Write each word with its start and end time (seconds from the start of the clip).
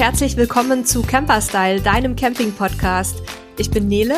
herzlich 0.00 0.38
willkommen 0.38 0.86
zu 0.86 1.02
Camperstyle, 1.02 1.82
deinem 1.82 2.16
Camping-Podcast. 2.16 3.22
Ich 3.58 3.70
bin 3.70 3.86
Nele. 3.86 4.14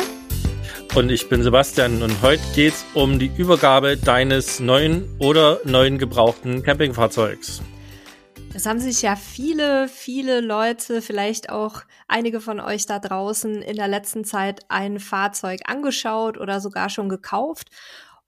Und 0.95 1.11
ich 1.11 1.27
bin 1.27 1.43
Sebastian 1.43 2.01
und 2.01 2.21
heute 2.21 2.41
geht 2.55 2.71
es 2.71 2.85
um 2.93 3.19
die 3.19 3.29
Übergabe 3.35 3.97
deines 3.97 4.61
neuen 4.61 5.13
oder 5.19 5.59
neuen 5.65 5.97
gebrauchten 5.97 6.63
Campingfahrzeugs. 6.63 7.61
Es 8.53 8.65
haben 8.65 8.79
sich 8.79 9.01
ja 9.01 9.17
viele, 9.17 9.89
viele 9.89 10.39
Leute, 10.39 11.01
vielleicht 11.01 11.49
auch 11.49 11.81
einige 12.07 12.39
von 12.39 12.61
euch 12.61 12.85
da 12.85 12.99
draußen 12.99 13.61
in 13.61 13.75
der 13.75 13.89
letzten 13.89 14.23
Zeit 14.23 14.61
ein 14.69 15.01
Fahrzeug 15.01 15.63
angeschaut 15.65 16.37
oder 16.37 16.61
sogar 16.61 16.89
schon 16.89 17.09
gekauft. 17.09 17.67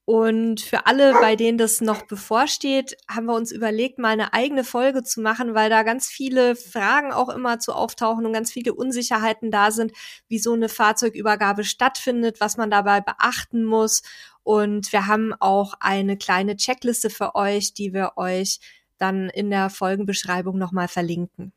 Und 0.06 0.62
für 0.62 0.86
alle, 0.86 1.14
bei 1.14 1.36
denen 1.36 1.58
das 1.58 1.82
noch 1.82 2.04
bevorsteht, 2.04 2.96
haben 3.10 3.26
wir 3.26 3.34
uns 3.34 3.52
überlegt, 3.52 3.98
mal 3.98 4.10
eine 4.10 4.34
eigene 4.34 4.64
Folge 4.64 5.02
zu 5.02 5.20
machen, 5.20 5.56
weil 5.56 5.72
da 5.72 5.82
ganz 5.82 6.08
viele 6.08 6.56
Fragen 6.56 7.12
auch 7.12 7.30
immer 7.30 7.58
zu 7.58 7.74
auftauchen 7.74 8.24
und 8.24 8.34
ganz 8.34 8.52
viele 8.52 8.76
Unsicherheiten 8.76 9.50
da 9.50 9.72
sind, 9.72 9.94
wie 10.28 10.38
so 10.38 10.54
eine 10.54 10.70
Fahrzeugübergabe 10.70 11.64
stattfindet, 11.64 12.40
was 12.40 12.56
man 12.56 12.70
dabei 12.70 13.02
beachten 13.02 13.64
muss. 13.66 14.04
Und 14.44 14.92
wir 14.92 15.08
haben 15.08 15.34
auch 15.40 15.74
eine 15.80 16.18
kleine 16.18 16.56
Checkliste 16.56 17.10
für 17.10 17.34
euch, 17.34 17.74
die 17.74 17.92
wir 17.92 18.12
euch 18.16 18.60
dann 19.00 19.30
in 19.30 19.50
der 19.50 19.72
Folgenbeschreibung 19.72 20.60
nochmal 20.60 20.88
verlinken. 20.88 21.52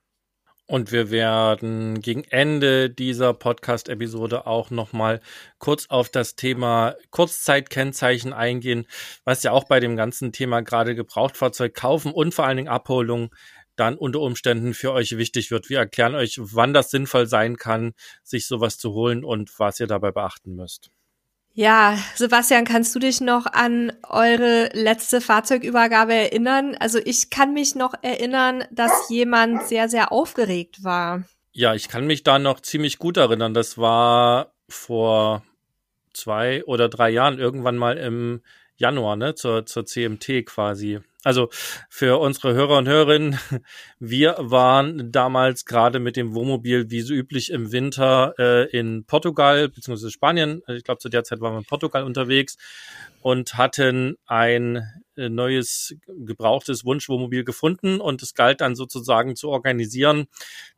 Und 0.70 0.92
wir 0.92 1.10
werden 1.10 2.02
gegen 2.02 2.24
Ende 2.24 2.90
dieser 2.90 3.32
Podcast-Episode 3.32 4.46
auch 4.46 4.68
nochmal 4.70 5.22
kurz 5.56 5.86
auf 5.88 6.10
das 6.10 6.36
Thema 6.36 6.94
Kurzzeitkennzeichen 7.10 8.34
eingehen, 8.34 8.86
was 9.24 9.42
ja 9.42 9.52
auch 9.52 9.64
bei 9.64 9.80
dem 9.80 9.96
ganzen 9.96 10.30
Thema 10.30 10.60
gerade 10.60 10.94
Gebrauchtfahrzeug 10.94 11.72
kaufen 11.72 12.12
und 12.12 12.34
vor 12.34 12.44
allen 12.44 12.58
Dingen 12.58 12.68
Abholung 12.68 13.34
dann 13.76 13.96
unter 13.96 14.20
Umständen 14.20 14.74
für 14.74 14.92
euch 14.92 15.16
wichtig 15.16 15.50
wird. 15.50 15.70
Wir 15.70 15.78
erklären 15.78 16.14
euch, 16.14 16.36
wann 16.38 16.74
das 16.74 16.90
sinnvoll 16.90 17.26
sein 17.26 17.56
kann, 17.56 17.94
sich 18.22 18.46
sowas 18.46 18.76
zu 18.76 18.92
holen 18.92 19.24
und 19.24 19.58
was 19.58 19.80
ihr 19.80 19.86
dabei 19.86 20.12
beachten 20.12 20.54
müsst. 20.54 20.90
Ja, 21.58 21.98
Sebastian, 22.14 22.64
kannst 22.64 22.94
du 22.94 23.00
dich 23.00 23.20
noch 23.20 23.44
an 23.46 23.90
eure 24.08 24.70
letzte 24.74 25.20
Fahrzeugübergabe 25.20 26.14
erinnern? 26.14 26.76
Also 26.78 27.00
ich 27.04 27.30
kann 27.30 27.52
mich 27.52 27.74
noch 27.74 27.94
erinnern, 28.00 28.62
dass 28.70 29.10
jemand 29.10 29.66
sehr, 29.66 29.88
sehr 29.88 30.12
aufgeregt 30.12 30.84
war. 30.84 31.24
Ja, 31.50 31.74
ich 31.74 31.88
kann 31.88 32.06
mich 32.06 32.22
da 32.22 32.38
noch 32.38 32.60
ziemlich 32.60 33.00
gut 33.00 33.16
erinnern. 33.16 33.54
Das 33.54 33.76
war 33.76 34.52
vor 34.68 35.42
zwei 36.12 36.62
oder 36.64 36.88
drei 36.88 37.10
Jahren, 37.10 37.40
irgendwann 37.40 37.76
mal 37.76 37.98
im 37.98 38.40
Januar, 38.76 39.16
ne, 39.16 39.34
zur, 39.34 39.66
zur 39.66 39.84
CMT 39.84 40.46
quasi. 40.46 41.00
Also 41.24 41.48
für 41.90 42.18
unsere 42.20 42.54
Hörer 42.54 42.78
und 42.78 42.88
Hörerinnen, 42.88 43.38
wir 43.98 44.36
waren 44.38 45.10
damals 45.10 45.64
gerade 45.64 45.98
mit 45.98 46.16
dem 46.16 46.34
Wohnmobil 46.34 46.90
wie 46.90 47.00
so 47.00 47.12
üblich 47.12 47.50
im 47.50 47.72
Winter 47.72 48.34
äh, 48.38 48.70
in 48.70 49.04
Portugal 49.04 49.68
bzw. 49.68 50.10
Spanien. 50.10 50.62
Ich 50.68 50.84
glaube, 50.84 50.98
zu 51.00 51.08
der 51.08 51.24
Zeit 51.24 51.40
waren 51.40 51.54
wir 51.54 51.58
in 51.58 51.64
Portugal 51.64 52.04
unterwegs 52.04 52.56
und 53.20 53.54
hatten 53.54 54.16
ein 54.26 54.82
äh, 55.16 55.28
neues 55.28 55.96
gebrauchtes 56.06 56.84
Wunschwohnmobil 56.84 57.44
gefunden 57.44 58.00
und 58.00 58.22
es 58.22 58.34
galt 58.34 58.60
dann 58.60 58.76
sozusagen 58.76 59.34
zu 59.34 59.48
organisieren, 59.48 60.26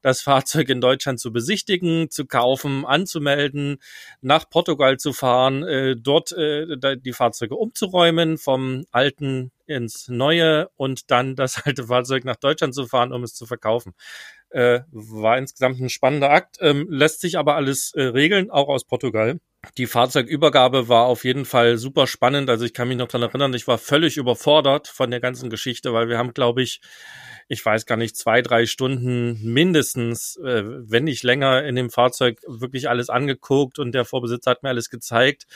das 0.00 0.22
Fahrzeug 0.22 0.68
in 0.70 0.80
Deutschland 0.80 1.20
zu 1.20 1.32
besichtigen, 1.32 2.10
zu 2.10 2.26
kaufen, 2.26 2.86
anzumelden, 2.86 3.78
nach 4.22 4.48
Portugal 4.48 4.96
zu 4.96 5.12
fahren, 5.12 5.62
äh, 5.62 5.96
dort 5.96 6.32
äh, 6.32 6.96
die 6.98 7.12
Fahrzeuge 7.12 7.54
umzuräumen 7.56 8.38
vom 8.38 8.84
alten 8.90 9.52
ins 9.66 10.08
neue 10.08 10.68
und 10.76 11.10
dann 11.10 11.36
das 11.36 11.62
alte 11.64 11.84
Fahrzeug 11.84 12.24
nach 12.24 12.36
Deutschland 12.36 12.74
zu 12.74 12.86
fahren, 12.86 13.12
um 13.12 13.22
es 13.22 13.34
zu 13.34 13.46
verkaufen. 13.46 13.94
Äh, 14.50 14.80
war 14.90 15.38
insgesamt 15.38 15.80
ein 15.80 15.90
spannender 15.90 16.30
Akt, 16.30 16.56
ähm, 16.60 16.86
lässt 16.90 17.20
sich 17.20 17.38
aber 17.38 17.54
alles 17.56 17.92
äh, 17.94 18.02
regeln, 18.02 18.50
auch 18.50 18.68
aus 18.68 18.84
Portugal. 18.84 19.38
Die 19.76 19.86
Fahrzeugübergabe 19.86 20.88
war 20.88 21.04
auf 21.04 21.24
jeden 21.24 21.44
Fall 21.44 21.76
super 21.76 22.06
spannend. 22.06 22.48
Also 22.48 22.64
ich 22.64 22.72
kann 22.72 22.88
mich 22.88 22.96
noch 22.96 23.08
dran 23.08 23.22
erinnern, 23.22 23.52
ich 23.54 23.66
war 23.66 23.78
völlig 23.78 24.16
überfordert 24.16 24.88
von 24.88 25.10
der 25.10 25.20
ganzen 25.20 25.50
Geschichte, 25.50 25.92
weil 25.92 26.08
wir 26.08 26.16
haben, 26.16 26.32
glaube 26.32 26.62
ich, 26.62 26.80
ich 27.48 27.64
weiß 27.64 27.84
gar 27.84 27.96
nicht, 27.96 28.16
zwei, 28.16 28.42
drei 28.42 28.64
Stunden 28.64 29.38
mindestens, 29.42 30.36
äh, 30.36 30.62
wenn 30.64 31.04
nicht 31.04 31.24
länger, 31.24 31.64
in 31.64 31.74
dem 31.74 31.90
Fahrzeug 31.90 32.40
wirklich 32.46 32.88
alles 32.88 33.10
angeguckt 33.10 33.78
und 33.78 33.92
der 33.92 34.04
Vorbesitzer 34.04 34.52
hat 34.52 34.62
mir 34.62 34.70
alles 34.70 34.88
gezeigt. 34.88 35.46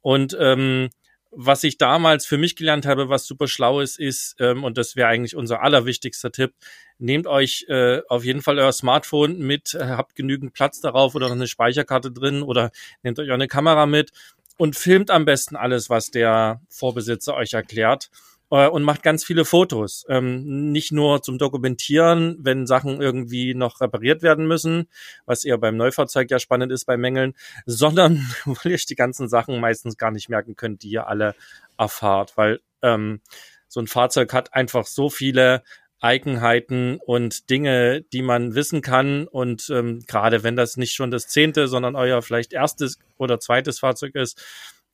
Und 0.00 0.36
ähm, 0.40 0.90
was 1.36 1.64
ich 1.64 1.78
damals 1.78 2.26
für 2.26 2.38
mich 2.38 2.56
gelernt 2.56 2.86
habe, 2.86 3.08
was 3.08 3.26
super 3.26 3.48
schlau 3.48 3.80
ist, 3.80 3.98
ist, 3.98 4.36
ähm, 4.40 4.64
und 4.64 4.78
das 4.78 4.96
wäre 4.96 5.08
eigentlich 5.08 5.36
unser 5.36 5.62
allerwichtigster 5.62 6.32
Tipp, 6.32 6.54
nehmt 6.98 7.26
euch 7.26 7.66
äh, 7.68 8.00
auf 8.08 8.24
jeden 8.24 8.42
Fall 8.42 8.58
euer 8.58 8.72
Smartphone 8.72 9.38
mit, 9.38 9.74
äh, 9.74 9.84
habt 9.84 10.14
genügend 10.14 10.52
Platz 10.52 10.80
darauf 10.80 11.14
oder 11.14 11.28
noch 11.28 11.34
eine 11.34 11.48
Speicherkarte 11.48 12.10
drin 12.10 12.42
oder 12.42 12.70
nehmt 13.02 13.18
euch 13.18 13.30
auch 13.30 13.34
eine 13.34 13.48
Kamera 13.48 13.86
mit 13.86 14.12
und 14.56 14.76
filmt 14.76 15.10
am 15.10 15.24
besten 15.24 15.56
alles, 15.56 15.90
was 15.90 16.10
der 16.10 16.60
Vorbesitzer 16.68 17.34
euch 17.34 17.52
erklärt 17.52 18.10
äh, 18.54 18.68
und 18.68 18.84
macht 18.84 19.02
ganz 19.02 19.24
viele 19.24 19.44
Fotos. 19.44 20.06
Ähm, 20.08 20.70
nicht 20.70 20.92
nur 20.92 21.22
zum 21.22 21.38
Dokumentieren, 21.38 22.36
wenn 22.38 22.66
Sachen 22.68 23.00
irgendwie 23.00 23.52
noch 23.52 23.80
repariert 23.80 24.22
werden 24.22 24.46
müssen, 24.46 24.88
was 25.26 25.44
eher 25.44 25.58
beim 25.58 25.76
Neufahrzeug 25.76 26.30
ja 26.30 26.38
spannend 26.38 26.70
ist 26.70 26.84
bei 26.84 26.96
Mängeln, 26.96 27.34
sondern 27.66 28.24
weil 28.44 28.72
ihr 28.72 28.78
die 28.88 28.94
ganzen 28.94 29.28
Sachen 29.28 29.58
meistens 29.60 29.96
gar 29.96 30.12
nicht 30.12 30.28
merken 30.28 30.54
könnt, 30.54 30.84
die 30.84 30.90
ihr 30.90 31.08
alle 31.08 31.34
erfahrt, 31.76 32.36
weil 32.36 32.60
ähm, 32.82 33.20
so 33.66 33.80
ein 33.80 33.88
Fahrzeug 33.88 34.32
hat 34.32 34.54
einfach 34.54 34.86
so 34.86 35.10
viele 35.10 35.64
Eigenheiten 35.98 37.00
und 37.04 37.50
Dinge, 37.50 38.02
die 38.12 38.22
man 38.22 38.54
wissen 38.54 38.82
kann. 38.82 39.26
Und 39.26 39.68
ähm, 39.70 40.04
gerade 40.06 40.44
wenn 40.44 40.54
das 40.54 40.76
nicht 40.76 40.92
schon 40.92 41.10
das 41.10 41.26
zehnte, 41.26 41.66
sondern 41.66 41.96
euer 41.96 42.22
vielleicht 42.22 42.52
erstes 42.52 42.98
oder 43.16 43.40
zweites 43.40 43.80
Fahrzeug 43.80 44.14
ist, 44.14 44.40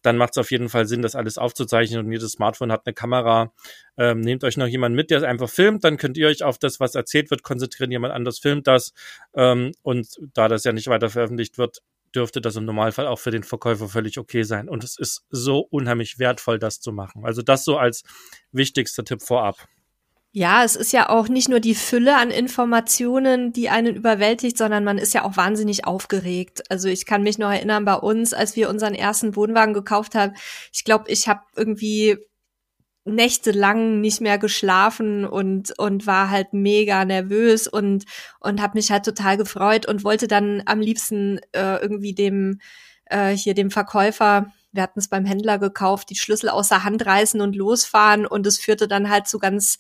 dann 0.03 0.17
macht 0.17 0.33
es 0.33 0.39
auf 0.39 0.51
jeden 0.51 0.69
Fall 0.69 0.87
Sinn, 0.87 1.03
das 1.03 1.15
alles 1.15 1.39
aufzuzeichnen 1.39 2.05
und 2.05 2.13
jedes 2.13 2.33
Smartphone 2.33 2.73
hat 2.73 2.87
eine 2.87 2.95
Kamera. 2.95 3.53
Ähm, 3.97 4.21
nehmt 4.21 4.45
euch 4.45 4.57
noch 4.57 4.67
jemanden 4.67 4.97
mit, 4.97 5.11
der 5.11 5.23
einfach 5.23 5.51
filmt, 5.51 5.85
dann 5.85 5.97
könnt 5.97 6.17
ihr 6.17 6.29
euch 6.29 6.43
auf 6.43 6.59
das, 6.59 6.81
was 6.81 6.95
erzählt 6.95 7.31
wird, 7.31 7.43
konzentrieren. 7.43 7.91
Jemand 7.91 8.15
anders 8.15 8.39
filmt 8.39 8.67
das. 8.67 8.93
Ähm, 9.35 9.73
und 9.83 10.09
da 10.35 10.49
das 10.49 10.65
ja 10.65 10.73
nicht 10.73 10.89
weiter 10.89 11.11
veröffentlicht 11.11 11.59
wird, 11.59 11.83
dürfte 12.15 12.41
das 12.41 12.57
im 12.57 12.65
Normalfall 12.65 13.07
auch 13.07 13.19
für 13.19 13.31
den 13.31 13.45
Verkäufer 13.45 13.89
völlig 13.89 14.19
okay 14.19 14.43
sein. 14.43 14.69
Und 14.69 14.85
es 14.85 14.99
ist 14.99 15.25
so 15.31 15.61
unheimlich 15.61 16.19
wertvoll, 16.19 16.59
das 16.59 16.81
zu 16.81 16.93
machen. 16.93 17.25
Also 17.25 17.43
das 17.43 17.65
so 17.65 17.77
als 17.77 18.03
wichtigster 18.53 19.05
Tipp 19.05 19.23
vorab. 19.23 19.57
Ja, 20.33 20.63
es 20.63 20.77
ist 20.77 20.93
ja 20.93 21.09
auch 21.09 21.29
nicht 21.29 21.49
nur 21.49 21.59
die 21.59 21.75
Fülle 21.75 22.17
an 22.17 22.31
Informationen, 22.31 23.53
die 23.53 23.69
einen 23.69 23.97
überwältigt, 23.97 24.57
sondern 24.57 24.85
man 24.85 24.97
ist 24.97 25.13
ja 25.13 25.25
auch 25.25 25.37
wahnsinnig 25.37 25.87
aufgeregt. 25.87 26.63
Also 26.71 26.87
ich 26.89 27.05
kann 27.05 27.25
mich 27.25 27.39
noch 27.39 27.51
erinnern 27.51 27.85
bei 27.85 27.95
uns, 27.95 28.33
als 28.33 28.55
wir 28.55 28.71
unseren 28.71 28.95
ersten 28.95 29.35
Wohnwagen 29.35 29.75
gekauft 29.75 30.15
haben. 30.15 30.35
Ich 30.73 30.85
glaube, 30.85 31.11
ich 31.11 31.27
habe 31.27 31.41
irgendwie 31.57 32.17
nächtelang 33.05 34.01
nicht 34.01 34.21
mehr 34.21 34.39
geschlafen 34.39 35.25
und 35.25 35.77
und 35.79 36.07
war 36.07 36.31
halt 36.31 36.53
mega 36.53 37.05
nervös 37.05 37.67
und 37.67 38.05
und 38.41 38.61
habe 38.63 38.79
mich 38.79 38.91
halt 38.93 39.05
total 39.05 39.37
gefreut 39.37 39.87
und 39.87 40.05
wollte 40.05 40.29
dann 40.29 40.63
am 40.67 40.81
liebsten 40.81 41.41
äh, 41.53 41.77
irgendwie 41.81 42.15
dem 42.15 42.61
äh, 43.07 43.31
hier 43.31 43.55
dem 43.55 43.71
Verkäufer 43.71 44.53
wir 44.73 44.83
hatten 44.83 44.99
es 44.99 45.09
beim 45.09 45.25
Händler 45.25 45.59
gekauft, 45.59 46.11
die 46.11 46.17
Schlüssel 46.17 46.49
aus 46.49 46.69
der 46.69 46.85
Hand 46.85 47.05
reißen 47.05 47.41
und 47.41 47.57
losfahren 47.57 48.27
und 48.27 48.47
es 48.47 48.59
führte 48.59 48.89
dann 48.89 49.11
halt 49.11 49.27
zu 49.27 49.39
ganz 49.39 49.79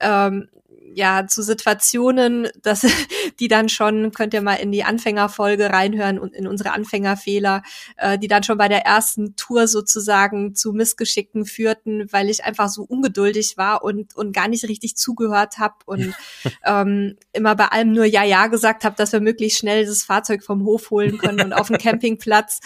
ähm, 0.00 0.48
ja 0.94 1.26
zu 1.26 1.42
Situationen, 1.42 2.48
dass 2.62 2.86
die 3.40 3.48
dann 3.48 3.68
schon 3.68 4.12
könnt 4.12 4.34
ihr 4.34 4.42
mal 4.42 4.54
in 4.54 4.72
die 4.72 4.84
Anfängerfolge 4.84 5.70
reinhören 5.70 6.18
und 6.18 6.34
in 6.34 6.46
unsere 6.46 6.72
Anfängerfehler, 6.72 7.62
äh, 7.96 8.18
die 8.18 8.28
dann 8.28 8.42
schon 8.42 8.58
bei 8.58 8.68
der 8.68 8.84
ersten 8.84 9.36
Tour 9.36 9.68
sozusagen 9.68 10.54
zu 10.54 10.72
Missgeschicken 10.72 11.44
führten, 11.44 12.12
weil 12.12 12.30
ich 12.30 12.44
einfach 12.44 12.68
so 12.68 12.82
ungeduldig 12.82 13.56
war 13.56 13.82
und 13.82 14.14
und 14.16 14.32
gar 14.32 14.48
nicht 14.48 14.64
richtig 14.64 14.96
zugehört 14.96 15.58
habe 15.58 15.76
und 15.86 16.14
ähm, 16.64 17.16
immer 17.32 17.54
bei 17.54 17.66
allem 17.66 17.92
nur 17.92 18.04
ja 18.04 18.24
ja 18.24 18.46
gesagt 18.46 18.84
habe, 18.84 18.96
dass 18.96 19.12
wir 19.12 19.20
möglichst 19.20 19.58
schnell 19.58 19.86
das 19.86 20.02
Fahrzeug 20.02 20.42
vom 20.42 20.64
Hof 20.64 20.90
holen 20.90 21.18
können 21.18 21.40
und 21.40 21.52
auf 21.52 21.68
dem 21.68 21.78
Campingplatz. 21.78 22.60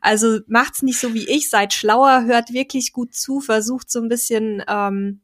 Also 0.00 0.40
macht's 0.46 0.82
nicht 0.82 1.00
so 1.00 1.14
wie 1.14 1.28
ich, 1.28 1.50
seid 1.50 1.72
schlauer, 1.72 2.24
hört 2.24 2.52
wirklich 2.52 2.92
gut 2.92 3.14
zu, 3.14 3.40
versucht 3.40 3.90
so 3.90 4.00
ein 4.00 4.08
bisschen 4.08 4.62
ähm, 4.68 5.20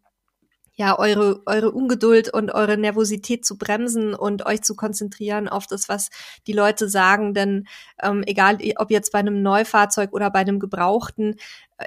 ja, 0.76 0.99
eure, 0.99 1.41
eure 1.47 1.71
Ungeduld 1.71 2.32
und 2.32 2.50
eure 2.50 2.76
Nervosität 2.76 3.44
zu 3.44 3.56
bremsen 3.56 4.15
und 4.15 4.44
euch 4.47 4.62
zu 4.62 4.75
konzentrieren 4.75 5.49
auf 5.49 5.67
das, 5.67 5.88
was 5.88 6.11
die 6.47 6.53
Leute 6.53 6.88
sagen. 6.88 7.32
Denn 7.32 7.67
ähm, 8.03 8.25
egal, 8.26 8.59
ob 8.76 8.91
jetzt 8.91 9.12
bei 9.12 9.21
einem 9.21 9.43
Neufahrzeug 9.43 10.12
oder 10.12 10.31
bei 10.31 10.41
einem 10.41 10.59
Gebrauchten, 10.59 11.37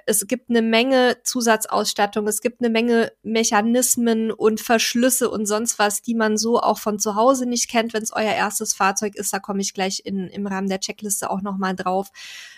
es 0.05 0.27
gibt 0.27 0.49
eine 0.49 0.61
Menge 0.61 1.17
Zusatzausstattung, 1.23 2.27
es 2.27 2.41
gibt 2.41 2.61
eine 2.61 2.69
Menge 2.69 3.11
Mechanismen 3.23 4.31
und 4.31 4.61
Verschlüsse 4.61 5.29
und 5.29 5.45
sonst 5.45 5.79
was, 5.79 6.01
die 6.01 6.15
man 6.15 6.37
so 6.37 6.59
auch 6.59 6.79
von 6.79 6.99
zu 6.99 7.15
Hause 7.15 7.45
nicht 7.45 7.69
kennt, 7.69 7.93
wenn 7.93 8.03
es 8.03 8.13
euer 8.13 8.33
erstes 8.33 8.73
Fahrzeug 8.73 9.15
ist. 9.15 9.33
Da 9.33 9.39
komme 9.39 9.61
ich 9.61 9.73
gleich 9.73 10.01
in, 10.05 10.27
im 10.27 10.47
Rahmen 10.47 10.69
der 10.69 10.79
Checkliste 10.79 11.29
auch 11.29 11.41
nochmal 11.41 11.75
drauf. 11.75 12.09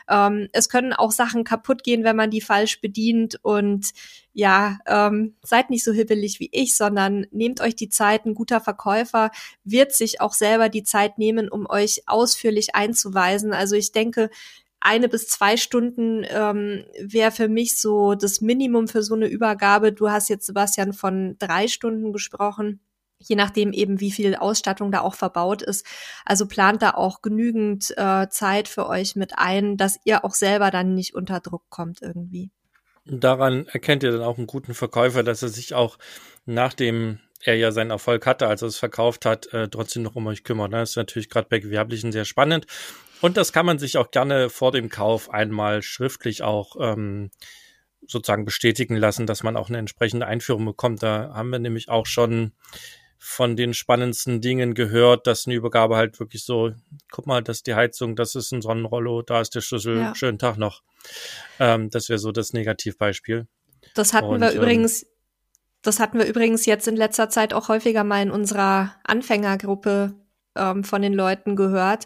Ähm, 0.10 0.50
es 0.52 0.70
können 0.70 0.94
auch 0.94 1.12
Sachen 1.12 1.44
kaputt 1.44 1.84
gehen, 1.84 2.04
wenn 2.04 2.16
man 2.16 2.32
die 2.32 2.42
falsch 2.42 2.82
bedient 2.82 3.40
und 3.44 3.92
ja, 4.34 4.80
ähm, 4.86 5.36
seid 5.44 5.70
nicht 5.70 5.84
so 5.84 5.92
hibbelig 5.92 6.40
wie 6.40 6.50
ich, 6.52 6.78
sondern 6.78 7.26
nehmt 7.32 7.62
euch 7.62 7.76
die 7.76 7.90
Zeit. 7.90 8.26
Ein 8.26 8.36
guter 8.36 8.62
Verkäufer 8.62 9.32
wird 9.64 9.94
sich 9.94 10.22
auch 10.22 10.34
selber 10.34 10.70
die 10.70 10.84
Zeit 10.84 11.18
nehmen, 11.18 11.50
um 11.50 11.68
euch 11.70 12.04
ausführlich 12.06 12.76
einzuweisen. 12.76 13.54
Also 13.54 13.76
ich 13.76 13.92
denke, 13.92 14.30
eine 14.82 15.10
bis 15.10 15.28
zwei 15.28 15.58
Stunden 15.58 16.26
ähm, 16.30 16.86
wäre 17.00 17.32
für 17.32 17.48
mich 17.48 17.80
so 17.80 18.16
das 18.16 18.42
Minimum 18.42 18.88
für 18.88 19.04
so 19.04 19.16
eine 19.16 19.28
Übergabe. 19.28 19.92
Du 19.92 20.10
hast 20.10 20.30
jetzt, 20.30 20.46
Sebastian, 20.46 20.94
von 20.94 21.36
drei 21.40 21.68
Stunden 21.68 22.14
gesprochen 22.14 22.82
je 23.20 23.36
nachdem 23.36 23.74
eben, 23.74 24.00
wie 24.00 24.12
viel 24.12 24.36
Ausstattung 24.36 24.92
da 24.92 25.02
auch 25.02 25.14
verbaut 25.14 25.62
ist. 25.62 25.86
Also 26.26 26.48
plant 26.48 26.82
da 26.82 26.92
auch 26.92 27.22
genügend 27.22 27.94
äh, 27.98 28.30
Zeit 28.30 28.68
für 28.68 28.88
euch 28.88 29.16
mit 29.16 29.34
ein, 29.38 29.78
dass 29.78 30.00
ihr 30.06 30.24
auch 30.24 30.34
selber 30.34 30.72
dann 30.72 30.96
nicht 30.96 31.16
unter 31.16 31.40
Druck 31.40 31.64
kommt 31.70 32.02
irgendwie. 32.02 32.50
Daran 33.06 33.66
erkennt 33.68 34.04
ihr 34.04 34.12
dann 34.12 34.22
auch 34.22 34.38
einen 34.38 34.48
guten 34.48 34.74
Verkäufer, 34.74 35.24
dass 35.24 35.42
er 35.42 35.50
sich 35.50 35.74
auch 35.74 35.98
nachdem 36.46 37.20
er 37.44 37.56
ja 37.56 37.72
seinen 37.72 37.92
Erfolg 37.92 38.26
hatte, 38.26 38.48
als 38.48 38.62
er 38.62 38.68
es 38.68 38.78
verkauft 38.78 39.26
hat, 39.26 39.52
äh, 39.54 39.70
trotzdem 39.70 40.04
noch 40.04 40.16
um 40.16 40.28
euch 40.28 40.44
kümmert. 40.44 40.74
Das 40.74 40.92
ist 40.92 40.96
natürlich 40.98 41.30
gerade 41.30 41.48
bei 41.50 41.60
Gewerblichen 41.60 42.12
sehr 42.12 42.26
spannend. 42.26 42.66
Und 43.22 43.38
das 43.38 43.54
kann 43.54 43.66
man 43.66 43.80
sich 43.80 43.98
auch 43.98 44.12
gerne 44.12 44.50
vor 44.50 44.72
dem 44.72 44.90
Kauf 44.90 45.30
einmal 45.30 45.82
schriftlich 45.82 46.42
auch 46.42 46.76
ähm, 46.80 47.32
sozusagen 48.08 48.46
bestätigen 48.46 48.96
lassen, 48.96 49.28
dass 49.28 49.44
man 49.44 49.58
auch 49.58 49.70
eine 49.70 49.78
entsprechende 49.78 50.26
Einführung 50.26 50.66
bekommt. 50.66 51.04
Da 51.04 51.32
haben 51.34 51.50
wir 51.50 51.60
nämlich 51.60 51.90
auch 51.90 52.06
schon 52.06 52.54
von 53.18 53.58
den 53.58 53.74
spannendsten 53.74 54.40
Dingen 54.40 54.74
gehört, 54.74 55.28
dass 55.28 55.46
eine 55.46 55.56
Übergabe 55.56 55.98
halt 55.98 56.20
wirklich 56.22 56.46
so, 56.46 56.72
guck 57.12 57.28
mal, 57.28 57.44
das 57.44 57.58
ist 57.58 57.68
die 57.68 57.76
Heizung, 57.76 58.16
das 58.16 58.34
ist 58.34 58.52
ein 58.54 58.62
Sonnenrollo, 58.62 59.22
da 59.22 59.42
ist 59.42 59.54
der 59.54 59.62
Schlüssel, 59.62 59.98
ja. 59.98 60.16
schönen 60.16 60.40
Tag 60.40 60.58
noch. 60.58 60.82
Ähm, 61.60 61.90
das 61.90 62.08
wäre 62.08 62.20
so 62.20 62.32
das 62.32 62.54
Negativbeispiel. 62.54 63.48
Das 63.94 64.14
hatten 64.14 64.28
Und, 64.28 64.42
wir 64.42 64.52
ähm, 64.52 64.58
übrigens, 64.58 65.06
das 65.82 66.00
hatten 66.00 66.18
wir 66.18 66.26
übrigens 66.26 66.66
jetzt 66.66 66.88
in 66.88 66.96
letzter 66.96 67.30
Zeit 67.30 67.54
auch 67.54 67.68
häufiger 67.68 68.06
mal 68.06 68.22
in 68.22 68.32
unserer 68.32 68.96
Anfängergruppe 69.04 70.16
ähm, 70.56 70.86
von 70.86 71.02
den 71.02 71.14
Leuten 71.14 71.58
gehört, 71.58 72.06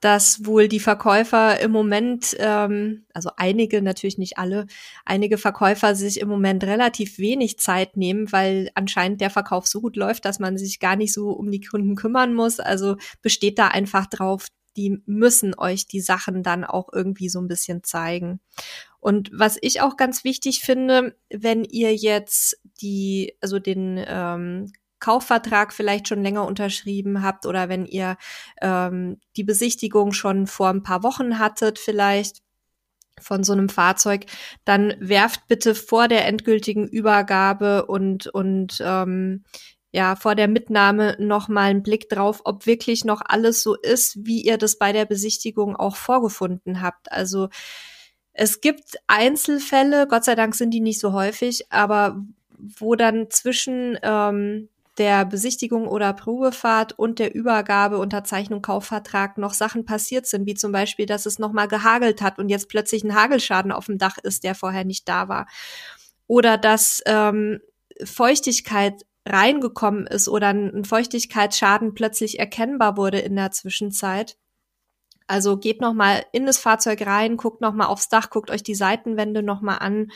dass 0.00 0.44
wohl 0.44 0.68
die 0.68 0.80
Verkäufer 0.80 1.60
im 1.60 1.72
Moment, 1.72 2.36
ähm, 2.38 3.04
also 3.12 3.30
einige, 3.36 3.82
natürlich 3.82 4.18
nicht 4.18 4.38
alle, 4.38 4.66
einige 5.04 5.38
Verkäufer 5.38 5.94
sich 5.94 6.20
im 6.20 6.28
Moment 6.28 6.62
relativ 6.64 7.18
wenig 7.18 7.58
Zeit 7.58 7.96
nehmen, 7.96 8.30
weil 8.30 8.70
anscheinend 8.74 9.20
der 9.20 9.30
Verkauf 9.30 9.66
so 9.66 9.80
gut 9.80 9.96
läuft, 9.96 10.24
dass 10.24 10.38
man 10.38 10.56
sich 10.56 10.78
gar 10.78 10.96
nicht 10.96 11.12
so 11.12 11.30
um 11.30 11.50
die 11.50 11.60
Kunden 11.60 11.96
kümmern 11.96 12.34
muss. 12.34 12.60
Also 12.60 12.96
besteht 13.22 13.58
da 13.58 13.68
einfach 13.68 14.06
drauf, 14.06 14.46
die 14.76 15.02
müssen 15.06 15.58
euch 15.58 15.88
die 15.88 16.00
Sachen 16.00 16.44
dann 16.44 16.64
auch 16.64 16.88
irgendwie 16.92 17.28
so 17.28 17.40
ein 17.40 17.48
bisschen 17.48 17.82
zeigen. 17.82 18.40
Und 19.00 19.30
was 19.32 19.58
ich 19.60 19.80
auch 19.80 19.96
ganz 19.96 20.22
wichtig 20.22 20.60
finde, 20.60 21.16
wenn 21.30 21.64
ihr 21.64 21.94
jetzt 21.94 22.60
die, 22.80 23.34
also 23.40 23.58
den 23.58 24.02
ähm, 24.06 24.72
Kaufvertrag 25.00 25.72
vielleicht 25.72 26.08
schon 26.08 26.22
länger 26.22 26.46
unterschrieben 26.46 27.22
habt 27.22 27.46
oder 27.46 27.68
wenn 27.68 27.86
ihr 27.86 28.16
ähm, 28.60 29.18
die 29.36 29.44
Besichtigung 29.44 30.12
schon 30.12 30.46
vor 30.46 30.68
ein 30.68 30.82
paar 30.82 31.02
Wochen 31.02 31.38
hattet 31.38 31.78
vielleicht 31.78 32.38
von 33.20 33.44
so 33.44 33.52
einem 33.52 33.68
Fahrzeug, 33.68 34.26
dann 34.64 34.94
werft 35.00 35.48
bitte 35.48 35.74
vor 35.74 36.08
der 36.08 36.26
endgültigen 36.26 36.86
Übergabe 36.86 37.86
und 37.86 38.26
und 38.28 38.80
ähm, 38.84 39.44
ja 39.92 40.16
vor 40.16 40.34
der 40.34 40.48
Mitnahme 40.48 41.16
noch 41.18 41.48
mal 41.48 41.70
einen 41.70 41.82
Blick 41.82 42.08
drauf, 42.08 42.42
ob 42.44 42.66
wirklich 42.66 43.04
noch 43.04 43.22
alles 43.24 43.62
so 43.62 43.74
ist, 43.74 44.18
wie 44.24 44.42
ihr 44.42 44.58
das 44.58 44.78
bei 44.78 44.92
der 44.92 45.06
Besichtigung 45.06 45.76
auch 45.76 45.96
vorgefunden 45.96 46.82
habt. 46.82 47.10
Also 47.10 47.48
es 48.32 48.60
gibt 48.60 48.98
Einzelfälle, 49.06 50.06
Gott 50.06 50.24
sei 50.24 50.34
Dank 50.34 50.54
sind 50.54 50.70
die 50.70 50.80
nicht 50.80 51.00
so 51.00 51.12
häufig, 51.12 51.72
aber 51.72 52.22
wo 52.58 52.94
dann 52.94 53.30
zwischen 53.30 53.98
ähm, 54.02 54.68
der 54.98 55.24
Besichtigung 55.24 55.86
oder 55.86 56.12
Probefahrt 56.12 56.98
und 56.98 57.18
der 57.18 57.34
Übergabe, 57.34 57.98
Unterzeichnung, 57.98 58.62
Kaufvertrag 58.62 59.38
noch 59.38 59.54
Sachen 59.54 59.84
passiert 59.84 60.26
sind, 60.26 60.46
wie 60.46 60.54
zum 60.54 60.72
Beispiel, 60.72 61.06
dass 61.06 61.26
es 61.26 61.38
nochmal 61.38 61.68
gehagelt 61.68 62.20
hat 62.20 62.38
und 62.38 62.48
jetzt 62.48 62.68
plötzlich 62.68 63.04
ein 63.04 63.14
Hagelschaden 63.14 63.72
auf 63.72 63.86
dem 63.86 63.98
Dach 63.98 64.18
ist, 64.18 64.44
der 64.44 64.54
vorher 64.54 64.84
nicht 64.84 65.08
da 65.08 65.28
war. 65.28 65.46
Oder 66.26 66.58
dass 66.58 67.02
ähm, 67.06 67.60
Feuchtigkeit 68.04 69.06
reingekommen 69.26 70.06
ist 70.06 70.28
oder 70.28 70.48
ein 70.48 70.84
Feuchtigkeitsschaden 70.84 71.94
plötzlich 71.94 72.38
erkennbar 72.38 72.96
wurde 72.96 73.18
in 73.18 73.36
der 73.36 73.50
Zwischenzeit. 73.50 74.36
Also 75.26 75.58
geht 75.58 75.82
noch 75.82 75.92
mal 75.92 76.24
in 76.32 76.46
das 76.46 76.56
Fahrzeug 76.56 77.06
rein, 77.06 77.36
guckt 77.36 77.60
noch 77.60 77.74
mal 77.74 77.86
aufs 77.86 78.08
Dach, 78.08 78.30
guckt 78.30 78.50
euch 78.50 78.62
die 78.62 78.74
Seitenwände 78.74 79.42
noch 79.42 79.60
mal 79.60 79.76
an, 79.76 80.10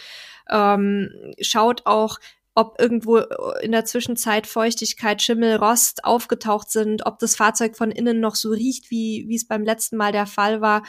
ähm, 0.49 1.11
schaut 1.41 1.85
auch, 1.85 2.19
ob 2.55 2.81
irgendwo 2.81 3.19
äh, 3.19 3.27
in 3.63 3.73
der 3.73 3.85
Zwischenzeit 3.85 4.47
Feuchtigkeit, 4.47 5.23
Schimmel, 5.23 5.57
Rost 5.57 6.05
aufgetaucht 6.05 6.71
sind, 6.71 7.07
ob 7.07 7.19
das 7.19 7.37
Fahrzeug 7.37 7.77
von 7.77 7.91
innen 7.91 8.21
noch 8.21 8.35
so 8.35 8.51
riecht, 8.51 8.91
wie, 8.91 9.25
wie 9.29 9.37
es 9.37 9.47
beim 9.47 9.65
letzten 9.65 9.97
Mal 9.97 10.13
der 10.13 10.27
Fall 10.27 10.61
war 10.61 10.83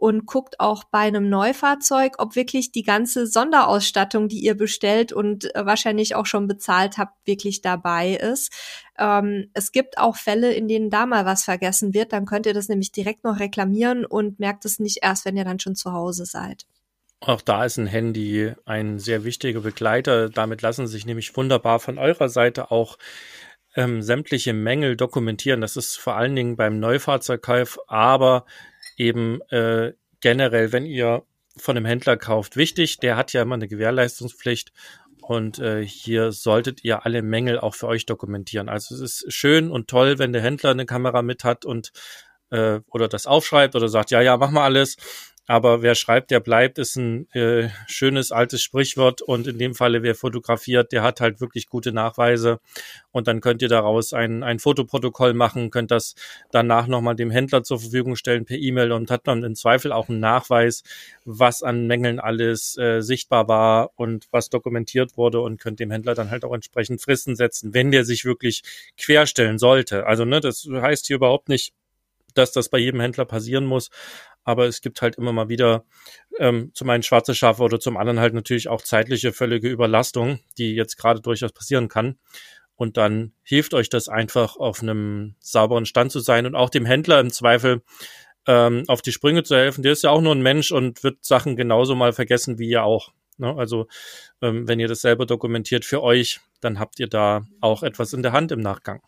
und 0.00 0.24
guckt 0.24 0.60
auch 0.60 0.84
bei 0.84 1.00
einem 1.00 1.28
Neufahrzeug, 1.28 2.14
ob 2.18 2.34
wirklich 2.34 2.72
die 2.72 2.84
ganze 2.84 3.26
Sonderausstattung, 3.26 4.28
die 4.28 4.40
ihr 4.40 4.56
bestellt 4.56 5.12
und 5.12 5.54
äh, 5.54 5.66
wahrscheinlich 5.66 6.14
auch 6.14 6.24
schon 6.24 6.48
bezahlt 6.48 6.96
habt, 6.96 7.14
wirklich 7.26 7.60
dabei 7.60 8.14
ist. 8.14 8.50
Ähm, 8.98 9.50
es 9.52 9.72
gibt 9.72 9.98
auch 9.98 10.16
Fälle, 10.16 10.52
in 10.54 10.68
denen 10.68 10.88
da 10.88 11.04
mal 11.04 11.26
was 11.26 11.44
vergessen 11.44 11.92
wird, 11.92 12.14
dann 12.14 12.24
könnt 12.24 12.46
ihr 12.46 12.54
das 12.54 12.68
nämlich 12.68 12.92
direkt 12.92 13.24
noch 13.24 13.38
reklamieren 13.40 14.06
und 14.06 14.40
merkt 14.40 14.64
es 14.64 14.78
nicht 14.78 15.00
erst, 15.02 15.26
wenn 15.26 15.36
ihr 15.36 15.44
dann 15.44 15.60
schon 15.60 15.76
zu 15.76 15.92
Hause 15.92 16.24
seid. 16.24 16.66
Auch 17.20 17.42
da 17.42 17.64
ist 17.64 17.76
ein 17.76 17.86
Handy 17.86 18.54
ein 18.64 18.98
sehr 18.98 19.24
wichtiger 19.24 19.60
Begleiter. 19.60 20.30
Damit 20.30 20.62
lassen 20.62 20.86
sich 20.86 21.04
nämlich 21.04 21.36
wunderbar 21.36 21.78
von 21.78 21.98
eurer 21.98 22.30
Seite 22.30 22.70
auch 22.70 22.96
ähm, 23.76 24.02
sämtliche 24.02 24.54
Mängel 24.54 24.96
dokumentieren. 24.96 25.60
Das 25.60 25.76
ist 25.76 25.96
vor 25.96 26.16
allen 26.16 26.34
Dingen 26.34 26.56
beim 26.56 26.80
Neufahrzeugkauf, 26.80 27.78
aber 27.88 28.46
eben 28.96 29.42
äh, 29.50 29.92
generell, 30.20 30.72
wenn 30.72 30.86
ihr 30.86 31.22
von 31.56 31.76
einem 31.76 31.86
Händler 31.86 32.16
kauft, 32.16 32.56
wichtig. 32.56 32.98
Der 32.98 33.16
hat 33.16 33.32
ja 33.32 33.42
immer 33.42 33.54
eine 33.54 33.68
Gewährleistungspflicht 33.68 34.72
und 35.20 35.58
äh, 35.58 35.84
hier 35.84 36.32
solltet 36.32 36.84
ihr 36.84 37.04
alle 37.04 37.22
Mängel 37.22 37.58
auch 37.58 37.74
für 37.74 37.86
euch 37.86 38.06
dokumentieren. 38.06 38.68
Also 38.68 38.94
es 38.94 39.00
ist 39.00 39.32
schön 39.32 39.70
und 39.70 39.88
toll, 39.88 40.18
wenn 40.18 40.32
der 40.32 40.42
Händler 40.42 40.70
eine 40.70 40.86
Kamera 40.86 41.22
mit 41.22 41.44
hat 41.44 41.64
und 41.66 41.92
äh, 42.50 42.80
oder 42.88 43.08
das 43.08 43.26
aufschreibt 43.26 43.76
oder 43.76 43.88
sagt, 43.88 44.10
ja, 44.10 44.20
ja, 44.20 44.36
mach 44.36 44.50
mal 44.50 44.64
alles 44.64 44.96
aber 45.50 45.82
wer 45.82 45.96
schreibt, 45.96 46.30
der 46.30 46.38
bleibt, 46.38 46.78
ist 46.78 46.94
ein 46.94 47.28
äh, 47.32 47.70
schönes 47.88 48.30
altes 48.30 48.62
Sprichwort. 48.62 49.20
Und 49.20 49.48
in 49.48 49.58
dem 49.58 49.74
Falle, 49.74 50.04
wer 50.04 50.14
fotografiert, 50.14 50.92
der 50.92 51.02
hat 51.02 51.20
halt 51.20 51.40
wirklich 51.40 51.66
gute 51.66 51.90
Nachweise. 51.90 52.60
Und 53.10 53.26
dann 53.26 53.40
könnt 53.40 53.60
ihr 53.60 53.68
daraus 53.68 54.12
ein, 54.12 54.44
ein 54.44 54.60
Fotoprotokoll 54.60 55.34
machen, 55.34 55.72
könnt 55.72 55.90
das 55.90 56.14
danach 56.52 56.86
nochmal 56.86 57.16
dem 57.16 57.32
Händler 57.32 57.64
zur 57.64 57.80
Verfügung 57.80 58.14
stellen 58.14 58.44
per 58.44 58.58
E-Mail 58.58 58.92
und 58.92 59.10
hat 59.10 59.26
dann 59.26 59.42
im 59.42 59.56
Zweifel 59.56 59.90
auch 59.90 60.08
einen 60.08 60.20
Nachweis, 60.20 60.84
was 61.24 61.64
an 61.64 61.88
Mängeln 61.88 62.20
alles 62.20 62.78
äh, 62.78 63.00
sichtbar 63.00 63.48
war 63.48 63.90
und 63.96 64.28
was 64.30 64.50
dokumentiert 64.50 65.16
wurde 65.16 65.40
und 65.40 65.60
könnt 65.60 65.80
dem 65.80 65.90
Händler 65.90 66.14
dann 66.14 66.30
halt 66.30 66.44
auch 66.44 66.54
entsprechend 66.54 67.02
Fristen 67.02 67.34
setzen, 67.34 67.74
wenn 67.74 67.90
der 67.90 68.04
sich 68.04 68.24
wirklich 68.24 68.62
querstellen 68.96 69.58
sollte. 69.58 70.06
Also, 70.06 70.24
ne, 70.24 70.38
das 70.40 70.68
heißt 70.70 71.08
hier 71.08 71.16
überhaupt 71.16 71.48
nicht, 71.48 71.72
dass 72.34 72.52
das 72.52 72.68
bei 72.68 72.78
jedem 72.78 73.00
Händler 73.00 73.24
passieren 73.24 73.64
muss 73.66 73.90
aber 74.44 74.66
es 74.66 74.80
gibt 74.80 75.02
halt 75.02 75.16
immer 75.16 75.32
mal 75.32 75.48
wieder 75.48 75.84
ähm, 76.38 76.70
zum 76.74 76.90
einen 76.90 77.02
schwarze 77.02 77.34
Schafe 77.34 77.62
oder 77.62 77.80
zum 77.80 77.96
anderen 77.96 78.20
halt 78.20 78.34
natürlich 78.34 78.68
auch 78.68 78.82
zeitliche 78.82 79.32
völlige 79.32 79.68
Überlastung, 79.68 80.40
die 80.58 80.74
jetzt 80.74 80.96
gerade 80.96 81.20
durchaus 81.20 81.52
passieren 81.52 81.88
kann. 81.88 82.18
Und 82.74 82.96
dann 82.96 83.32
hilft 83.42 83.74
euch 83.74 83.90
das 83.90 84.08
einfach, 84.08 84.56
auf 84.56 84.82
einem 84.82 85.34
sauberen 85.38 85.84
Stand 85.84 86.12
zu 86.12 86.20
sein 86.20 86.46
und 86.46 86.54
auch 86.54 86.70
dem 86.70 86.86
Händler 86.86 87.20
im 87.20 87.30
Zweifel 87.30 87.82
ähm, 88.46 88.84
auf 88.88 89.02
die 89.02 89.12
Sprünge 89.12 89.42
zu 89.42 89.54
helfen. 89.54 89.82
Der 89.82 89.92
ist 89.92 90.02
ja 90.02 90.10
auch 90.10 90.22
nur 90.22 90.34
ein 90.34 90.42
Mensch 90.42 90.72
und 90.72 91.04
wird 91.04 91.22
Sachen 91.24 91.56
genauso 91.56 91.94
mal 91.94 92.12
vergessen 92.14 92.58
wie 92.58 92.70
ihr 92.70 92.82
auch. 92.82 93.12
Ne? 93.36 93.54
Also 93.54 93.86
ähm, 94.40 94.66
wenn 94.66 94.80
ihr 94.80 94.88
das 94.88 95.02
selber 95.02 95.26
dokumentiert 95.26 95.84
für 95.84 96.02
euch, 96.02 96.40
dann 96.62 96.78
habt 96.78 96.98
ihr 97.00 97.08
da 97.08 97.42
auch 97.60 97.82
etwas 97.82 98.14
in 98.14 98.22
der 98.22 98.32
Hand 98.32 98.50
im 98.50 98.60
Nachgang. 98.60 99.02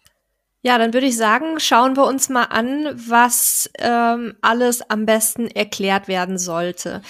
Ja, 0.65 0.79
dann 0.79 0.95
würde 0.95 1.07
ich 1.09 1.17
sagen, 1.17 1.59
schauen 1.59 1.97
wir 1.97 2.07
uns 2.07 2.29
mal 2.29 2.45
an, 2.45 2.89
was 2.95 3.69
ähm, 3.79 4.35
alles 4.43 4.89
am 4.89 5.07
besten 5.07 5.49
erklärt 5.49 6.07
werden 6.07 6.39
sollte. 6.39 7.03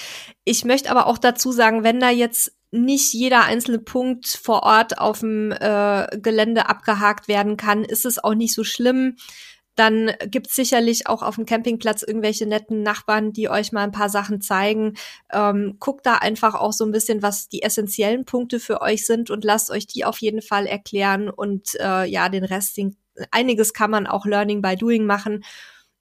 Ich 0.44 0.64
möchte 0.64 0.90
aber 0.90 1.06
auch 1.06 1.18
dazu 1.18 1.52
sagen, 1.52 1.84
wenn 1.84 2.00
da 2.00 2.08
jetzt 2.08 2.52
nicht 2.70 3.12
jeder 3.12 3.44
einzelne 3.44 3.78
Punkt 3.78 4.26
vor 4.26 4.62
Ort 4.62 4.96
auf 4.98 5.20
dem 5.20 5.52
äh, 5.52 6.06
Gelände 6.18 6.66
abgehakt 6.70 7.28
werden 7.28 7.58
kann, 7.58 7.84
ist 7.84 8.06
es 8.06 8.22
auch 8.24 8.34
nicht 8.34 8.54
so 8.54 8.64
schlimm. 8.64 9.16
dann 9.74 10.12
gibt's 10.26 10.54
sicherlich 10.54 11.06
auch 11.06 11.22
auf 11.22 11.36
dem 11.36 11.46
Campingplatz 11.46 12.02
irgendwelche 12.02 12.46
netten 12.46 12.82
Nachbarn, 12.82 13.32
die 13.32 13.48
euch 13.48 13.72
mal 13.72 13.84
ein 13.84 13.92
paar 13.92 14.10
Sachen 14.10 14.40
zeigen. 14.42 14.94
Ähm, 15.32 15.76
guckt 15.80 16.04
da 16.04 16.16
einfach 16.16 16.54
auch 16.54 16.72
so 16.72 16.84
ein 16.84 16.92
bisschen, 16.92 17.22
was 17.22 17.48
die 17.48 17.62
essentiellen 17.62 18.24
Punkte 18.26 18.60
für 18.60 18.82
euch 18.82 19.06
sind 19.06 19.30
und 19.30 19.44
lasst 19.44 19.70
euch 19.70 19.86
die 19.86 20.04
auf 20.04 20.18
jeden 20.20 20.42
Fall 20.42 20.66
erklären. 20.66 21.30
Und 21.30 21.74
äh, 21.80 22.04
ja, 22.04 22.28
den 22.28 22.44
Rest, 22.44 22.76
den, 22.76 22.96
einiges 23.30 23.72
kann 23.72 23.90
man 23.90 24.06
auch 24.06 24.26
Learning 24.26 24.62
by 24.62 24.76
Doing 24.76 25.06
machen. 25.06 25.44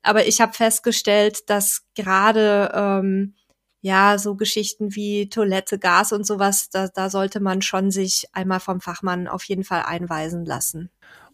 Aber 0.04 0.28
ich 0.28 0.42
habe 0.42 0.54
festgestellt, 0.54 1.50
dass 1.50 1.84
gerade 1.96 2.72
ähm, 2.74 3.36
ja 3.82 4.18
so 4.18 4.36
Geschichten 4.36 4.96
wie 4.96 5.30
Toilette, 5.30 5.80
Gas 5.80 6.12
und 6.12 6.26
sowas, 6.26 6.70
da, 6.70 6.88
da 6.88 7.10
sollte 7.10 7.40
man 7.40 7.62
schon 7.62 7.92
sich 7.92 8.28
einmal 8.34 8.60
vom 8.60 8.82
Fachmann 8.82 9.28
auf 9.28 9.44
jeden 9.46 9.64
Fall 9.64 9.84
einweisen 9.84 10.46
lassen. 10.46 10.90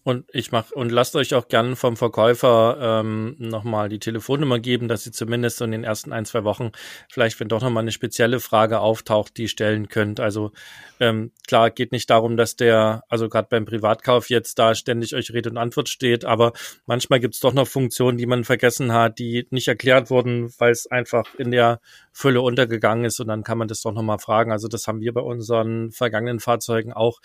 Und 0.07 0.23
ich 0.31 0.53
mach 0.53 0.71
und 0.71 0.89
lasst 0.89 1.17
euch 1.17 1.35
auch 1.35 1.49
gern 1.49 1.75
vom 1.75 1.97
Verkäufer 1.97 2.77
ähm, 2.79 3.35
nochmal 3.39 3.89
die 3.89 3.99
Telefonnummer 3.99 4.57
geben, 4.57 4.87
dass 4.87 5.05
ihr 5.05 5.11
zumindest 5.11 5.59
in 5.59 5.71
den 5.71 5.83
ersten 5.83 6.13
ein, 6.13 6.23
zwei 6.23 6.45
Wochen 6.45 6.71
vielleicht, 7.09 7.37
wenn 7.41 7.49
doch 7.49 7.61
nochmal 7.61 7.81
eine 7.81 7.91
spezielle 7.91 8.39
Frage 8.39 8.79
auftaucht, 8.79 9.35
die 9.35 9.49
stellen 9.49 9.89
könnt. 9.89 10.21
Also 10.21 10.53
ähm, 11.01 11.33
klar, 11.45 11.71
geht 11.71 11.91
nicht 11.91 12.09
darum, 12.09 12.37
dass 12.37 12.55
der, 12.55 13.03
also 13.09 13.27
gerade 13.27 13.49
beim 13.49 13.65
Privatkauf 13.65 14.29
jetzt 14.29 14.57
da 14.59 14.75
ständig 14.75 15.13
euch 15.13 15.33
Rede 15.33 15.49
und 15.49 15.57
Antwort 15.57 15.89
steht, 15.89 16.23
aber 16.23 16.53
manchmal 16.85 17.19
gibt's 17.19 17.41
doch 17.41 17.53
noch 17.53 17.67
Funktionen, 17.67 18.17
die 18.17 18.27
man 18.27 18.45
vergessen 18.45 18.93
hat, 18.93 19.19
die 19.19 19.45
nicht 19.49 19.67
erklärt 19.67 20.09
wurden, 20.09 20.53
weil 20.57 20.71
es 20.71 20.87
einfach 20.89 21.35
in 21.37 21.51
der 21.51 21.81
Fülle 22.13 22.39
untergegangen 22.39 23.03
ist 23.03 23.19
und 23.19 23.27
dann 23.27 23.43
kann 23.43 23.57
man 23.57 23.67
das 23.67 23.81
doch 23.81 23.91
nochmal 23.91 24.19
fragen. 24.19 24.53
Also 24.53 24.69
das 24.69 24.87
haben 24.87 25.01
wir 25.01 25.13
bei 25.13 25.19
unseren 25.19 25.91
vergangenen 25.91 26.39
Fahrzeugen 26.39 26.93
auch 26.93 27.19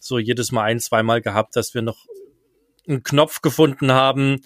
so 0.00 0.18
jedes 0.18 0.50
Mal 0.50 0.64
ein, 0.64 0.80
zweimal 0.80 1.20
gehabt, 1.20 1.54
dass 1.54 1.74
wir 1.74 1.82
noch 1.82 2.06
einen 2.88 3.02
Knopf 3.02 3.40
gefunden 3.40 3.92
haben 3.92 4.40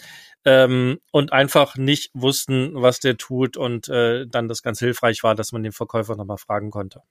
ähm, 0.45 0.99
und 1.11 1.33
einfach 1.33 1.75
nicht 1.75 2.11
wussten, 2.13 2.71
was 2.73 2.99
der 2.99 3.17
tut 3.17 3.57
und 3.57 3.89
äh, 3.89 4.25
dann 4.27 4.47
das 4.47 4.61
ganz 4.61 4.79
hilfreich 4.79 5.23
war, 5.23 5.35
dass 5.35 5.51
man 5.51 5.63
den 5.63 5.71
Verkäufer 5.71 6.15
nochmal 6.15 6.37
fragen 6.37 6.71
konnte. 6.71 7.01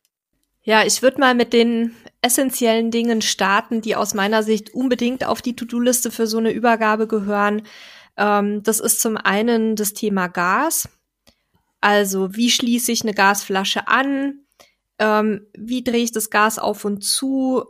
Ja, 0.63 0.85
ich 0.85 1.03
würde 1.03 1.21
mal 1.21 1.35
mit 1.35 1.53
den 1.53 1.95
essentiellen 2.21 2.91
Dingen 2.91 3.23
starten, 3.23 3.81
die 3.81 3.97
aus 3.97 4.13
meiner 4.13 4.43
Sicht 4.43 4.75
unbedingt 4.75 5.25
auf 5.25 5.41
die 5.41 5.57
To-Do-Liste 5.57 6.11
für 6.11 6.27
so 6.27 6.39
eine 6.39 6.51
Übergabe 6.51 7.07
gehören. 7.07 7.63
Ähm, 8.17 8.63
das 8.63 8.81
ist 8.81 9.01
zum 9.01 9.17
einen 9.17 9.77
das 9.77 9.95
Thema 9.95 10.27
Gas. 10.27 10.89
Also 11.81 12.35
wie 12.35 12.51
schließe 12.51 12.93
ich 12.93 13.03
eine 13.03 13.15
Gasflasche 13.15 13.89
an? 13.89 14.41
Ähm, 14.99 15.47
wie 15.57 15.85
drehe 15.85 16.03
ich 16.03 16.13
das 16.13 16.29
Gas 16.29 16.59
auf 16.59 16.85
und 16.85 17.03
zu? 17.03 17.65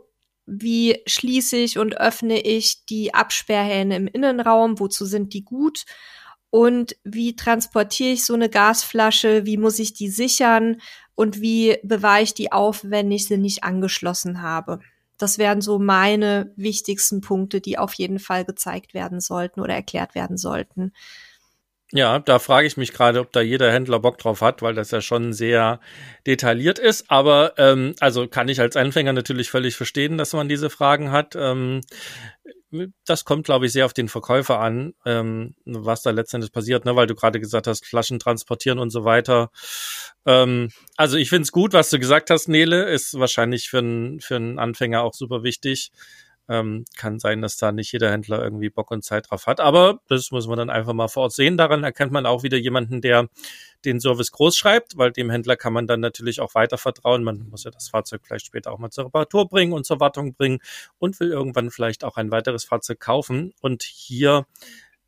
Wie 0.49 1.01
schließe 1.05 1.57
ich 1.57 1.77
und 1.77 1.99
öffne 1.99 2.39
ich 2.39 2.85
die 2.85 3.13
Absperrhähne 3.13 3.95
im 3.95 4.07
Innenraum, 4.07 4.79
wozu 4.79 5.05
sind 5.05 5.33
die 5.33 5.43
gut 5.43 5.85
und 6.49 6.95
wie 7.03 7.35
transportiere 7.35 8.13
ich 8.13 8.25
so 8.25 8.33
eine 8.33 8.49
Gasflasche, 8.49 9.45
wie 9.45 9.57
muss 9.57 9.79
ich 9.79 9.93
die 9.93 10.09
sichern 10.09 10.81
und 11.15 11.41
wie 11.41 11.77
bewahre 11.83 12.23
ich 12.23 12.33
die 12.33 12.51
auf, 12.51 12.81
wenn 12.83 13.11
ich 13.11 13.27
sie 13.27 13.37
nicht 13.37 13.63
angeschlossen 13.63 14.41
habe. 14.41 14.79
Das 15.17 15.37
wären 15.37 15.61
so 15.61 15.79
meine 15.79 16.51
wichtigsten 16.55 17.21
Punkte, 17.21 17.61
die 17.61 17.77
auf 17.77 17.93
jeden 17.93 18.19
Fall 18.19 18.45
gezeigt 18.45 18.93
werden 18.93 19.19
sollten 19.19 19.59
oder 19.59 19.73
erklärt 19.73 20.15
werden 20.15 20.37
sollten. 20.37 20.93
Ja, 21.91 22.19
da 22.19 22.37
frage 22.37 22.67
ich 22.67 22.77
mich 22.77 22.93
gerade, 22.93 23.19
ob 23.19 23.31
da 23.31 23.41
jeder 23.41 23.71
Händler 23.71 23.99
Bock 23.99 24.19
drauf 24.19 24.41
hat, 24.41 24.61
weil 24.61 24.75
das 24.75 24.91
ja 24.91 25.01
schon 25.01 25.33
sehr 25.33 25.79
detailliert 26.27 26.77
ist. 26.77 27.09
Aber 27.09 27.53
ähm, 27.57 27.95
also 27.99 28.27
kann 28.27 28.47
ich 28.47 28.61
als 28.61 28.75
Anfänger 28.75 29.11
natürlich 29.11 29.49
völlig 29.49 29.75
verstehen, 29.75 30.19
dass 30.19 30.33
man 30.33 30.47
diese 30.47 30.69
Fragen 30.69 31.11
hat. 31.11 31.35
Ähm, 31.35 31.81
das 33.05 33.25
kommt, 33.25 33.45
glaube 33.45 33.65
ich, 33.65 33.71
sehr 33.71 33.85
auf 33.85 33.93
den 33.93 34.09
Verkäufer 34.09 34.59
an, 34.59 34.93
ähm, 35.03 35.55
was 35.65 36.03
da 36.03 36.11
letztendlich 36.11 36.51
passiert, 36.51 36.85
ne? 36.85 36.95
weil 36.95 37.07
du 37.07 37.15
gerade 37.15 37.39
gesagt 37.39 37.65
hast, 37.65 37.85
Flaschen 37.87 38.19
transportieren 38.19 38.77
und 38.77 38.91
so 38.91 39.03
weiter. 39.03 39.49
Ähm, 40.27 40.69
also 40.95 41.17
ich 41.17 41.29
finde 41.29 41.43
es 41.43 41.51
gut, 41.51 41.73
was 41.73 41.89
du 41.89 41.97
gesagt 41.97 42.29
hast, 42.29 42.47
Nele, 42.47 42.83
ist 42.83 43.17
wahrscheinlich 43.17 43.69
für, 43.69 43.79
einen 43.79 44.19
für 44.19 44.35
einen 44.35 44.59
Anfänger 44.59 45.01
auch 45.01 45.15
super 45.15 45.41
wichtig. 45.41 45.91
Ähm, 46.49 46.85
kann 46.97 47.19
sein, 47.19 47.41
dass 47.43 47.57
da 47.57 47.71
nicht 47.71 47.91
jeder 47.91 48.11
Händler 48.11 48.43
irgendwie 48.43 48.71
Bock 48.71 48.89
und 48.89 49.03
Zeit 49.03 49.29
drauf 49.29 49.45
hat. 49.45 49.59
Aber 49.59 50.01
das 50.07 50.31
muss 50.31 50.47
man 50.47 50.57
dann 50.57 50.71
einfach 50.71 50.93
mal 50.93 51.07
vor 51.07 51.23
Ort 51.23 51.33
sehen. 51.33 51.57
Daran 51.57 51.83
erkennt 51.83 52.11
man 52.11 52.25
auch 52.25 52.41
wieder 52.41 52.57
jemanden, 52.57 53.01
der 53.01 53.29
den 53.85 53.99
Service 53.99 54.31
groß 54.31 54.57
schreibt, 54.57 54.97
weil 54.97 55.11
dem 55.11 55.29
Händler 55.29 55.55
kann 55.55 55.73
man 55.73 55.85
dann 55.85 55.99
natürlich 55.99 56.41
auch 56.41 56.55
weiter 56.55 56.79
vertrauen. 56.79 57.23
Man 57.23 57.47
muss 57.49 57.63
ja 57.65 57.71
das 57.71 57.89
Fahrzeug 57.89 58.21
vielleicht 58.25 58.47
später 58.47 58.71
auch 58.71 58.79
mal 58.79 58.89
zur 58.89 59.05
Reparatur 59.05 59.47
bringen 59.47 59.73
und 59.73 59.85
zur 59.85 59.99
Wartung 59.99 60.33
bringen 60.33 60.59
und 60.97 61.19
will 61.19 61.29
irgendwann 61.29 61.69
vielleicht 61.69 62.03
auch 62.03 62.17
ein 62.17 62.31
weiteres 62.31 62.65
Fahrzeug 62.65 62.99
kaufen. 62.99 63.53
Und 63.61 63.83
hier 63.83 64.47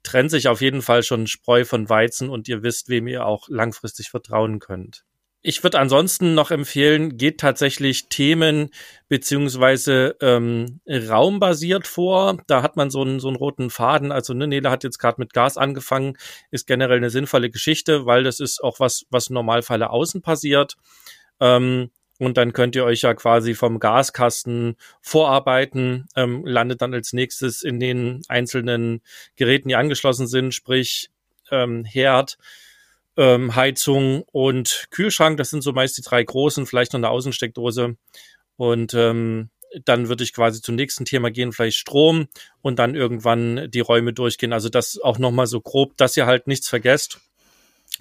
trennt 0.04 0.32
sich 0.32 0.48
auf 0.48 0.62
jeden 0.62 0.82
Fall 0.82 1.04
schon 1.04 1.28
Spreu 1.28 1.66
von 1.66 1.90
Weizen 1.90 2.30
und 2.30 2.48
ihr 2.48 2.64
wisst, 2.64 2.90
wem 2.90 3.08
ihr 3.08 3.26
auch 3.26 3.50
langfristig 3.50 4.10
vertrauen 4.10 4.60
könnt. 4.60 5.06
Ich 5.44 5.64
würde 5.64 5.80
ansonsten 5.80 6.36
noch 6.36 6.52
empfehlen, 6.52 7.18
geht 7.18 7.40
tatsächlich 7.40 8.10
Themen 8.10 8.70
beziehungsweise 9.10 10.16
ähm, 10.22 10.82
raumbasiert 10.88 11.88
vor. 11.88 12.38
Da 12.46 12.62
hat 12.62 12.76
man 12.76 12.92
so 12.92 13.02
einen, 13.02 13.20
so 13.20 13.28
einen 13.28 13.38
roten 13.38 13.72
Faden. 13.72 14.12
Also 14.12 14.36
ne, 14.36 14.46
Nele 14.46 14.70
hat 14.70 14.84
jetzt 14.84 15.00
gerade 15.00 15.20
mit 15.20 15.34
Gas 15.34 15.58
angefangen, 15.58 16.16
ist 16.52 16.68
generell 16.68 16.98
eine 16.98 17.10
sinnvolle 17.10 17.50
Geschichte, 17.50 18.06
weil 18.06 18.24
das 18.24 18.40
ist 18.40 18.64
auch 18.64 18.80
was, 18.80 19.06
was 19.10 19.30
im 19.30 19.34
Normalfalle 19.34 19.90
außen 19.90 20.22
passiert. 20.22 20.78
Ähm, 21.40 21.90
und 22.20 22.38
dann 22.38 22.54
könnt 22.54 22.76
ihr 22.76 22.86
euch 22.86 23.02
ja 23.02 23.16
quasi 23.16 23.56
vom 23.56 23.80
Gaskasten 23.80 24.76
vorarbeiten, 25.02 26.06
ähm, 26.16 26.46
landet 26.46 26.84
dann 26.84 26.94
als 26.94 27.14
nächstes 27.14 27.64
in 27.64 27.80
den 27.80 28.22
einzelnen 28.28 29.02
Geräten, 29.38 29.70
die 29.70 29.76
angeschlossen 29.76 30.28
sind, 30.28 30.54
sprich 30.54 31.10
ähm, 31.50 31.84
Herd, 31.84 32.38
ähm, 33.18 33.56
Heizung 33.56 34.24
und 34.32 34.88
Kühlschrank. 34.92 35.38
Das 35.38 35.50
sind 35.50 35.62
so 35.62 35.74
meist 35.74 35.98
die 35.98 36.02
drei 36.02 36.24
großen, 36.24 36.66
vielleicht 36.66 36.94
noch 36.94 37.00
eine 37.00 37.10
Außensteckdose. 37.10 37.98
Und 38.58 38.94
ähm, 38.94 39.50
dann 39.86 40.10
würde 40.10 40.24
ich 40.24 40.34
quasi 40.34 40.62
zum 40.62 40.76
nächsten 40.76 41.06
Thema 41.06 41.32
gehen, 41.32 41.52
vielleicht 41.52 41.78
Strom 41.78 42.28
und 42.62 42.80
dann 42.80 42.96
irgendwann 42.96 43.70
die 43.72 43.80
Räume 43.80 44.14
durchgehen. 44.14 44.54
Also 44.54 44.70
das 44.70 45.00
auch 45.00 45.18
nochmal 45.18 45.48
so 45.48 45.62
grob, 45.62 45.98
dass 45.98 46.18
ihr 46.18 46.26
halt 46.26 46.48
nichts 46.48 46.68
vergesst. 46.68 47.20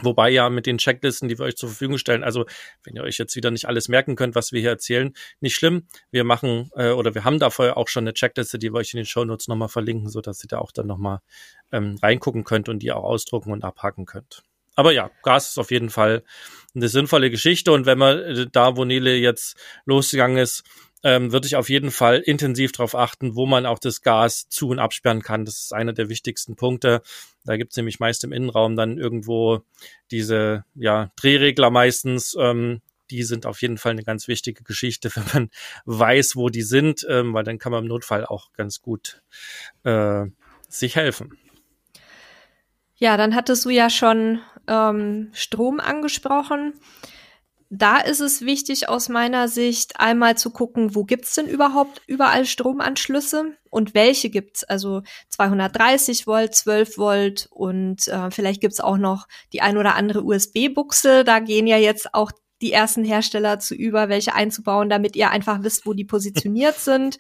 Wobei 0.03 0.31
ja 0.31 0.49
mit 0.51 0.67
den 0.67 0.79
Checklisten, 0.79 1.29
die 1.29 1.39
wir 1.39 1.45
euch 1.45 1.57
zur 1.57 1.69
Verfügung 1.69 1.99
stellen, 1.99 2.23
also 2.23 2.47
wenn 2.85 2.95
ihr 2.97 3.03
euch 3.03 3.19
jetzt 3.19 3.35
wieder 3.37 3.51
nicht 3.51 3.67
alles 3.67 3.89
merken 3.89 4.15
könnt, 4.15 4.35
was 4.35 4.53
wir 4.53 4.61
hier 4.61 4.71
erzählen, 4.71 5.13
nicht 5.41 5.57
schlimm. 5.57 5.89
Wir 6.11 6.25
machen 6.25 6.71
äh, 6.75 6.91
oder 6.91 7.15
wir 7.15 7.25
haben 7.25 7.39
dafür 7.39 7.77
auch 7.77 7.89
schon 7.89 8.05
eine 8.05 8.15
Checkliste, 8.15 8.59
die 8.59 8.73
wir 8.73 8.79
euch 8.79 8.95
in 8.95 8.99
den 8.99 9.07
Show 9.07 9.25
Notes 9.25 9.49
nochmal 9.49 9.69
verlinken, 9.69 10.09
so 10.09 10.21
dass 10.21 10.45
ihr 10.45 10.49
da 10.49 10.59
auch 10.59 10.73
dann 10.73 10.87
nochmal 10.87 11.21
ähm, 11.73 11.97
reingucken 12.01 12.45
könnt 12.45 12.69
und 12.69 12.79
die 12.81 12.93
auch 12.93 13.03
ausdrucken 13.03 13.53
und 13.53 13.65
abhaken 13.65 14.07
könnt. 14.07 14.43
Aber 14.81 14.93
ja, 14.93 15.11
Gas 15.23 15.51
ist 15.51 15.59
auf 15.59 15.71
jeden 15.71 15.91
Fall 15.91 16.25
eine 16.75 16.89
sinnvolle 16.89 17.31
Geschichte. 17.31 17.71
Und 17.71 17.85
wenn 17.85 17.99
man 17.99 18.19
äh, 18.19 18.47
da, 18.51 18.79
wo 18.79 18.87
Nele 18.87 19.15
jetzt 19.15 19.55
losgegangen 19.85 20.39
ist, 20.39 20.63
ähm, 21.03 21.33
würde 21.33 21.47
ich 21.47 21.57
auf 21.57 21.69
jeden 21.69 21.91
Fall 21.91 22.21
intensiv 22.21 22.73
darauf 22.73 22.95
achten, 22.95 23.37
wo 23.37 23.45
man 23.45 23.67
auch 23.67 23.79
das 23.79 24.01
Gas 24.01 24.49
zu- 24.49 24.71
und 24.71 24.79
absperren 24.79 25.21
kann. 25.21 25.45
Das 25.45 25.61
ist 25.61 25.75
einer 25.75 25.93
der 25.93 26.09
wichtigsten 26.09 26.57
Punkte. 26.57 27.03
Da 27.45 27.59
gibt's 27.59 27.77
nämlich 27.77 28.01
meist 28.01 28.25
im 28.25 28.33
Innenraum 28.33 28.75
dann 28.75 28.97
irgendwo 28.97 29.65
diese 30.11 30.65
ja, 30.75 31.11
Drehregler 31.17 31.69
meistens. 31.69 32.35
Ähm, 32.41 32.81
die 33.11 33.23
sind 33.23 33.45
auf 33.45 33.61
jeden 33.61 33.77
Fall 33.77 33.93
eine 33.93 34.05
ganz 34.05 34.29
wichtige 34.29 34.65
Geschichte, 34.65 35.11
wenn 35.15 35.25
man 35.35 35.51
weiß, 35.85 36.37
wo 36.37 36.49
die 36.49 36.63
sind, 36.63 37.05
ähm, 37.07 37.35
weil 37.35 37.45
dann 37.45 37.59
kann 37.59 37.73
man 37.73 37.83
im 37.83 37.89
Notfall 37.89 38.25
auch 38.25 38.51
ganz 38.55 38.81
gut 38.81 39.21
äh, 39.85 40.25
sich 40.71 40.97
helfen. 40.97 41.37
Ja, 43.01 43.17
dann 43.17 43.35
hattest 43.35 43.65
du 43.65 43.71
ja 43.71 43.89
schon 43.89 44.41
ähm, 44.71 45.29
Strom 45.33 45.81
angesprochen. 45.81 46.75
Da 47.73 47.99
ist 47.99 48.19
es 48.19 48.41
wichtig 48.43 48.89
aus 48.89 49.09
meiner 49.09 49.47
Sicht 49.47 50.01
einmal 50.01 50.37
zu 50.37 50.51
gucken, 50.51 50.97
wo 50.97 51.05
gibt's 51.05 51.35
denn 51.37 51.47
überhaupt 51.47 52.03
überall 52.09 52.45
Stromanschlüsse 52.45 53.53
und 53.71 53.95
welche 53.95 54.29
gibt's? 54.29 54.65
Also 54.65 55.03
230 55.29 56.27
Volt, 56.27 56.53
12 56.55 56.99
Volt 56.99 57.49
und 57.51 58.09
äh, 58.09 58.33
vielleicht 58.33 58.61
gibt's 58.61 58.81
auch 58.81 58.97
noch 58.97 59.29
die 59.53 59.63
ein 59.63 59.79
oder 59.79 59.95
andere 59.95 60.25
USB-Buchse. 60.25 61.23
Da 61.23 61.39
gehen 61.39 61.69
ja 61.69 61.77
jetzt 61.77 62.13
auch 62.13 62.33
die 62.61 62.73
ersten 62.73 63.05
Hersteller 63.05 63.59
zu 63.59 63.75
über, 63.75 64.09
welche 64.09 64.35
einzubauen, 64.35 64.89
damit 64.89 65.17
ihr 65.17 65.31
einfach 65.31 65.63
wisst, 65.63 65.87
wo 65.87 65.93
die 65.93 66.05
positioniert 66.05 66.75
sind. 66.79 67.19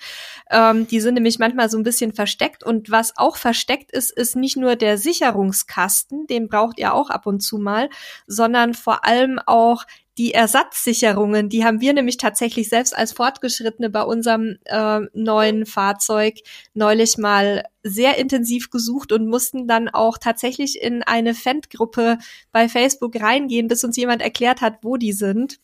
Ähm, 0.51 0.87
die 0.87 1.01
sind 1.01 1.15
nämlich 1.15 1.39
manchmal 1.39 1.71
so 1.71 1.79
ein 1.79 1.85
bisschen 1.85 2.13
versteckt. 2.13 2.63
Und 2.65 2.91
was 2.91 3.17
auch 3.17 3.37
versteckt 3.37 3.93
ist, 3.93 4.11
ist 4.11 4.37
nicht 4.37 4.57
nur 4.57 4.77
der 4.77 4.99
Sicherungskasten, 4.99 6.27
den 6.27 6.49
braucht 6.49 6.79
ihr 6.79 6.95
auch 6.95 7.11
ab 7.11 7.27
und 7.27 7.41
zu 7.41 7.59
mal, 7.59 7.89
sondern 8.27 8.75
vor 8.75 9.05
allem 9.05 9.39
auch 9.45 9.85
die 10.21 10.35
Ersatzsicherungen, 10.35 11.49
die 11.49 11.65
haben 11.65 11.81
wir 11.81 11.95
nämlich 11.95 12.19
tatsächlich 12.19 12.69
selbst 12.69 12.95
als 12.95 13.13
Fortgeschrittene 13.13 13.89
bei 13.89 14.03
unserem 14.03 14.59
äh, 14.67 15.01
neuen 15.15 15.65
Fahrzeug 15.65 16.35
neulich 16.75 17.17
mal 17.17 17.65
sehr 17.83 18.19
intensiv 18.19 18.69
gesucht 18.69 19.13
und 19.13 19.27
mussten 19.27 19.67
dann 19.67 19.89
auch 19.89 20.19
tatsächlich 20.19 20.83
in 20.83 21.03
eine 21.03 21.33
Fendt-Gruppe 21.33 22.19
bei 22.53 22.69
Facebook 22.69 23.19
reingehen, 23.19 23.67
bis 23.67 23.83
uns 23.83 23.97
jemand 23.97 24.21
erklärt 24.21 24.61
hat, 24.61 24.81
wo 24.83 24.99
die 24.99 25.15
sind. 25.15 25.59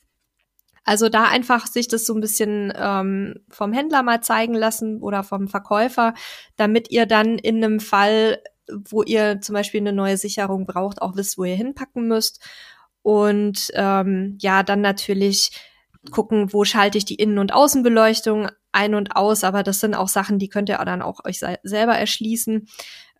Also 0.85 1.11
da 1.11 1.25
einfach 1.25 1.67
sich 1.67 1.87
das 1.87 2.07
so 2.07 2.15
ein 2.15 2.23
bisschen 2.23 2.73
ähm, 2.75 3.41
vom 3.51 3.75
Händler 3.75 4.03
mal 4.03 4.23
zeigen 4.23 4.55
lassen 4.55 5.03
oder 5.03 5.23
vom 5.23 5.49
Verkäufer, 5.49 6.15
damit 6.57 6.91
ihr 6.91 7.05
dann 7.05 7.37
in 7.37 7.63
einem 7.63 7.79
Fall 7.79 8.39
wo 8.69 9.03
ihr 9.03 9.41
zum 9.41 9.53
Beispiel 9.53 9.81
eine 9.81 9.93
neue 9.93 10.17
Sicherung 10.17 10.67
braucht, 10.67 11.01
auch 11.01 11.17
wisst, 11.17 11.39
wo 11.39 11.45
ihr 11.45 11.55
hinpacken 11.55 12.09
müsst. 12.09 12.41
Und 13.07 13.71
ähm, 13.75 14.37
ja, 14.41 14.65
dann 14.65 14.81
natürlich 14.81 15.53
gucken, 16.11 16.53
wo 16.53 16.65
schalte 16.65 16.99
ich 16.99 17.05
die 17.05 17.15
Innen- 17.15 17.39
und 17.39 17.55
Außenbeleuchtung 17.55 18.49
ein 18.73 18.97
und 18.97 19.15
aus, 19.15 19.45
aber 19.45 19.63
das 19.63 19.79
sind 19.79 19.95
auch 19.95 20.09
Sachen, 20.09 20.41
die 20.41 20.49
könnt 20.49 20.69
ihr 20.69 20.79
dann 20.79 21.03
auch 21.03 21.25
euch 21.25 21.39
selber 21.63 21.95
erschließen. 21.97 22.67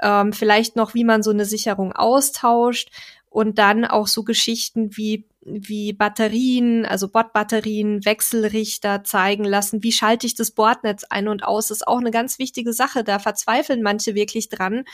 Ähm, 0.03 0.33
vielleicht 0.33 0.75
noch, 0.75 0.95
wie 0.95 1.05
man 1.05 1.23
so 1.23 1.31
eine 1.31 1.45
Sicherung 1.45 1.93
austauscht 1.93 2.91
und 3.31 3.59
dann 3.59 3.85
auch 3.85 4.07
so 4.07 4.25
Geschichten 4.25 4.97
wie 4.97 5.27
wie 5.49 5.93
Batterien, 5.93 6.85
also 6.85 7.09
Bordbatterien, 7.09 8.05
Wechselrichter 8.05 9.05
zeigen 9.05 9.45
lassen, 9.45 9.85
wie 9.85 9.93
schalte 9.93 10.27
ich 10.27 10.35
das 10.35 10.51
Bordnetz 10.51 11.05
ein 11.09 11.29
und 11.29 11.45
aus, 11.45 11.71
ist 11.71 11.87
auch 11.87 12.01
eine 12.01 12.11
ganz 12.11 12.41
wichtige 12.41 12.73
Sache. 12.73 13.05
Da 13.05 13.21
verzweifeln 13.21 13.81
manche 13.81 14.17
wirklich 14.17 14.49
dran, 14.49 14.85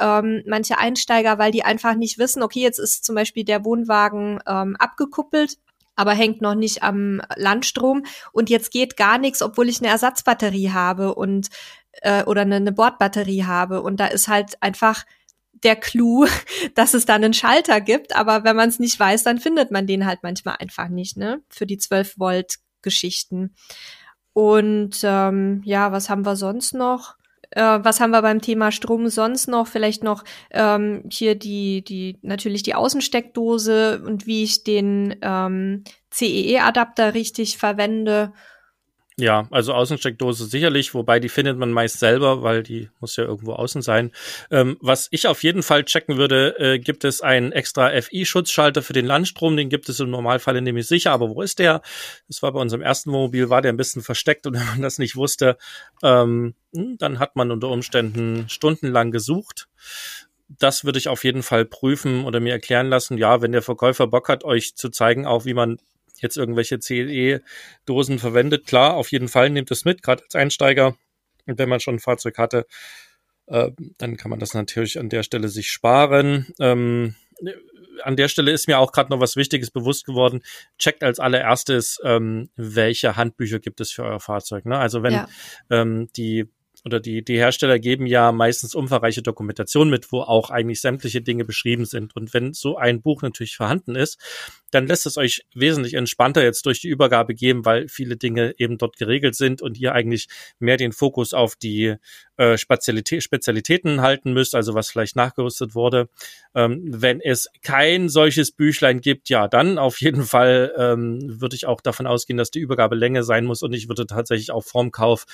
ähm, 0.00 0.42
manche 0.46 0.78
Einsteiger, 0.78 1.38
weil 1.38 1.52
die 1.52 1.62
einfach 1.62 1.94
nicht 1.94 2.18
wissen, 2.18 2.42
okay, 2.42 2.60
jetzt 2.60 2.80
ist 2.80 3.04
zum 3.04 3.14
Beispiel 3.14 3.44
der 3.44 3.64
Wohnwagen 3.64 4.40
ähm, 4.46 4.76
abgekuppelt 4.76 5.58
aber 5.96 6.12
hängt 6.12 6.40
noch 6.40 6.54
nicht 6.54 6.82
am 6.82 7.20
Landstrom. 7.36 8.04
Und 8.32 8.48
jetzt 8.48 8.70
geht 8.70 8.96
gar 8.96 9.18
nichts, 9.18 9.42
obwohl 9.42 9.68
ich 9.68 9.80
eine 9.80 9.88
Ersatzbatterie 9.88 10.70
habe 10.70 11.14
und 11.14 11.48
äh, 12.00 12.24
oder 12.24 12.40
eine, 12.40 12.56
eine 12.56 12.72
Bordbatterie 12.72 13.44
habe. 13.44 13.82
Und 13.82 14.00
da 14.00 14.06
ist 14.06 14.26
halt 14.26 14.62
einfach 14.62 15.04
der 15.52 15.76
Clou, 15.76 16.26
dass 16.74 16.94
es 16.94 17.06
dann 17.06 17.24
einen 17.24 17.34
Schalter 17.34 17.80
gibt, 17.80 18.14
aber 18.14 18.44
wenn 18.44 18.56
man 18.56 18.68
es 18.68 18.78
nicht 18.78 18.98
weiß, 18.98 19.22
dann 19.22 19.38
findet 19.38 19.70
man 19.70 19.86
den 19.86 20.06
halt 20.06 20.20
manchmal 20.22 20.56
einfach 20.58 20.88
nicht, 20.88 21.16
ne? 21.16 21.42
Für 21.48 21.66
die 21.66 21.78
12 21.78 22.18
Volt 22.18 22.54
Geschichten. 22.82 23.54
Und 24.32 25.00
ähm, 25.02 25.62
ja, 25.64 25.92
was 25.92 26.08
haben 26.08 26.24
wir 26.24 26.36
sonst 26.36 26.74
noch? 26.74 27.16
Äh, 27.50 27.80
was 27.82 28.00
haben 28.00 28.12
wir 28.12 28.22
beim 28.22 28.40
Thema 28.40 28.70
Strom 28.70 29.08
sonst 29.08 29.48
noch? 29.48 29.66
Vielleicht 29.66 30.04
noch 30.04 30.24
ähm, 30.50 31.02
hier 31.10 31.34
die, 31.34 31.82
die, 31.82 32.18
natürlich 32.22 32.62
die 32.62 32.74
Außensteckdose 32.74 34.02
und 34.04 34.26
wie 34.26 34.44
ich 34.44 34.62
den 34.62 35.16
ähm, 35.22 35.84
CEE-Adapter 36.12 37.14
richtig 37.14 37.58
verwende. 37.58 38.32
Ja, 39.20 39.46
also 39.50 39.74
Außensteckdose 39.74 40.46
sicherlich, 40.46 40.94
wobei 40.94 41.20
die 41.20 41.28
findet 41.28 41.58
man 41.58 41.72
meist 41.72 41.98
selber, 41.98 42.42
weil 42.42 42.62
die 42.62 42.88
muss 43.00 43.16
ja 43.16 43.24
irgendwo 43.24 43.52
außen 43.52 43.82
sein. 43.82 44.12
Ähm, 44.50 44.78
was 44.80 45.08
ich 45.10 45.26
auf 45.26 45.42
jeden 45.42 45.62
Fall 45.62 45.84
checken 45.84 46.16
würde, 46.16 46.58
äh, 46.58 46.78
gibt 46.78 47.04
es 47.04 47.20
einen 47.20 47.52
extra 47.52 47.90
FI-Schutzschalter 47.90 48.82
für 48.82 48.94
den 48.94 49.04
Landstrom, 49.04 49.58
den 49.58 49.68
gibt 49.68 49.90
es 49.90 50.00
im 50.00 50.08
Normalfall 50.08 50.58
nämlich 50.62 50.86
sicher, 50.86 51.12
aber 51.12 51.28
wo 51.28 51.42
ist 51.42 51.58
der? 51.58 51.82
Das 52.28 52.42
war 52.42 52.52
bei 52.52 52.60
unserem 52.60 52.80
ersten 52.80 53.12
Wohnmobil, 53.12 53.50
war 53.50 53.60
der 53.60 53.74
ein 53.74 53.76
bisschen 53.76 54.02
versteckt 54.02 54.46
und 54.46 54.54
wenn 54.58 54.66
man 54.66 54.82
das 54.82 54.98
nicht 54.98 55.16
wusste, 55.16 55.58
ähm, 56.02 56.54
hm, 56.74 56.96
dann 56.96 57.18
hat 57.18 57.36
man 57.36 57.50
unter 57.50 57.68
Umständen 57.68 58.48
stundenlang 58.48 59.10
gesucht 59.10 59.68
das 60.58 60.84
würde 60.84 60.98
ich 60.98 61.06
auf 61.06 61.22
jeden 61.22 61.44
Fall 61.44 61.64
prüfen 61.64 62.24
oder 62.24 62.40
mir 62.40 62.52
erklären 62.52 62.88
lassen. 62.88 63.16
Ja, 63.18 63.40
wenn 63.40 63.52
der 63.52 63.62
Verkäufer 63.62 64.08
Bock 64.08 64.28
hat, 64.28 64.42
euch 64.42 64.74
zu 64.74 64.88
zeigen, 64.90 65.24
auch 65.24 65.44
wie 65.44 65.54
man 65.54 65.78
jetzt 66.20 66.36
irgendwelche 66.36 66.78
CE-Dosen 66.78 68.18
verwendet, 68.18 68.66
klar, 68.66 68.94
auf 68.94 69.10
jeden 69.12 69.28
Fall 69.28 69.50
nehmt 69.50 69.70
es 69.70 69.84
mit, 69.84 70.02
gerade 70.02 70.22
als 70.22 70.34
Einsteiger. 70.34 70.96
Und 71.46 71.58
wenn 71.58 71.68
man 71.68 71.80
schon 71.80 71.96
ein 71.96 72.00
Fahrzeug 72.00 72.38
hatte, 72.38 72.66
äh, 73.46 73.70
dann 73.98 74.16
kann 74.16 74.30
man 74.30 74.38
das 74.38 74.54
natürlich 74.54 74.98
an 74.98 75.08
der 75.08 75.22
Stelle 75.22 75.48
sich 75.48 75.70
sparen. 75.70 76.46
Ähm, 76.60 77.16
an 78.02 78.16
der 78.16 78.28
Stelle 78.28 78.52
ist 78.52 78.68
mir 78.68 78.78
auch 78.78 78.92
gerade 78.92 79.10
noch 79.10 79.20
was 79.20 79.36
Wichtiges 79.36 79.70
bewusst 79.70 80.06
geworden. 80.06 80.42
Checkt 80.78 81.02
als 81.02 81.18
allererstes, 81.18 81.98
ähm, 82.04 82.50
welche 82.56 83.16
Handbücher 83.16 83.58
gibt 83.58 83.80
es 83.80 83.90
für 83.90 84.04
euer 84.04 84.20
Fahrzeug. 84.20 84.64
Ne? 84.64 84.78
Also 84.78 85.02
wenn 85.02 85.12
ja. 85.12 85.28
ähm, 85.70 86.08
die 86.16 86.48
oder 86.84 87.00
die, 87.00 87.22
die 87.22 87.36
Hersteller 87.36 87.78
geben 87.78 88.06
ja 88.06 88.32
meistens 88.32 88.74
umfangreiche 88.74 89.22
Dokumentation 89.22 89.90
mit, 89.90 90.12
wo 90.12 90.20
auch 90.20 90.50
eigentlich 90.50 90.80
sämtliche 90.80 91.22
Dinge 91.22 91.44
beschrieben 91.44 91.84
sind. 91.84 92.16
Und 92.16 92.32
wenn 92.34 92.52
so 92.52 92.76
ein 92.76 93.02
Buch 93.02 93.22
natürlich 93.22 93.56
vorhanden 93.56 93.94
ist, 93.94 94.18
dann 94.70 94.86
lässt 94.86 95.06
es 95.06 95.16
euch 95.16 95.42
wesentlich 95.54 95.94
entspannter 95.94 96.42
jetzt 96.42 96.66
durch 96.66 96.80
die 96.80 96.88
Übergabe 96.88 97.34
geben, 97.34 97.64
weil 97.64 97.88
viele 97.88 98.16
Dinge 98.16 98.54
eben 98.58 98.78
dort 98.78 98.96
geregelt 98.96 99.34
sind 99.34 99.62
und 99.62 99.78
ihr 99.78 99.92
eigentlich 99.92 100.28
mehr 100.58 100.76
den 100.76 100.92
Fokus 100.92 101.34
auf 101.34 101.56
die 101.56 101.96
äh, 102.40 102.56
Spezialität, 102.56 103.22
Spezialitäten 103.22 104.00
halten 104.00 104.32
müsst, 104.32 104.54
also 104.54 104.72
was 104.74 104.88
vielleicht 104.90 105.14
nachgerüstet 105.14 105.74
wurde. 105.74 106.08
Ähm, 106.54 106.80
wenn 106.84 107.20
es 107.20 107.50
kein 107.62 108.08
solches 108.08 108.50
Büchlein 108.50 109.02
gibt, 109.02 109.28
ja, 109.28 109.46
dann 109.46 109.76
auf 109.76 110.00
jeden 110.00 110.22
Fall 110.22 110.72
ähm, 110.78 111.18
würde 111.22 111.54
ich 111.54 111.66
auch 111.66 111.82
davon 111.82 112.06
ausgehen, 112.06 112.38
dass 112.38 112.50
die 112.50 112.60
Übergabelänge 112.60 113.24
sein 113.24 113.44
muss 113.44 113.62
und 113.62 113.74
ich 113.74 113.88
würde 113.88 114.06
tatsächlich 114.06 114.52
auch 114.52 114.64
vorm 114.64 114.90
Kauf 114.90 115.26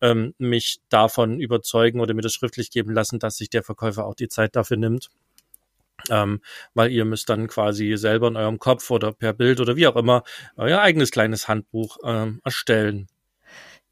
ähm, 0.00 0.32
mich 0.38 0.78
davon 0.88 1.40
überzeugen 1.40 2.00
oder 2.00 2.14
mir 2.14 2.22
das 2.22 2.32
schriftlich 2.32 2.70
geben 2.70 2.94
lassen, 2.94 3.18
dass 3.18 3.36
sich 3.36 3.50
der 3.50 3.62
Verkäufer 3.62 4.06
auch 4.06 4.14
die 4.14 4.28
Zeit 4.28 4.56
dafür 4.56 4.78
nimmt 4.78 5.10
ähm, 6.10 6.40
weil 6.74 6.90
ihr 6.90 7.04
müsst 7.04 7.28
dann 7.28 7.48
quasi 7.48 7.96
selber 7.96 8.28
in 8.28 8.36
eurem 8.36 8.58
Kopf 8.58 8.90
oder 8.90 9.12
per 9.12 9.32
Bild 9.32 9.60
oder 9.60 9.76
wie 9.76 9.86
auch 9.86 9.96
immer 9.96 10.22
euer 10.56 10.80
eigenes 10.80 11.10
kleines 11.10 11.48
Handbuch 11.48 11.98
ähm, 12.04 12.40
erstellen. 12.44 13.08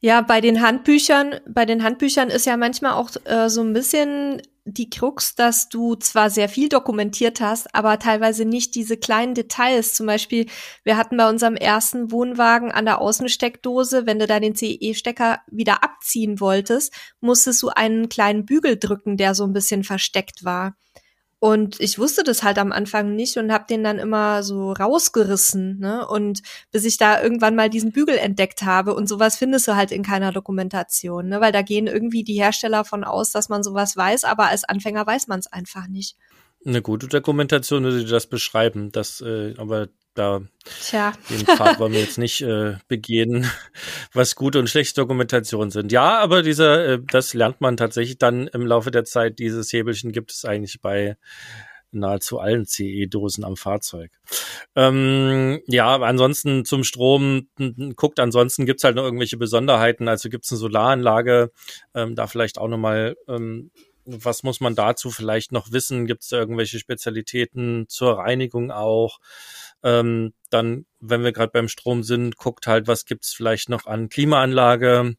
Ja, 0.04 0.20
bei 0.20 0.42
den 0.42 0.60
Handbüchern, 0.60 1.36
bei 1.48 1.64
den 1.64 1.82
Handbüchern 1.82 2.28
ist 2.28 2.44
ja 2.44 2.58
manchmal 2.58 2.92
auch 2.92 3.08
äh, 3.24 3.48
so 3.48 3.62
ein 3.62 3.72
bisschen 3.72 4.42
die 4.66 4.90
Krux, 4.90 5.34
dass 5.34 5.70
du 5.70 5.94
zwar 5.94 6.28
sehr 6.28 6.50
viel 6.50 6.68
dokumentiert 6.68 7.40
hast, 7.40 7.74
aber 7.74 7.98
teilweise 7.98 8.44
nicht 8.44 8.74
diese 8.74 8.98
kleinen 8.98 9.32
Details. 9.32 9.94
Zum 9.94 10.04
Beispiel, 10.04 10.44
wir 10.82 10.98
hatten 10.98 11.16
bei 11.16 11.26
unserem 11.26 11.56
ersten 11.56 12.12
Wohnwagen 12.12 12.70
an 12.70 12.84
der 12.84 13.00
Außensteckdose, 13.00 14.04
wenn 14.04 14.18
du 14.18 14.26
da 14.26 14.40
den 14.40 14.54
CE-Stecker 14.54 15.40
wieder 15.50 15.82
abziehen 15.82 16.38
wolltest, 16.38 16.92
musstest 17.22 17.62
du 17.62 17.70
einen 17.70 18.10
kleinen 18.10 18.44
Bügel 18.44 18.78
drücken, 18.78 19.16
der 19.16 19.34
so 19.34 19.44
ein 19.44 19.54
bisschen 19.54 19.84
versteckt 19.84 20.44
war. 20.44 20.76
Und 21.44 21.78
ich 21.78 21.98
wusste 21.98 22.22
das 22.22 22.42
halt 22.42 22.56
am 22.56 22.72
Anfang 22.72 23.14
nicht 23.14 23.36
und 23.36 23.52
habe 23.52 23.66
den 23.68 23.84
dann 23.84 23.98
immer 23.98 24.42
so 24.42 24.72
rausgerissen, 24.72 25.78
ne? 25.78 26.08
Und 26.08 26.40
bis 26.72 26.86
ich 26.86 26.96
da 26.96 27.22
irgendwann 27.22 27.54
mal 27.54 27.68
diesen 27.68 27.92
Bügel 27.92 28.16
entdeckt 28.16 28.62
habe 28.62 28.94
und 28.94 29.10
sowas 29.10 29.36
findest 29.36 29.68
du 29.68 29.76
halt 29.76 29.92
in 29.92 30.02
keiner 30.02 30.32
Dokumentation, 30.32 31.28
ne? 31.28 31.42
Weil 31.42 31.52
da 31.52 31.60
gehen 31.60 31.86
irgendwie 31.86 32.24
die 32.24 32.40
Hersteller 32.40 32.86
von 32.86 33.04
aus, 33.04 33.30
dass 33.30 33.50
man 33.50 33.62
sowas 33.62 33.94
weiß, 33.94 34.24
aber 34.24 34.48
als 34.48 34.64
Anfänger 34.64 35.06
weiß 35.06 35.26
man 35.26 35.38
es 35.38 35.46
einfach 35.46 35.86
nicht. 35.86 36.16
Eine 36.66 36.82
gute 36.82 37.08
Dokumentation 37.08 37.84
würde 37.84 38.04
das 38.04 38.26
beschreiben, 38.26 38.90
das, 38.92 39.20
äh, 39.20 39.54
aber 39.58 39.88
da 40.14 40.42
Tja. 40.80 41.12
den 41.28 41.44
Pfad 41.44 41.78
wollen 41.78 41.92
wir 41.92 42.00
jetzt 42.00 42.18
nicht 42.18 42.40
äh, 42.40 42.76
begehen, 42.88 43.50
was 44.12 44.36
gute 44.36 44.60
und 44.60 44.70
schlechte 44.70 45.00
Dokumentation 45.00 45.70
sind. 45.70 45.92
Ja, 45.92 46.20
aber 46.20 46.42
dieser, 46.42 46.86
äh, 46.86 46.98
das 47.10 47.34
lernt 47.34 47.60
man 47.60 47.76
tatsächlich 47.76 48.18
dann 48.18 48.46
im 48.46 48.66
Laufe 48.66 48.90
der 48.90 49.04
Zeit. 49.04 49.38
Dieses 49.38 49.72
Hebelchen 49.72 50.12
gibt 50.12 50.30
es 50.30 50.44
eigentlich 50.44 50.80
bei 50.80 51.16
nahezu 51.94 52.40
allen 52.40 52.66
CE-Dosen 52.66 53.44
am 53.44 53.56
Fahrzeug. 53.56 54.10
Ähm, 54.74 55.60
ja, 55.66 55.96
ansonsten 55.96 56.64
zum 56.64 56.84
Strom, 56.84 57.48
guckt, 57.96 58.20
ansonsten 58.20 58.66
gibt's 58.66 58.84
halt 58.84 58.96
noch 58.96 59.04
irgendwelche 59.04 59.36
Besonderheiten. 59.36 60.08
Also 60.08 60.28
gibt's 60.28 60.50
eine 60.50 60.58
Solaranlage, 60.58 61.52
ähm, 61.94 62.14
da 62.14 62.26
vielleicht 62.26 62.58
auch 62.58 62.68
nochmal 62.68 63.16
ähm, 63.28 63.70
was 64.04 64.42
muss 64.42 64.60
man 64.60 64.74
dazu 64.74 65.10
vielleicht 65.10 65.52
noch 65.52 65.72
wissen? 65.72 66.06
Gibt 66.06 66.22
es 66.22 66.28
da 66.28 66.38
irgendwelche 66.38 66.78
Spezialitäten 66.78 67.86
zur 67.88 68.18
Reinigung 68.18 68.70
auch? 68.70 69.18
Ähm, 69.82 70.32
dann, 70.50 70.86
wenn 71.00 71.24
wir 71.24 71.32
gerade 71.32 71.52
beim 71.52 71.68
Strom 71.68 72.02
sind, 72.02 72.36
guckt 72.36 72.66
halt, 72.66 72.86
was 72.86 73.04
gibt's 73.04 73.32
vielleicht 73.34 73.68
noch 73.68 73.86
an 73.86 74.08
Klimaanlage. 74.08 75.14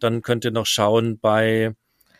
Dann 0.00 0.22
könnt 0.22 0.44
ihr 0.44 0.50
noch 0.50 0.66
schauen, 0.66 1.18
bei 1.18 1.74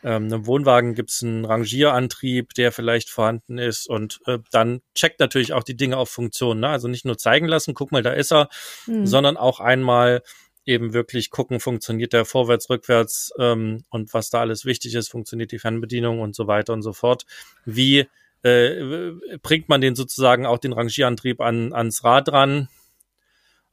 ähm, 0.07 0.25
einem 0.25 0.47
Wohnwagen 0.47 0.95
gibt's 0.95 1.23
einen 1.23 1.45
Rangierantrieb, 1.45 2.55
der 2.55 2.71
vielleicht 2.71 3.11
vorhanden 3.11 3.59
ist. 3.59 3.89
Und 3.89 4.21
äh, 4.27 4.39
dann 4.53 4.81
checkt 4.95 5.21
natürlich 5.21 5.53
auch 5.53 5.65
die 5.65 5.77
Dinge 5.77 5.97
auf 5.97 6.11
Funktion. 6.11 6.61
Ne? 6.61 6.69
Also 6.69 6.89
nicht 6.89 7.05
nur 7.05 7.19
zeigen 7.19 7.47
lassen, 7.47 7.75
guck 7.75 7.93
mal, 7.93 8.03
da 8.03 8.13
ist 8.13 8.33
er, 8.33 8.49
mhm. 8.87 9.07
sondern 9.07 9.37
auch 9.37 9.61
einmal 9.61 10.23
eben 10.67 10.93
wirklich 10.93 11.31
gucken, 11.31 11.61
funktioniert 11.61 12.13
der 12.13 12.25
vorwärts, 12.25 12.69
rückwärts 12.69 13.33
ähm, 13.39 13.85
und 13.89 14.13
was 14.13 14.31
da 14.31 14.41
alles 14.41 14.65
wichtig 14.65 14.95
ist, 14.95 15.09
funktioniert 15.09 15.53
die 15.53 15.59
Fernbedienung 15.59 16.21
und 16.21 16.35
so 16.35 16.47
weiter 16.47 16.73
und 16.73 16.83
so 16.83 16.93
fort. 16.93 17.25
Wie 17.65 18.07
äh, 18.43 19.13
bringt 19.43 19.69
man 19.69 19.81
den 19.81 19.95
sozusagen 19.95 20.47
auch 20.47 20.59
den 20.59 20.73
Rangierantrieb 20.73 21.41
an, 21.41 21.73
ans 21.73 22.05
Rad 22.05 22.31
ran. 22.33 22.69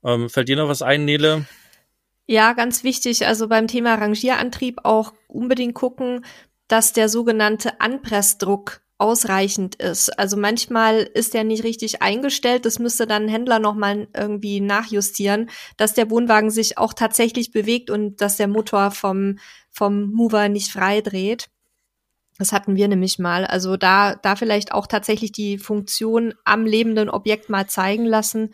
Ähm, 0.03 0.29
fällt 0.29 0.49
dir 0.49 0.55
noch 0.55 0.69
was 0.69 0.81
ein, 0.81 1.05
Nele? 1.05 1.45
Ja, 2.25 2.53
ganz 2.53 2.83
wichtig. 2.83 3.27
Also 3.27 3.47
beim 3.47 3.67
Thema 3.67 3.95
Rangierantrieb 3.95 4.79
auch 4.83 5.13
unbedingt 5.27 5.75
gucken, 5.75 6.25
dass 6.67 6.93
der 6.93 7.09
sogenannte 7.09 7.81
Anpressdruck 7.81 8.81
ausreichend 9.03 9.75
ist. 9.75 10.17
Also 10.17 10.37
manchmal 10.37 10.99
ist 10.99 11.33
der 11.33 11.43
nicht 11.43 11.65
richtig 11.65 12.01
eingestellt. 12.01 12.65
Das 12.65 12.79
müsste 12.79 13.05
dann 13.05 13.23
ein 13.23 13.27
Händler 13.27 13.59
nochmal 13.59 14.07
irgendwie 14.15 14.61
nachjustieren, 14.61 15.49
dass 15.75 15.93
der 15.93 16.09
Wohnwagen 16.09 16.49
sich 16.49 16.77
auch 16.77 16.93
tatsächlich 16.93 17.51
bewegt 17.51 17.89
und 17.89 18.21
dass 18.21 18.37
der 18.37 18.47
Motor 18.47 18.91
vom, 18.91 19.39
vom 19.69 20.09
Mover 20.13 20.47
nicht 20.47 20.71
frei 20.71 21.01
dreht. 21.01 21.49
Das 22.39 22.53
hatten 22.53 22.77
wir 22.77 22.87
nämlich 22.87 23.19
mal. 23.19 23.45
Also 23.45 23.75
da, 23.75 24.15
da 24.15 24.37
vielleicht 24.37 24.71
auch 24.71 24.87
tatsächlich 24.87 25.33
die 25.33 25.57
Funktion 25.57 26.33
am 26.45 26.65
lebenden 26.65 27.09
Objekt 27.09 27.49
mal 27.49 27.67
zeigen 27.67 28.05
lassen. 28.05 28.53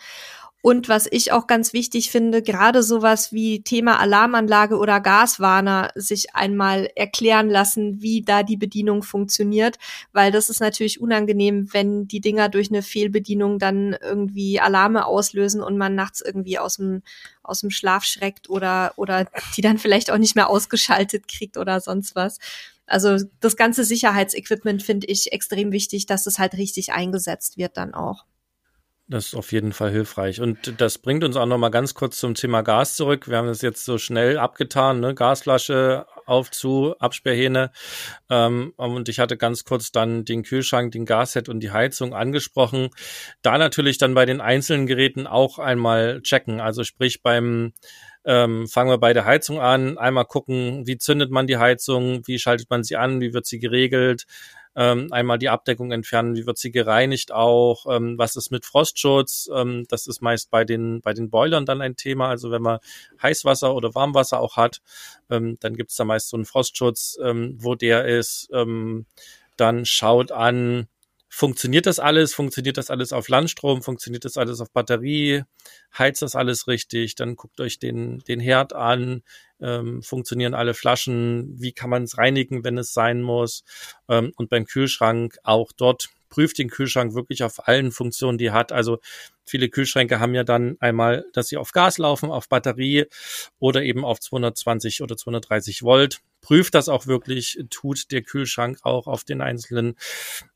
Und 0.62 0.90
was 0.90 1.08
ich 1.10 1.32
auch 1.32 1.48
ganz 1.48 1.72
wichtig 1.72 2.12
finde, 2.12 2.42
gerade 2.42 2.84
sowas 2.84 3.32
wie 3.32 3.64
Thema 3.64 3.98
Alarmanlage 4.00 4.76
oder 4.78 5.00
Gaswarner 5.00 5.92
sich 5.96 6.36
einmal 6.36 6.90
erklären 6.96 7.50
lassen, 7.50 8.02
wie 8.02 8.24
da 8.24 8.44
die 8.44 8.58
Bedienung 8.58 9.02
funktioniert, 9.02 9.78
weil 10.12 10.34
das 10.34 10.50
ist 10.50 10.60
natürlich 10.60 11.00
unangenehm, 11.00 11.74
wenn 11.74 12.10
die 12.10 12.20
Dinger 12.20 12.50
durch 12.50 12.70
eine 12.70 12.82
Fehlbedienung 12.82 13.58
dann 13.58 13.96
irgendwie 14.02 14.60
Alarme 14.60 15.06
auslösen 15.06 15.62
und 15.64 15.78
man 15.78 15.96
nachts 15.96 16.20
irgendwie 16.22 16.60
aus 16.60 16.76
dem 16.76 17.04
aus 17.42 17.62
dem 17.62 17.70
Schlaf 17.72 18.04
schreckt 18.04 18.50
oder 18.50 18.94
oder 18.98 19.28
die 19.56 19.62
dann 19.62 19.78
vielleicht 19.78 20.12
auch 20.12 20.18
nicht 20.18 20.36
mehr 20.36 20.50
ausgeschaltet 20.50 21.30
kriegt 21.30 21.56
oder 21.58 21.80
sonst 21.80 22.16
was. 22.16 22.38
Also 22.86 23.18
das 23.40 23.56
ganze 23.56 23.86
Sicherheitsequipment 23.86 24.84
finde 24.84 25.08
ich 25.08 25.32
extrem 25.32 25.72
wichtig, 25.72 26.06
dass 26.06 26.26
es 26.26 26.38
halt 26.38 26.56
richtig 26.56 26.92
eingesetzt 26.92 27.58
wird 27.58 27.78
dann 27.78 27.94
auch. 27.94 28.26
Das 29.12 29.26
ist 29.26 29.36
auf 29.36 29.52
jeden 29.52 29.74
Fall 29.74 29.90
hilfreich. 29.90 30.40
Und 30.40 30.80
das 30.80 31.00
bringt 31.00 31.24
uns 31.24 31.36
auch 31.36 31.48
noch 31.48 31.58
mal 31.58 31.70
ganz 31.70 31.96
kurz 31.96 32.20
zum 32.20 32.36
Thema 32.36 32.62
Gas 32.62 32.96
zurück. 32.96 33.28
Wir 33.28 33.38
haben 33.38 33.48
das 33.48 33.64
jetzt 33.64 33.84
so 33.84 33.98
schnell 33.98 34.38
abgetan, 34.38 35.00
ne? 35.00 35.16
Gasflasche 35.16 36.06
auf 36.28 36.52
zu, 36.52 36.94
Absperrhähne. 37.00 37.72
Ähm, 38.30 38.72
und 38.78 39.10
ich 39.10 39.18
hatte 39.18 39.36
ganz 39.36 39.64
kurz 39.64 39.92
dann 39.92 40.26
den 40.26 40.44
Kühlschrank, 40.44 40.92
den 40.92 41.08
Gasset 41.08 41.50
und 41.50 41.62
die 41.62 41.72
Heizung 41.72 42.14
angesprochen. 42.14 42.90
Da 43.42 43.58
natürlich 43.58 43.98
dann 43.98 44.14
bei 44.14 44.28
den 44.28 44.42
einzelnen 44.42 44.86
Geräten 44.86 45.26
auch 45.26 45.58
einmal 45.58 46.22
checken. 46.22 46.62
Also 46.62 46.84
sprich 46.84 47.24
beim 47.24 47.74
ähm, 48.26 48.68
fangen 48.68 48.92
wir 48.92 49.00
bei 49.00 49.14
der 49.14 49.26
Heizung 49.26 49.60
an, 49.60 49.98
einmal 49.98 50.26
gucken, 50.26 50.86
wie 50.86 51.00
zündet 51.00 51.32
man 51.32 51.48
die 51.48 51.58
Heizung, 51.58 52.28
wie 52.28 52.38
schaltet 52.38 52.70
man 52.70 52.84
sie 52.84 52.96
an, 52.96 53.22
wie 53.22 53.34
wird 53.34 53.48
sie 53.48 53.58
geregelt, 53.58 54.26
ähm, 54.80 55.12
einmal 55.12 55.38
die 55.38 55.50
Abdeckung 55.50 55.92
entfernen, 55.92 56.38
wie 56.38 56.46
wird 56.46 56.58
sie 56.58 56.72
gereinigt 56.72 57.34
auch, 57.34 57.86
ähm, 57.94 58.18
was 58.18 58.38
ist 58.38 58.50
mit 58.50 58.66
Frostschutz, 58.66 59.50
ähm, 59.54 59.84
das 59.90 60.08
ist 60.08 60.22
meist 60.22 60.50
bei 60.52 60.64
den, 60.64 61.02
bei 61.02 61.14
den 61.14 61.30
Boilern 61.30 61.66
dann 61.66 61.82
ein 61.82 61.98
Thema, 61.98 62.30
also 62.30 62.50
wenn 62.50 62.62
man 62.62 62.80
Heißwasser 63.22 63.76
oder 63.76 63.94
Warmwasser 63.94 64.40
auch 64.40 64.56
hat, 64.56 64.82
ähm, 65.30 65.58
dann 65.60 65.76
gibt's 65.76 65.98
da 65.98 66.06
meist 66.06 66.30
so 66.30 66.38
einen 66.38 66.46
Frostschutz, 66.46 67.18
ähm, 67.22 67.58
wo 67.60 67.76
der 67.76 68.06
ist, 68.06 68.48
ähm, 68.54 69.06
dann 69.58 69.86
schaut 69.86 70.32
an, 70.32 70.88
funktioniert 71.30 71.86
das 71.86 72.00
alles? 72.00 72.34
Funktioniert 72.34 72.78
das 72.78 72.90
alles 72.90 73.14
auf 73.14 73.30
Landstrom? 73.30 73.84
Funktioniert 73.84 74.26
das 74.26 74.36
alles 74.36 74.60
auf 74.60 74.72
Batterie? 74.72 75.44
Heizt 75.98 76.22
das 76.22 76.36
alles 76.36 76.68
richtig? 76.68 77.16
Dann 77.16 77.36
guckt 77.36 77.62
euch 77.62 77.80
den, 77.80 78.20
den 78.28 78.40
Herd 78.40 78.74
an. 78.74 79.22
Ähm, 79.62 80.02
funktionieren 80.02 80.56
alle 80.56 80.74
Flaschen? 80.74 81.56
Wie 81.62 81.72
kann 81.72 81.90
man 81.90 82.04
es 82.04 82.18
reinigen, 82.18 82.64
wenn 82.64 82.78
es 82.78 82.94
sein 82.94 83.22
muss? 83.22 83.64
Ähm, 84.10 84.34
und 84.36 84.50
beim 84.50 84.66
Kühlschrank 84.66 85.38
auch 85.44 85.72
dort 85.72 86.10
prüft 86.30 86.58
den 86.60 86.70
Kühlschrank 86.70 87.14
wirklich 87.14 87.44
auf 87.44 87.68
allen 87.68 87.92
Funktionen, 87.92 88.38
die 88.38 88.48
er 88.48 88.54
hat. 88.54 88.72
Also 88.72 89.00
viele 89.46 89.70
Kühlschränke 89.70 90.20
haben 90.20 90.36
ja 90.36 90.44
dann 90.44 90.78
einmal, 90.80 91.26
dass 91.34 91.50
sie 91.50 91.58
auf 91.58 91.72
Gas 91.72 91.98
laufen, 91.98 92.32
auf 92.32 92.48
Batterie 92.48 93.06
oder 93.60 93.84
eben 93.84 94.06
auf 94.06 94.20
220 94.20 95.02
oder 95.02 95.18
230 95.18 95.84
Volt. 95.84 96.22
Prüft 96.42 96.76
das 96.76 96.88
auch 96.88 97.08
wirklich, 97.08 97.60
tut 97.70 98.12
der 98.12 98.22
Kühlschrank 98.22 98.80
auch 98.84 99.08
auf 99.08 99.24
den 99.24 99.42
einzelnen 99.42 99.96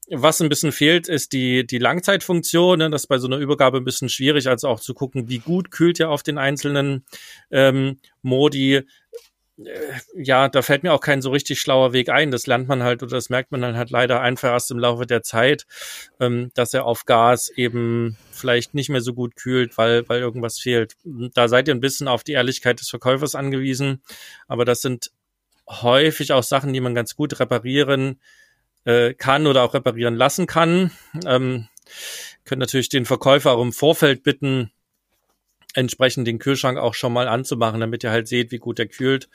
was 0.10 0.42
ein 0.42 0.50
bisschen 0.50 0.72
fehlt, 0.72 1.08
ist 1.08 1.34
die, 1.34 1.66
die 1.66 1.78
Langzeitfunktion. 1.78 2.80
Ne? 2.80 2.90
Das 2.90 3.04
ist 3.04 3.08
bei 3.08 3.18
so 3.18 3.28
einer 3.28 3.38
Übergabe 3.38 3.78
ein 3.78 3.86
bisschen 3.86 4.10
schwierig, 4.10 4.48
also 4.48 4.68
auch 4.68 4.80
zu 4.80 4.94
gucken, 4.94 5.30
wie 5.30 5.40
gut 5.40 5.72
kühlt 5.72 6.00
ja 6.00 6.10
auf 6.10 6.24
den 6.24 6.38
einzelnen 6.38 7.06
ähm, 7.52 8.00
Modi. 8.22 8.76
Äh, 8.76 8.84
ja, 10.16 10.50
da 10.50 10.62
fällt 10.62 10.84
mir 10.84 10.94
auch 10.94 11.00
kein 11.00 11.22
so 11.22 11.32
richtig 11.32 11.62
schlauer 11.62 11.94
Weg 11.94 12.10
ein. 12.10 12.32
Das 12.32 12.48
lernt 12.48 12.68
man 12.68 12.84
halt 12.84 13.02
oder 13.02 13.16
das 13.16 13.30
merkt 13.30 13.52
man 13.52 13.62
dann 13.62 13.78
halt 13.78 13.92
leider 13.92 14.20
einfach 14.20 14.50
erst 14.50 14.72
im 14.72 14.80
Laufe 14.80 15.06
der 15.06 15.24
Zeit, 15.24 15.66
ähm, 16.20 16.52
dass 16.54 16.74
er 16.74 16.86
auf 16.86 17.06
Gas 17.06 17.50
eben 17.50 18.18
vielleicht 18.32 18.74
nicht 18.74 18.90
mehr 18.90 19.02
so 19.02 19.14
gut 19.14 19.36
kühlt, 19.36 19.78
weil, 19.78 20.08
weil 20.10 20.20
irgendwas 20.20 20.60
fehlt. 20.60 20.96
Da 21.34 21.48
seid 21.48 21.68
ihr 21.68 21.76
ein 21.76 21.82
bisschen 21.82 22.08
auf 22.08 22.24
die 22.24 22.34
Ehrlichkeit 22.34 22.80
des 22.80 22.90
Verkäufers 22.90 23.36
angewiesen. 23.36 24.02
Aber 24.48 24.66
das 24.66 24.82
sind 24.82 25.12
häufig 25.70 26.34
auch 26.34 26.44
Sachen, 26.44 26.74
die 26.74 26.82
man 26.82 26.94
ganz 26.94 27.16
gut 27.16 27.40
reparieren 27.40 28.20
äh, 28.86 29.14
kann 29.14 29.48
oder 29.48 29.64
auch 29.64 29.74
reparieren 29.74 30.16
lassen 30.16 30.48
kann. 30.48 30.92
Ähm, 31.26 31.68
können 32.46 32.60
natürlich 32.60 32.90
den 32.90 33.06
Verkäufer 33.06 33.52
auch 33.52 33.62
im 33.62 33.74
Vorfeld 33.74 34.24
bitten, 34.24 34.72
entsprechend 35.74 36.28
den 36.28 36.40
Kühlschrank 36.40 36.78
auch 36.78 36.94
schon 36.94 37.14
mal 37.14 37.28
anzumachen, 37.28 37.80
damit 37.80 38.04
ihr 38.04 38.12
halt 38.12 38.28
seht, 38.28 38.52
wie 38.52 38.60
gut 38.60 38.80
er 38.80 38.88
kühlt. 38.88 39.30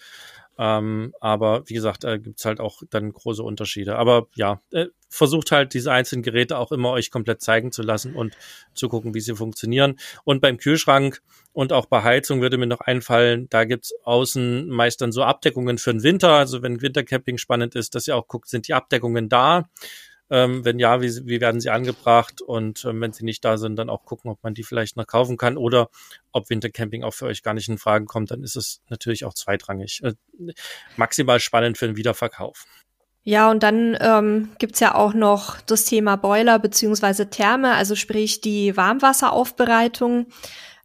Ähm, 0.59 1.15
aber 1.21 1.63
wie 1.67 1.75
gesagt, 1.75 2.05
äh, 2.05 2.19
gibt's 2.19 2.45
halt 2.45 2.59
auch 2.61 2.83
dann 2.91 3.13
große 3.13 3.43
Unterschiede. 3.43 3.97
Aber 3.97 4.27
ja, 4.35 4.61
äh, 4.73 4.87
versucht 5.09 5.53
halt 5.53 5.73
diese 5.73 5.93
einzelnen 5.93 6.23
Geräte 6.23 6.59
auch 6.59 6.73
immer 6.73 6.91
euch 6.91 7.11
komplett 7.11 7.41
zeigen 7.41 7.73
zu 7.73 7.83
lassen 7.83 8.15
und 8.15 8.37
zu 8.75 8.89
gucken, 8.89 9.15
wie 9.15 9.21
sie 9.21 9.37
funktionieren. 9.37 9.99
Und 10.25 10.41
beim 10.41 10.59
Kühlschrank 10.59 11.23
und 11.53 11.73
auch 11.73 11.87
bei 11.87 12.03
Heizung 12.03 12.41
würde 12.41 12.59
mir 12.59 12.67
noch 12.67 12.81
einfallen, 12.81 13.49
da 13.51 13.65
gibt's 13.65 13.95
außen 14.05 14.69
meist 14.69 15.01
dann 15.01 15.13
so 15.13 15.23
Abdeckungen 15.23 15.79
für 15.79 15.93
den 15.93 16.03
Winter. 16.03 16.31
Also 16.31 16.63
wenn 16.63 16.83
Wintercamping 16.83 17.39
spannend 17.39 17.75
ist, 17.75 17.95
dass 17.95 18.09
ihr 18.09 18.17
auch 18.17 18.27
guckt, 18.27 18.49
sind 18.49 18.69
die 18.69 18.75
Abdeckungen 18.75 19.29
da? 19.29 19.69
Ähm, 20.31 20.65
wenn 20.65 20.79
ja, 20.79 21.01
wie, 21.01 21.27
wie 21.27 21.41
werden 21.41 21.61
sie 21.61 21.71
angebracht? 21.71 22.43
Und 22.43 22.85
ähm, 22.85 23.01
wenn 23.01 23.13
sie 23.13 23.25
nicht 23.25 23.45
da 23.45 23.57
sind, 23.59 23.77
dann 23.77 23.91
auch 23.91 24.05
gucken, 24.05 24.31
ob 24.31 24.43
man 24.43 24.55
die 24.55 24.65
vielleicht 24.65 24.97
noch 24.97 25.07
kaufen 25.07 25.37
kann 25.37 25.57
oder 25.57 25.89
ob 26.33 26.51
Wintercamping 26.51 27.03
auch 27.03 27.15
für 27.15 27.27
euch 27.27 27.43
gar 27.43 27.55
nicht 27.55 27.69
in 27.69 27.79
Frage 27.79 28.05
kommt. 28.05 28.31
Dann 28.31 28.43
ist 28.43 28.57
es 28.57 28.81
natürlich 28.89 29.25
auch 29.25 29.35
zweitrangig. 29.35 30.03
Äh, 30.03 30.15
maximal 30.97 31.41
spannend 31.41 31.79
für 31.79 31.87
den 31.87 31.97
Wiederverkauf. 31.97 32.67
Ja, 33.25 33.51
und 33.51 33.63
dann 33.63 33.97
ähm, 34.01 34.49
gibt's 34.59 34.81
ja 34.81 34.95
auch 34.95 35.13
noch 35.13 35.61
das 35.61 35.85
Thema 35.85 36.17
Boiler 36.17 36.59
beziehungsweise 36.59 37.29
Therme, 37.29 37.75
also 37.75 37.95
sprich 37.95 38.41
die 38.41 38.75
Warmwasseraufbereitung. 38.75 40.29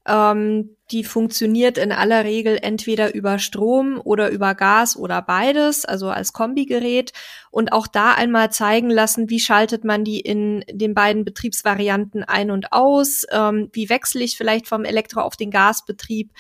Ähm, 0.06 0.76
die 0.92 1.04
funktioniert 1.04 1.78
in 1.78 1.92
aller 1.92 2.26
Regel 2.26 2.60
entweder 2.62 3.16
über 3.16 3.40
Strom 3.40 4.02
oder 4.04 4.30
über 4.30 4.54
Gas 4.54 4.98
oder 4.98 5.22
beides, 5.22 5.86
also 5.86 6.10
als 6.10 6.34
Kombigerät. 6.34 7.14
Und 7.52 7.72
auch 7.72 7.88
da 7.88 8.14
einmal 8.14 8.52
zeigen 8.52 8.90
lassen, 8.90 9.30
wie 9.30 9.40
schaltet 9.40 9.86
man 9.86 10.04
die 10.04 10.20
in 10.20 10.64
den 10.70 10.94
beiden 10.94 11.24
Betriebsvarianten 11.24 12.24
ein 12.24 12.52
und 12.52 12.74
aus, 12.74 13.24
ähm, 13.32 13.70
wie 13.72 13.90
wechsle 13.90 14.24
ich 14.24 14.38
vielleicht 14.38 14.68
vom 14.68 14.84
Elektro 14.84 15.22
auf 15.22 15.38
den 15.38 15.52
Gasbetrieb. 15.52 16.32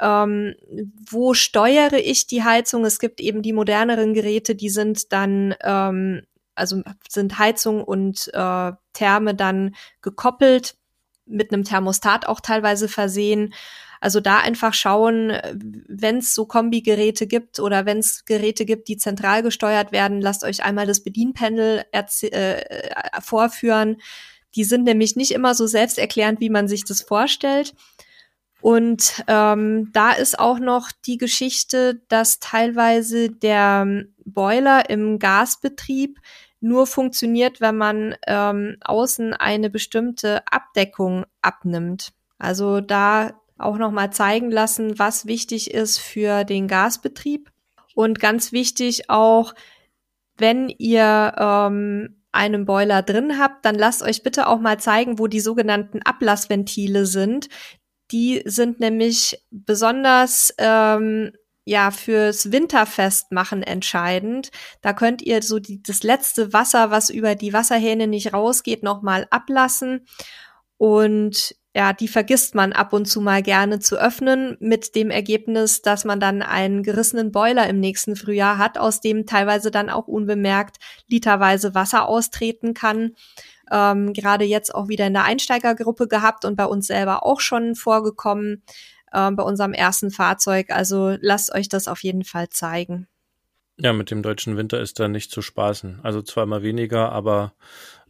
Ähm, 0.00 0.54
wo 1.10 1.34
steuere 1.34 1.98
ich 1.98 2.28
die 2.28 2.44
Heizung? 2.44 2.84
Es 2.84 3.00
gibt 3.00 3.20
eben 3.20 3.42
die 3.42 3.52
moderneren 3.52 4.14
Geräte, 4.14 4.54
die 4.54 4.70
sind 4.70 5.12
dann 5.12 5.54
ähm, 5.60 6.22
also 6.58 6.82
sind 7.08 7.38
Heizung 7.38 7.82
und 7.82 8.30
äh, 8.34 8.72
Therme 8.92 9.34
dann 9.34 9.74
gekoppelt 10.02 10.77
mit 11.28 11.52
einem 11.52 11.64
Thermostat 11.64 12.26
auch 12.26 12.40
teilweise 12.40 12.88
versehen. 12.88 13.54
Also 14.00 14.20
da 14.20 14.38
einfach 14.38 14.74
schauen, 14.74 15.32
wenn 15.88 16.18
es 16.18 16.34
so 16.34 16.46
Kombigeräte 16.46 17.26
gibt 17.26 17.58
oder 17.58 17.84
wenn 17.84 17.98
es 17.98 18.24
Geräte 18.24 18.64
gibt, 18.64 18.88
die 18.88 18.96
zentral 18.96 19.42
gesteuert 19.42 19.90
werden, 19.90 20.20
lasst 20.20 20.44
euch 20.44 20.62
einmal 20.62 20.86
das 20.86 21.02
Bedienpanel 21.02 21.84
äh, 21.92 23.20
vorführen. 23.20 23.96
Die 24.54 24.64
sind 24.64 24.84
nämlich 24.84 25.16
nicht 25.16 25.32
immer 25.32 25.54
so 25.54 25.66
selbsterklärend, 25.66 26.40
wie 26.40 26.50
man 26.50 26.68
sich 26.68 26.84
das 26.84 27.02
vorstellt. 27.02 27.74
Und 28.60 29.22
ähm, 29.28 29.90
da 29.92 30.12
ist 30.12 30.38
auch 30.38 30.58
noch 30.58 30.90
die 31.06 31.16
Geschichte, 31.16 32.02
dass 32.08 32.40
teilweise 32.40 33.30
der 33.30 33.86
Boiler 34.24 34.90
im 34.90 35.18
Gasbetrieb 35.18 36.18
nur 36.60 36.86
funktioniert, 36.86 37.60
wenn 37.60 37.76
man 37.76 38.16
ähm, 38.26 38.76
außen 38.84 39.34
eine 39.34 39.70
bestimmte 39.70 40.46
Abdeckung 40.50 41.24
abnimmt. 41.40 42.12
Also 42.38 42.80
da 42.80 43.40
auch 43.58 43.76
nochmal 43.76 44.12
zeigen 44.12 44.50
lassen, 44.50 44.98
was 44.98 45.26
wichtig 45.26 45.72
ist 45.72 45.98
für 45.98 46.44
den 46.44 46.68
Gasbetrieb. 46.68 47.50
Und 47.94 48.20
ganz 48.20 48.52
wichtig 48.52 49.10
auch, 49.10 49.54
wenn 50.36 50.68
ihr 50.68 51.34
ähm, 51.36 52.22
einen 52.30 52.64
Boiler 52.64 53.02
drin 53.02 53.38
habt, 53.38 53.64
dann 53.64 53.74
lasst 53.74 54.02
euch 54.02 54.22
bitte 54.22 54.46
auch 54.46 54.60
mal 54.60 54.78
zeigen, 54.78 55.18
wo 55.18 55.26
die 55.26 55.40
sogenannten 55.40 56.02
Ablassventile 56.02 57.06
sind. 57.06 57.48
Die 58.12 58.42
sind 58.44 58.78
nämlich 58.80 59.44
besonders 59.50 60.54
ähm, 60.58 61.32
ja 61.68 61.90
fürs 61.90 62.50
Winterfestmachen 62.50 63.62
entscheidend. 63.62 64.50
Da 64.80 64.94
könnt 64.94 65.20
ihr 65.20 65.42
so 65.42 65.58
die, 65.58 65.82
das 65.82 66.02
letzte 66.02 66.54
Wasser, 66.54 66.90
was 66.90 67.10
über 67.10 67.34
die 67.34 67.52
Wasserhähne 67.52 68.06
nicht 68.06 68.32
rausgeht, 68.32 68.82
nochmal 68.82 69.26
ablassen. 69.30 70.06
Und 70.78 71.54
ja, 71.74 71.92
die 71.92 72.08
vergisst 72.08 72.54
man 72.54 72.72
ab 72.72 72.94
und 72.94 73.04
zu 73.04 73.20
mal 73.20 73.42
gerne 73.42 73.80
zu 73.80 73.96
öffnen, 73.96 74.56
mit 74.60 74.94
dem 74.94 75.10
Ergebnis, 75.10 75.82
dass 75.82 76.06
man 76.06 76.18
dann 76.20 76.40
einen 76.40 76.82
gerissenen 76.82 77.32
Boiler 77.32 77.68
im 77.68 77.80
nächsten 77.80 78.16
Frühjahr 78.16 78.56
hat, 78.56 78.78
aus 78.78 79.02
dem 79.02 79.26
teilweise 79.26 79.70
dann 79.70 79.90
auch 79.90 80.08
unbemerkt 80.08 80.78
literweise 81.06 81.74
Wasser 81.74 82.08
austreten 82.08 82.72
kann. 82.72 83.12
Ähm, 83.70 84.14
Gerade 84.14 84.46
jetzt 84.46 84.74
auch 84.74 84.88
wieder 84.88 85.06
in 85.06 85.12
der 85.12 85.24
Einsteigergruppe 85.24 86.08
gehabt 86.08 86.46
und 86.46 86.56
bei 86.56 86.64
uns 86.64 86.86
selber 86.86 87.26
auch 87.26 87.40
schon 87.40 87.74
vorgekommen 87.74 88.62
äh, 89.12 89.30
bei 89.30 89.42
unserem 89.42 89.72
ersten 89.72 90.10
Fahrzeug. 90.10 90.70
Also 90.70 91.16
lasst 91.20 91.54
euch 91.54 91.68
das 91.68 91.88
auf 91.88 92.02
jeden 92.02 92.24
Fall 92.24 92.48
zeigen. 92.48 93.08
Ja, 93.80 93.92
mit 93.92 94.10
dem 94.10 94.22
deutschen 94.22 94.56
Winter 94.56 94.80
ist 94.80 94.98
da 94.98 95.06
nicht 95.06 95.30
zu 95.30 95.40
spaßen. 95.40 96.00
Also 96.02 96.20
zweimal 96.20 96.62
weniger, 96.62 97.12
aber 97.12 97.54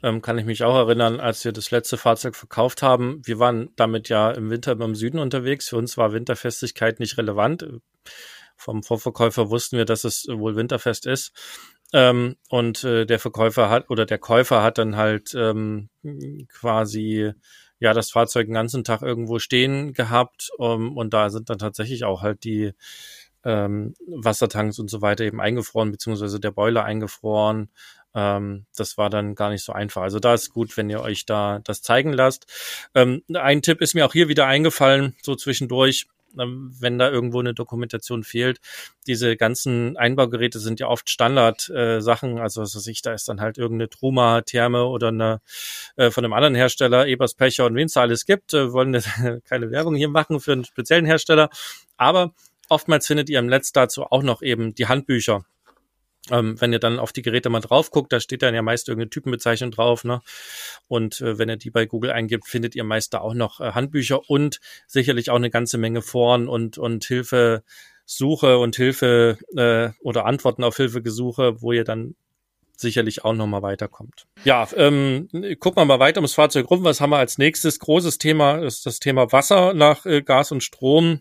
ähm, 0.02 0.22
kann 0.22 0.38
ich 0.38 0.46
mich 0.46 0.64
auch 0.64 0.74
erinnern, 0.74 1.20
als 1.20 1.44
wir 1.44 1.52
das 1.52 1.70
letzte 1.70 1.98
Fahrzeug 1.98 2.36
verkauft 2.36 2.82
haben. 2.82 3.20
Wir 3.24 3.38
waren 3.38 3.70
damit 3.76 4.08
ja 4.08 4.30
im 4.30 4.48
Winter 4.48 4.72
im 4.72 4.94
Süden 4.94 5.18
unterwegs. 5.18 5.68
Für 5.68 5.76
uns 5.76 5.98
war 5.98 6.12
Winterfestigkeit 6.12 7.00
nicht 7.00 7.18
relevant. 7.18 7.68
Vom 8.56 8.82
Vorverkäufer 8.82 9.50
wussten 9.50 9.76
wir, 9.76 9.84
dass 9.84 10.04
es 10.04 10.26
wohl 10.28 10.56
winterfest 10.56 11.06
ist. 11.06 11.32
Ähm, 11.92 12.36
und 12.48 12.84
äh, 12.84 13.04
der 13.04 13.18
Verkäufer 13.18 13.68
hat 13.68 13.90
oder 13.90 14.06
der 14.06 14.18
Käufer 14.18 14.62
hat 14.62 14.78
dann 14.78 14.96
halt 14.96 15.34
ähm, 15.34 15.90
quasi 16.48 17.32
ja 17.80 17.92
das 17.94 18.10
Fahrzeug 18.10 18.46
den 18.46 18.54
ganzen 18.54 18.84
Tag 18.84 19.02
irgendwo 19.02 19.38
stehen 19.38 19.92
gehabt 19.92 20.50
um, 20.58 20.96
und 20.96 21.14
da 21.14 21.30
sind 21.30 21.50
dann 21.50 21.58
tatsächlich 21.58 22.04
auch 22.04 22.22
halt 22.22 22.44
die 22.44 22.72
ähm, 23.44 23.94
Wassertanks 24.06 24.78
und 24.78 24.90
so 24.90 25.00
weiter 25.00 25.24
eben 25.24 25.40
eingefroren, 25.40 25.92
beziehungsweise 25.92 26.40
der 26.40 26.50
Boiler 26.50 26.84
eingefroren. 26.84 27.70
Ähm, 28.14 28.66
das 28.76 28.98
war 28.98 29.10
dann 29.10 29.34
gar 29.34 29.50
nicht 29.50 29.64
so 29.64 29.72
einfach. 29.72 30.02
Also 30.02 30.18
da 30.18 30.34
ist 30.34 30.50
gut, 30.50 30.76
wenn 30.76 30.90
ihr 30.90 31.00
euch 31.00 31.24
da 31.24 31.60
das 31.60 31.82
zeigen 31.82 32.12
lasst. 32.12 32.46
Ähm, 32.94 33.22
ein 33.32 33.62
Tipp 33.62 33.80
ist 33.80 33.94
mir 33.94 34.06
auch 34.06 34.12
hier 34.12 34.28
wieder 34.28 34.46
eingefallen, 34.46 35.14
so 35.22 35.34
zwischendurch 35.36 36.06
ähm, 36.06 36.17
wenn 36.34 36.98
da 36.98 37.10
irgendwo 37.10 37.40
eine 37.40 37.54
Dokumentation 37.54 38.22
fehlt. 38.22 38.58
Diese 39.06 39.36
ganzen 39.36 39.96
Einbaugeräte 39.96 40.58
sind 40.58 40.80
ja 40.80 40.88
oft 40.88 41.10
Standard-Sachen, 41.10 42.36
äh, 42.36 42.40
also 42.40 42.62
was 42.62 42.76
weiß 42.76 42.86
ich, 42.88 43.02
da 43.02 43.12
ist 43.12 43.28
dann 43.28 43.40
halt 43.40 43.58
irgendeine 43.58 43.88
Truma-Therme 43.88 44.84
oder 44.84 45.08
eine 45.08 45.40
äh, 45.96 46.10
von 46.10 46.24
einem 46.24 46.34
anderen 46.34 46.54
Hersteller, 46.54 47.06
Ebers, 47.06 47.34
Pecher 47.34 47.66
und 47.66 47.74
wen 47.74 47.86
es 47.86 47.96
alles 47.96 48.26
gibt. 48.26 48.54
Äh, 48.54 48.72
wollen 48.72 48.92
keine 49.44 49.70
Werbung 49.70 49.94
hier 49.94 50.08
machen 50.08 50.40
für 50.40 50.52
einen 50.52 50.64
speziellen 50.64 51.06
Hersteller. 51.06 51.50
Aber 51.96 52.32
Oftmals 52.70 53.06
findet 53.06 53.30
ihr 53.30 53.38
im 53.38 53.46
Netz 53.46 53.72
dazu 53.72 54.04
auch 54.04 54.22
noch 54.22 54.42
eben 54.42 54.74
die 54.74 54.86
Handbücher. 54.88 55.44
Ähm, 56.30 56.60
wenn 56.60 56.72
ihr 56.72 56.78
dann 56.78 56.98
auf 56.98 57.12
die 57.12 57.22
Geräte 57.22 57.48
mal 57.48 57.60
drauf 57.60 57.90
guckt, 57.90 58.12
da 58.12 58.20
steht 58.20 58.42
dann 58.42 58.54
ja 58.54 58.62
meist 58.62 58.88
irgendeine 58.88 59.10
Typenbezeichnung 59.10 59.70
drauf, 59.70 60.04
ne? 60.04 60.20
Und 60.86 61.20
äh, 61.20 61.38
wenn 61.38 61.48
ihr 61.48 61.56
die 61.56 61.70
bei 61.70 61.86
Google 61.86 62.10
eingibt, 62.10 62.46
findet 62.46 62.74
ihr 62.74 62.84
meist 62.84 63.14
da 63.14 63.18
auch 63.18 63.34
noch 63.34 63.60
äh, 63.60 63.72
Handbücher 63.72 64.28
und 64.28 64.60
sicherlich 64.86 65.30
auch 65.30 65.36
eine 65.36 65.50
ganze 65.50 65.78
Menge 65.78 66.02
Foren 66.02 66.48
und 66.48 66.78
und 66.78 67.04
Hilfesuche 67.04 68.58
und 68.58 68.76
Hilfe 68.76 69.38
äh, 69.56 69.90
oder 70.02 70.26
Antworten 70.26 70.64
auf 70.64 70.76
Hilfegesuche, 70.76 71.62
wo 71.62 71.72
ihr 71.72 71.84
dann 71.84 72.14
sicherlich 72.80 73.24
auch 73.24 73.34
nochmal 73.34 73.62
weiterkommt. 73.62 74.26
Ja, 74.44 74.68
ähm, 74.76 75.28
gucken 75.58 75.80
wir 75.80 75.84
mal 75.84 75.98
weiter 75.98 76.18
ums 76.18 76.34
Fahrzeug 76.34 76.70
rum. 76.70 76.84
Was 76.84 77.00
haben 77.00 77.10
wir 77.10 77.18
als 77.18 77.38
nächstes? 77.38 77.78
Großes 77.80 78.18
Thema 78.18 78.58
ist 78.58 78.86
das 78.86 79.00
Thema 79.00 79.32
Wasser 79.32 79.74
nach 79.74 80.06
äh, 80.06 80.22
Gas 80.22 80.52
und 80.52 80.62
Strom. 80.62 81.20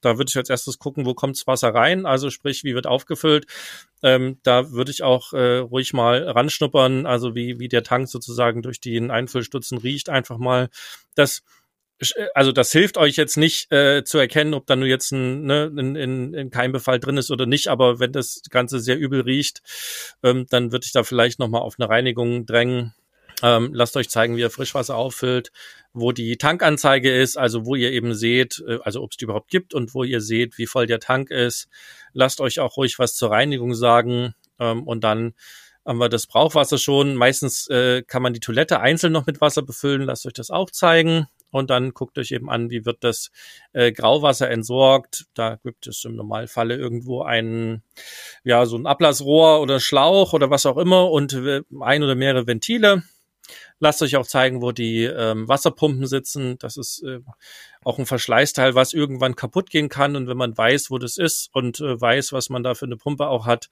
Da 0.00 0.18
würde 0.18 0.28
ich 0.28 0.36
als 0.36 0.50
erstes 0.50 0.78
gucken, 0.78 1.06
wo 1.06 1.14
kommt 1.14 1.36
das 1.36 1.46
Wasser 1.46 1.74
rein, 1.74 2.06
also 2.06 2.30
sprich, 2.30 2.64
wie 2.64 2.74
wird 2.74 2.86
aufgefüllt. 2.86 3.46
Ähm, 4.02 4.38
da 4.42 4.70
würde 4.72 4.90
ich 4.90 5.02
auch 5.02 5.32
äh, 5.32 5.58
ruhig 5.58 5.92
mal 5.92 6.22
ranschnuppern, 6.28 7.06
also 7.06 7.34
wie, 7.34 7.58
wie 7.58 7.68
der 7.68 7.82
Tank 7.82 8.08
sozusagen 8.08 8.62
durch 8.62 8.80
den 8.80 9.10
Einfüllstutzen 9.10 9.78
riecht, 9.78 10.08
einfach 10.08 10.38
mal. 10.38 10.68
Das 11.14 11.42
also 12.34 12.52
das 12.52 12.70
hilft 12.72 12.96
euch 12.96 13.16
jetzt 13.16 13.36
nicht 13.36 13.72
äh, 13.72 14.04
zu 14.04 14.18
erkennen, 14.18 14.54
ob 14.54 14.66
da 14.66 14.76
nur 14.76 14.86
jetzt 14.86 15.10
ein, 15.12 15.44
ne, 15.44 15.72
in, 15.76 15.96
in, 15.96 16.34
in 16.34 16.50
Keimbefall 16.50 17.00
drin 17.00 17.16
ist 17.16 17.30
oder 17.30 17.46
nicht, 17.46 17.68
aber 17.68 17.98
wenn 17.98 18.12
das 18.12 18.42
Ganze 18.50 18.78
sehr 18.80 18.98
übel 18.98 19.22
riecht, 19.22 19.62
ähm, 20.22 20.46
dann 20.48 20.72
würde 20.72 20.84
ich 20.86 20.92
da 20.92 21.02
vielleicht 21.02 21.38
nochmal 21.38 21.62
auf 21.62 21.74
eine 21.78 21.88
Reinigung 21.88 22.46
drängen. 22.46 22.94
Ähm, 23.42 23.70
lasst 23.72 23.96
euch 23.96 24.10
zeigen, 24.10 24.36
wie 24.36 24.40
ihr 24.40 24.50
Frischwasser 24.50 24.96
auffüllt, 24.96 25.52
wo 25.92 26.12
die 26.12 26.36
Tankanzeige 26.38 27.14
ist, 27.14 27.36
also 27.36 27.66
wo 27.66 27.76
ihr 27.76 27.92
eben 27.92 28.14
seht, 28.14 28.62
äh, 28.66 28.78
also 28.82 29.02
ob 29.02 29.12
es 29.12 29.16
die 29.16 29.24
überhaupt 29.24 29.50
gibt 29.50 29.74
und 29.74 29.94
wo 29.94 30.02
ihr 30.02 30.20
seht, 30.20 30.58
wie 30.58 30.66
voll 30.66 30.86
der 30.86 31.00
Tank 31.00 31.30
ist. 31.30 31.68
Lasst 32.12 32.40
euch 32.40 32.58
auch 32.60 32.76
ruhig 32.76 32.98
was 32.98 33.14
zur 33.14 33.30
Reinigung 33.30 33.74
sagen 33.74 34.34
ähm, 34.58 34.82
und 34.82 35.04
dann 35.04 35.34
haben 35.86 35.98
wir 35.98 36.08
das 36.10 36.26
Brauchwasser 36.26 36.76
schon. 36.76 37.14
Meistens 37.14 37.68
äh, 37.68 38.02
kann 38.02 38.22
man 38.22 38.34
die 38.34 38.40
Toilette 38.40 38.80
einzeln 38.80 39.12
noch 39.12 39.26
mit 39.26 39.40
Wasser 39.40 39.62
befüllen. 39.62 40.02
Lasst 40.02 40.26
euch 40.26 40.34
das 40.34 40.50
auch 40.50 40.70
zeigen. 40.70 41.28
Und 41.50 41.70
dann 41.70 41.94
guckt 41.94 42.18
euch 42.18 42.30
eben 42.32 42.50
an, 42.50 42.68
wie 42.68 42.84
wird 42.84 43.02
das 43.02 43.30
äh, 43.72 43.90
Grauwasser 43.90 44.50
entsorgt. 44.50 45.24
Da 45.32 45.56
gibt 45.64 45.86
es 45.86 46.04
im 46.04 46.14
Normalfalle 46.14 46.76
irgendwo 46.76 47.22
einen, 47.22 47.82
ja, 48.44 48.66
so 48.66 48.76
ein 48.76 48.86
Ablassrohr 48.86 49.62
oder 49.62 49.80
Schlauch 49.80 50.34
oder 50.34 50.50
was 50.50 50.66
auch 50.66 50.76
immer 50.76 51.10
und 51.10 51.32
äh, 51.32 51.62
ein 51.80 52.02
oder 52.02 52.14
mehrere 52.14 52.46
Ventile. 52.46 53.02
Lasst 53.80 54.02
euch 54.02 54.16
auch 54.16 54.26
zeigen, 54.26 54.60
wo 54.60 54.72
die 54.72 55.04
ähm, 55.04 55.46
Wasserpumpen 55.48 56.06
sitzen. 56.06 56.58
Das 56.58 56.76
ist 56.76 57.02
äh, 57.04 57.20
auch 57.84 57.98
ein 57.98 58.06
Verschleißteil, 58.06 58.74
was 58.74 58.92
irgendwann 58.92 59.36
kaputt 59.36 59.70
gehen 59.70 59.88
kann. 59.88 60.16
Und 60.16 60.26
wenn 60.26 60.36
man 60.36 60.56
weiß, 60.56 60.90
wo 60.90 60.98
das 60.98 61.16
ist 61.16 61.50
und 61.52 61.80
äh, 61.80 62.00
weiß, 62.00 62.32
was 62.32 62.50
man 62.50 62.62
da 62.62 62.74
für 62.74 62.86
eine 62.86 62.96
Pumpe 62.96 63.28
auch 63.28 63.46
hat, 63.46 63.70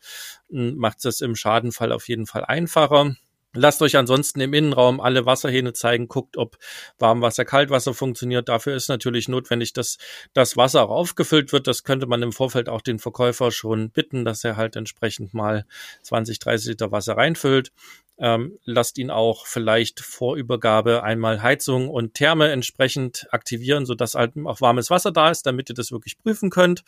macht 0.48 1.04
es 1.04 1.20
im 1.20 1.34
Schadenfall 1.34 1.92
auf 1.92 2.08
jeden 2.08 2.26
Fall 2.26 2.44
einfacher. 2.44 3.16
Lasst 3.56 3.80
euch 3.80 3.96
ansonsten 3.96 4.40
im 4.40 4.52
Innenraum 4.52 5.00
alle 5.00 5.24
Wasserhähne 5.24 5.72
zeigen, 5.72 6.08
guckt, 6.08 6.36
ob 6.36 6.58
Warmwasser, 6.98 7.46
Kaltwasser 7.46 7.94
funktioniert. 7.94 8.50
Dafür 8.50 8.76
ist 8.76 8.88
natürlich 8.88 9.28
notwendig, 9.28 9.72
dass 9.72 9.96
das 10.34 10.58
Wasser 10.58 10.82
auch 10.82 10.90
aufgefüllt 10.90 11.52
wird. 11.52 11.66
Das 11.66 11.82
könnte 11.82 12.06
man 12.06 12.22
im 12.22 12.32
Vorfeld 12.32 12.68
auch 12.68 12.82
den 12.82 12.98
Verkäufer 12.98 13.50
schon 13.50 13.90
bitten, 13.90 14.26
dass 14.26 14.44
er 14.44 14.56
halt 14.56 14.76
entsprechend 14.76 15.32
mal 15.32 15.64
20, 16.02 16.38
30 16.38 16.68
Liter 16.68 16.92
Wasser 16.92 17.16
reinfüllt. 17.16 17.72
Ähm, 18.18 18.58
lasst 18.64 18.96
ihn 18.98 19.10
auch 19.10 19.46
vielleicht 19.46 20.00
vor 20.00 20.36
Übergabe 20.36 21.02
einmal 21.02 21.42
Heizung 21.42 21.88
und 21.88 22.14
Therme 22.14 22.50
entsprechend 22.50 23.26
aktivieren, 23.30 23.84
sodass 23.84 24.14
halt 24.14 24.32
auch 24.44 24.60
warmes 24.60 24.90
Wasser 24.90 25.12
da 25.12 25.30
ist, 25.30 25.44
damit 25.44 25.68
ihr 25.70 25.74
das 25.74 25.92
wirklich 25.92 26.18
prüfen 26.18 26.48
könnt. 26.48 26.82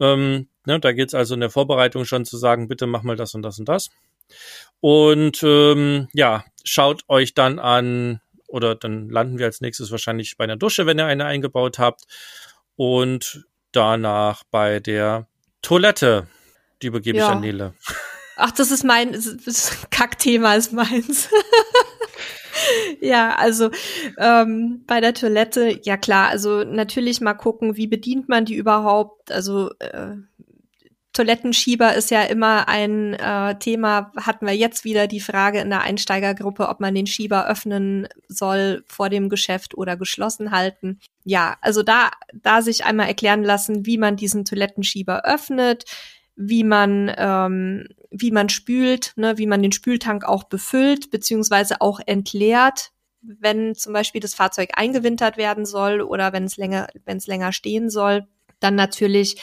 Ähm, 0.00 0.48
ne, 0.66 0.80
da 0.80 0.92
geht 0.92 1.08
es 1.08 1.14
also 1.14 1.34
in 1.34 1.40
der 1.40 1.50
Vorbereitung 1.50 2.04
schon 2.04 2.24
zu 2.24 2.36
sagen, 2.36 2.68
bitte 2.68 2.86
mach 2.86 3.02
mal 3.02 3.16
das 3.16 3.34
und 3.34 3.42
das 3.42 3.58
und 3.58 3.68
das. 3.68 3.90
Und 4.80 5.42
ähm, 5.42 6.08
ja, 6.12 6.44
schaut 6.64 7.02
euch 7.08 7.34
dann 7.34 7.58
an, 7.58 8.20
oder 8.48 8.74
dann 8.74 9.08
landen 9.10 9.38
wir 9.38 9.46
als 9.46 9.60
nächstes 9.60 9.90
wahrscheinlich 9.90 10.36
bei 10.36 10.44
einer 10.44 10.56
Dusche, 10.56 10.86
wenn 10.86 10.98
ihr 10.98 11.06
eine 11.06 11.26
eingebaut 11.26 11.78
habt. 11.78 12.04
Und 12.76 13.44
danach 13.72 14.42
bei 14.50 14.80
der 14.80 15.28
Toilette. 15.62 16.26
Die 16.82 16.86
übergebe 16.88 17.18
ja. 17.18 17.24
ich 17.24 17.30
an 17.30 17.40
Nele. 17.40 17.74
Ach, 18.38 18.52
das 18.52 18.70
ist 18.70 18.84
mein 18.84 19.12
das 19.12 19.86
Kackthema 19.90 20.54
ist 20.54 20.72
meins. 20.72 21.28
ja, 23.00 23.34
also 23.34 23.70
ähm, 24.16 24.84
bei 24.86 25.00
der 25.00 25.12
Toilette, 25.14 25.80
ja 25.82 25.96
klar, 25.96 26.28
also 26.28 26.62
natürlich 26.62 27.20
mal 27.20 27.34
gucken, 27.34 27.76
wie 27.76 27.88
bedient 27.88 28.28
man 28.28 28.44
die 28.44 28.54
überhaupt. 28.54 29.32
Also 29.32 29.70
äh, 29.80 30.16
Toilettenschieber 31.18 31.94
ist 31.94 32.12
ja 32.12 32.22
immer 32.22 32.68
ein 32.68 33.14
äh, 33.14 33.58
Thema. 33.58 34.12
Hatten 34.16 34.46
wir 34.46 34.54
jetzt 34.54 34.84
wieder 34.84 35.08
die 35.08 35.18
Frage 35.18 35.58
in 35.58 35.70
der 35.70 35.80
Einsteigergruppe, 35.80 36.68
ob 36.68 36.78
man 36.78 36.94
den 36.94 37.08
Schieber 37.08 37.48
öffnen 37.48 38.06
soll 38.28 38.84
vor 38.86 39.08
dem 39.08 39.28
Geschäft 39.28 39.76
oder 39.76 39.96
geschlossen 39.96 40.52
halten. 40.52 41.00
Ja, 41.24 41.56
also 41.60 41.82
da, 41.82 42.10
da 42.32 42.62
sich 42.62 42.84
einmal 42.84 43.08
erklären 43.08 43.42
lassen, 43.42 43.84
wie 43.84 43.98
man 43.98 44.14
diesen 44.14 44.44
Toilettenschieber 44.44 45.24
öffnet, 45.24 45.86
wie 46.36 46.62
man, 46.62 47.12
ähm, 47.16 47.88
wie 48.10 48.30
man 48.30 48.48
spült, 48.48 49.12
ne, 49.16 49.38
wie 49.38 49.46
man 49.46 49.62
den 49.62 49.72
Spültank 49.72 50.24
auch 50.24 50.44
befüllt, 50.44 51.10
beziehungsweise 51.10 51.80
auch 51.80 52.00
entleert, 52.06 52.92
wenn 53.20 53.74
zum 53.74 53.92
Beispiel 53.92 54.20
das 54.20 54.34
Fahrzeug 54.34 54.70
eingewintert 54.74 55.36
werden 55.36 55.66
soll 55.66 56.00
oder 56.00 56.32
wenn 56.32 56.44
es 56.44 56.56
länger, 56.56 56.88
wenn 57.04 57.18
es 57.18 57.26
länger 57.26 57.52
stehen 57.52 57.90
soll. 57.90 58.26
Dann 58.60 58.74
natürlich 58.74 59.36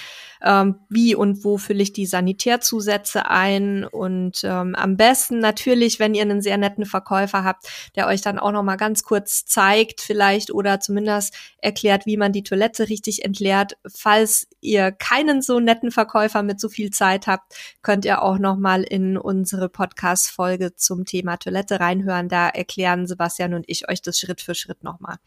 ähm, 0.46 0.76
wie 0.90 1.16
und 1.16 1.44
wo 1.44 1.58
fülle 1.58 1.82
ich 1.82 1.92
die 1.92 2.06
Sanitärzusätze 2.06 3.30
ein 3.30 3.84
und 3.84 4.44
ähm, 4.44 4.76
am 4.76 4.96
besten 4.96 5.40
natürlich, 5.40 6.00
wenn 6.00 6.14
ihr 6.14 6.22
einen 6.22 6.42
sehr 6.42 6.58
netten 6.58 6.86
Verkäufer 6.86 7.44
habt, 7.44 7.68
der 7.96 8.08
euch 8.08 8.22
dann 8.22 8.40
auch 8.40 8.52
noch 8.52 8.64
mal 8.64 8.76
ganz 8.76 9.04
kurz 9.04 9.46
zeigt 9.46 10.02
vielleicht 10.02 10.52
oder 10.52 10.80
zumindest 10.80 11.36
erklärt, 11.58 12.06
wie 12.06 12.18
man 12.18 12.32
die 12.32 12.44
Toilette 12.44 12.90
richtig 12.90 13.26
entleert. 13.26 13.78
Falls 13.92 14.48
ihr 14.62 14.92
keinen 14.92 15.42
so 15.42 15.60
netten 15.60 15.92
Verkäufer 15.92 16.44
mit 16.44 16.60
so 16.60 16.70
viel 16.70 16.92
Zeit 16.92 17.28
habt, 17.28 17.54
könnt 17.82 18.06
ihr 18.06 18.22
auch 18.22 18.38
noch 18.38 18.58
mal 18.58 18.84
in 18.84 19.18
unsere 19.18 19.68
Podcast 19.68 20.30
Folge 20.30 20.76
zum 20.76 21.06
Thema 21.06 21.38
Toilette 21.38 21.80
reinhören. 21.80 22.30
Da 22.30 22.50
erklären 22.50 23.08
Sebastian 23.08 23.54
und 23.56 23.66
ich 23.68 23.90
euch 23.90 24.02
das 24.02 24.20
Schritt 24.20 24.42
für 24.42 24.54
Schritt 24.54 24.84
noch 24.84 25.00
mal. 25.00 25.18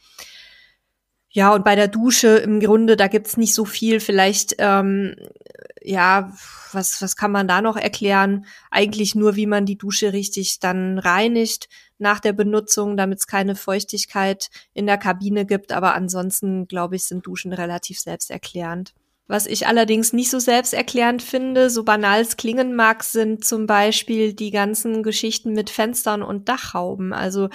Ja, 1.39 1.55
und 1.55 1.65
bei 1.65 1.77
der 1.77 1.87
Dusche 1.87 2.39
im 2.39 2.59
Grunde, 2.59 2.97
da 2.97 3.07
gibt's 3.07 3.37
nicht 3.37 3.55
so 3.55 3.65
viel. 3.65 4.01
Vielleicht, 4.01 4.57
ähm, 4.59 5.15
ja, 5.81 6.33
was, 6.73 7.01
was 7.01 7.15
kann 7.15 7.31
man 7.31 7.47
da 7.47 7.63
noch 7.63 7.77
erklären? 7.77 8.45
Eigentlich 8.73 9.15
nur, 9.15 9.37
wie 9.37 9.47
man 9.47 9.65
die 9.65 9.79
Dusche 9.79 10.13
richtig 10.13 10.59
dann 10.59 10.99
reinigt 10.99 11.69
nach 11.97 12.19
der 12.19 12.33
Benutzung, 12.33 12.97
damit 12.97 13.21
es 13.21 13.29
keine 13.29 13.55
Feuchtigkeit 13.55 14.49
in 14.75 14.87
der 14.87 14.99
Kabine 14.99 15.47
gibt. 15.47 15.71
Aber 15.71 15.95
ansonsten, 15.95 16.67
glaube 16.67 16.97
ich, 16.97 17.05
sind 17.05 17.25
Duschen 17.25 17.53
relativ 17.53 18.01
selbsterklärend. 18.01 18.93
Was 19.29 19.47
ich 19.47 19.67
allerdings 19.67 20.15
nicht 20.15 20.31
so 20.31 20.39
selbsterklärend 20.39 21.23
finde, 21.23 21.69
so 21.69 21.85
banal 21.85 22.23
es 22.23 22.39
klingen 22.39 22.75
mag, 22.75 23.05
sind 23.05 23.45
zum 23.45 23.67
Beispiel 23.67 24.33
die 24.33 24.51
ganzen 24.51 25.03
Geschichten 25.03 25.53
mit 25.53 25.69
Fenstern 25.69 26.23
und 26.23 26.49
Dachhauben. 26.49 27.13
Also 27.13 27.51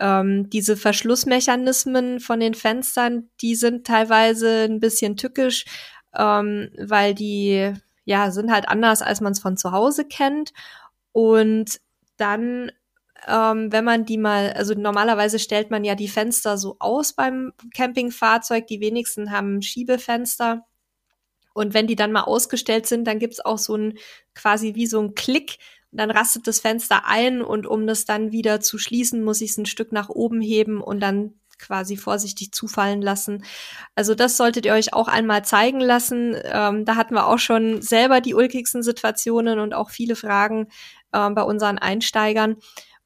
ähm, 0.00 0.48
diese 0.48 0.78
Verschlussmechanismen 0.78 2.20
von 2.20 2.40
den 2.40 2.54
Fenstern, 2.54 3.28
die 3.42 3.54
sind 3.54 3.86
teilweise 3.86 4.64
ein 4.64 4.80
bisschen 4.80 5.18
tückisch, 5.18 5.66
ähm, 6.16 6.70
weil 6.78 7.14
die 7.14 7.74
ja, 8.04 8.30
sind 8.30 8.50
halt 8.50 8.68
anders, 8.68 9.02
als 9.02 9.20
man 9.20 9.32
es 9.32 9.40
von 9.40 9.56
zu 9.56 9.72
Hause 9.72 10.04
kennt. 10.06 10.52
Und 11.12 11.80
dann, 12.16 12.72
ähm, 13.28 13.70
wenn 13.72 13.84
man 13.84 14.04
die 14.04 14.18
mal, 14.18 14.52
also 14.54 14.74
normalerweise 14.74 15.38
stellt 15.38 15.70
man 15.70 15.84
ja 15.84 15.94
die 15.94 16.08
Fenster 16.08 16.58
so 16.58 16.76
aus 16.80 17.12
beim 17.12 17.52
Campingfahrzeug. 17.74 18.66
Die 18.66 18.80
wenigsten 18.80 19.30
haben 19.30 19.62
Schiebefenster. 19.62 20.66
Und 21.52 21.74
wenn 21.74 21.86
die 21.86 21.96
dann 21.96 22.12
mal 22.12 22.22
ausgestellt 22.22 22.86
sind, 22.86 23.04
dann 23.04 23.18
gibt's 23.18 23.40
auch 23.40 23.58
so 23.58 23.76
ein 23.76 23.98
quasi 24.34 24.74
wie 24.74 24.86
so 24.86 25.00
ein 25.00 25.14
Klick. 25.14 25.58
Dann 25.92 26.10
rastet 26.10 26.46
das 26.46 26.60
Fenster 26.60 27.06
ein 27.06 27.42
und 27.42 27.66
um 27.66 27.86
das 27.86 28.04
dann 28.04 28.30
wieder 28.30 28.60
zu 28.60 28.78
schließen, 28.78 29.24
muss 29.24 29.40
ich 29.40 29.50
es 29.50 29.58
ein 29.58 29.66
Stück 29.66 29.90
nach 29.92 30.08
oben 30.08 30.40
heben 30.40 30.80
und 30.80 31.00
dann 31.00 31.34
quasi 31.60 31.96
vorsichtig 31.96 32.52
zufallen 32.52 33.02
lassen. 33.02 33.44
Also 33.94 34.14
das 34.14 34.36
solltet 34.36 34.66
ihr 34.66 34.72
euch 34.72 34.94
auch 34.94 35.08
einmal 35.08 35.44
zeigen 35.44 35.80
lassen. 35.80 36.36
Ähm, 36.44 36.84
da 36.84 36.96
hatten 36.96 37.14
wir 37.14 37.26
auch 37.26 37.38
schon 37.38 37.82
selber 37.82 38.20
die 38.20 38.34
ulkigsten 38.34 38.82
Situationen 38.82 39.58
und 39.58 39.74
auch 39.74 39.90
viele 39.90 40.16
Fragen 40.16 40.68
äh, 41.12 41.30
bei 41.30 41.42
unseren 41.42 41.78
Einsteigern. 41.78 42.56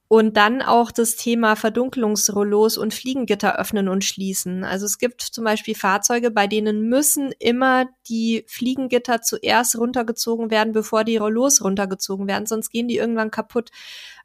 Und 0.06 0.36
dann 0.36 0.60
auch 0.60 0.90
das 0.92 1.16
Thema 1.16 1.56
Verdunkelungsrollos 1.56 2.76
und 2.76 2.92
Fliegengitter 2.92 3.58
öffnen 3.58 3.88
und 3.88 4.04
schließen. 4.04 4.62
Also 4.62 4.84
es 4.84 4.98
gibt 4.98 5.22
zum 5.22 5.44
Beispiel 5.44 5.74
Fahrzeuge, 5.74 6.30
bei 6.30 6.46
denen 6.46 6.88
müssen 6.88 7.32
immer 7.38 7.86
die 8.08 8.44
Fliegengitter 8.46 9.22
zuerst 9.22 9.76
runtergezogen 9.78 10.50
werden, 10.50 10.74
bevor 10.74 11.04
die 11.04 11.16
Rollos 11.16 11.64
runtergezogen 11.64 12.28
werden, 12.28 12.46
sonst 12.46 12.70
gehen 12.70 12.86
die 12.86 12.98
irgendwann 12.98 13.30
kaputt. 13.30 13.70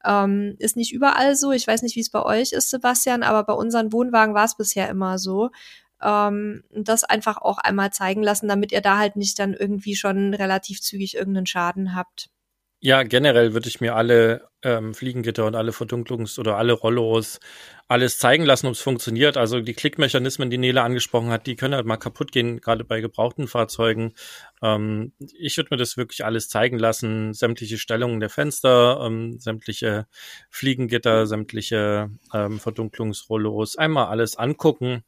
Ähm, 0.04 0.56
ist 0.60 0.76
nicht 0.76 0.94
überall 0.94 1.36
so. 1.36 1.52
Ich 1.52 1.66
weiß 1.66 1.82
nicht, 1.82 1.96
wie 1.96 2.02
es 2.02 2.10
bei 2.10 2.24
euch 2.24 2.52
ist, 2.52 2.70
Sebastian, 2.70 3.24
aber 3.24 3.44
bei 3.44 3.54
unseren 3.54 3.94
Wohnwagen 3.94 4.36
war 4.36 4.46
es 4.46 4.58
bisher 4.58 4.90
immer 4.90 5.18
so. 5.18 5.50
Ähm, 6.02 6.64
das 6.72 7.04
einfach 7.06 7.38
auch 7.38 7.58
einmal 7.58 7.92
zeigen 7.92 8.24
lassen, 8.24 8.48
damit 8.48 8.72
ihr 8.74 8.82
da 8.82 8.98
halt 8.98 9.16
nicht 9.16 9.40
dann 9.40 9.54
irgendwie 9.54 9.96
schon 9.96 10.34
relativ 10.34 10.82
zügig 10.82 11.16
irgendeinen 11.16 11.46
Schaden 11.46 11.96
habt. 11.96 12.30
Ja, 12.82 13.04
generell 13.04 13.54
würde 13.54 13.68
ich 13.68 13.82
mir 13.82 13.96
alle 13.96 14.48
ähm, 14.64 14.94
Fliegengitter 14.94 15.46
und 15.46 15.56
alle 15.56 15.72
Verdunklungs- 15.72 16.40
oder 16.40 16.56
alle 16.56 16.72
Rollos 16.72 17.42
alles 17.90 18.20
zeigen 18.20 18.46
lassen, 18.46 18.68
ob 18.68 18.74
es 18.74 18.80
funktioniert. 18.80 19.36
Also 19.36 19.60
die 19.60 19.74
Klickmechanismen, 19.74 20.50
die 20.50 20.58
Nele 20.58 20.82
angesprochen 20.82 21.30
hat, 21.30 21.46
die 21.46 21.58
können 21.58 21.74
halt 21.76 21.86
mal 21.86 21.98
kaputt 21.98 22.32
gehen, 22.32 22.62
gerade 22.62 22.86
bei 22.86 23.02
gebrauchten 23.02 23.48
Fahrzeugen. 23.48 24.14
Ähm, 24.62 25.12
ich 25.38 25.58
würde 25.58 25.70
mir 25.72 25.78
das 25.78 25.98
wirklich 25.98 26.24
alles 26.24 26.48
zeigen 26.48 26.80
lassen, 26.80 27.34
sämtliche 27.34 27.78
Stellungen 27.78 28.22
der 28.22 28.30
Fenster, 28.30 29.02
ähm, 29.06 29.40
sämtliche 29.40 30.08
Fliegengitter, 30.50 31.26
sämtliche 31.28 32.12
ähm, 32.34 32.60
Verdunklungsrollos, 32.60 33.76
einmal 33.76 34.08
alles 34.08 34.38
angucken 34.38 35.04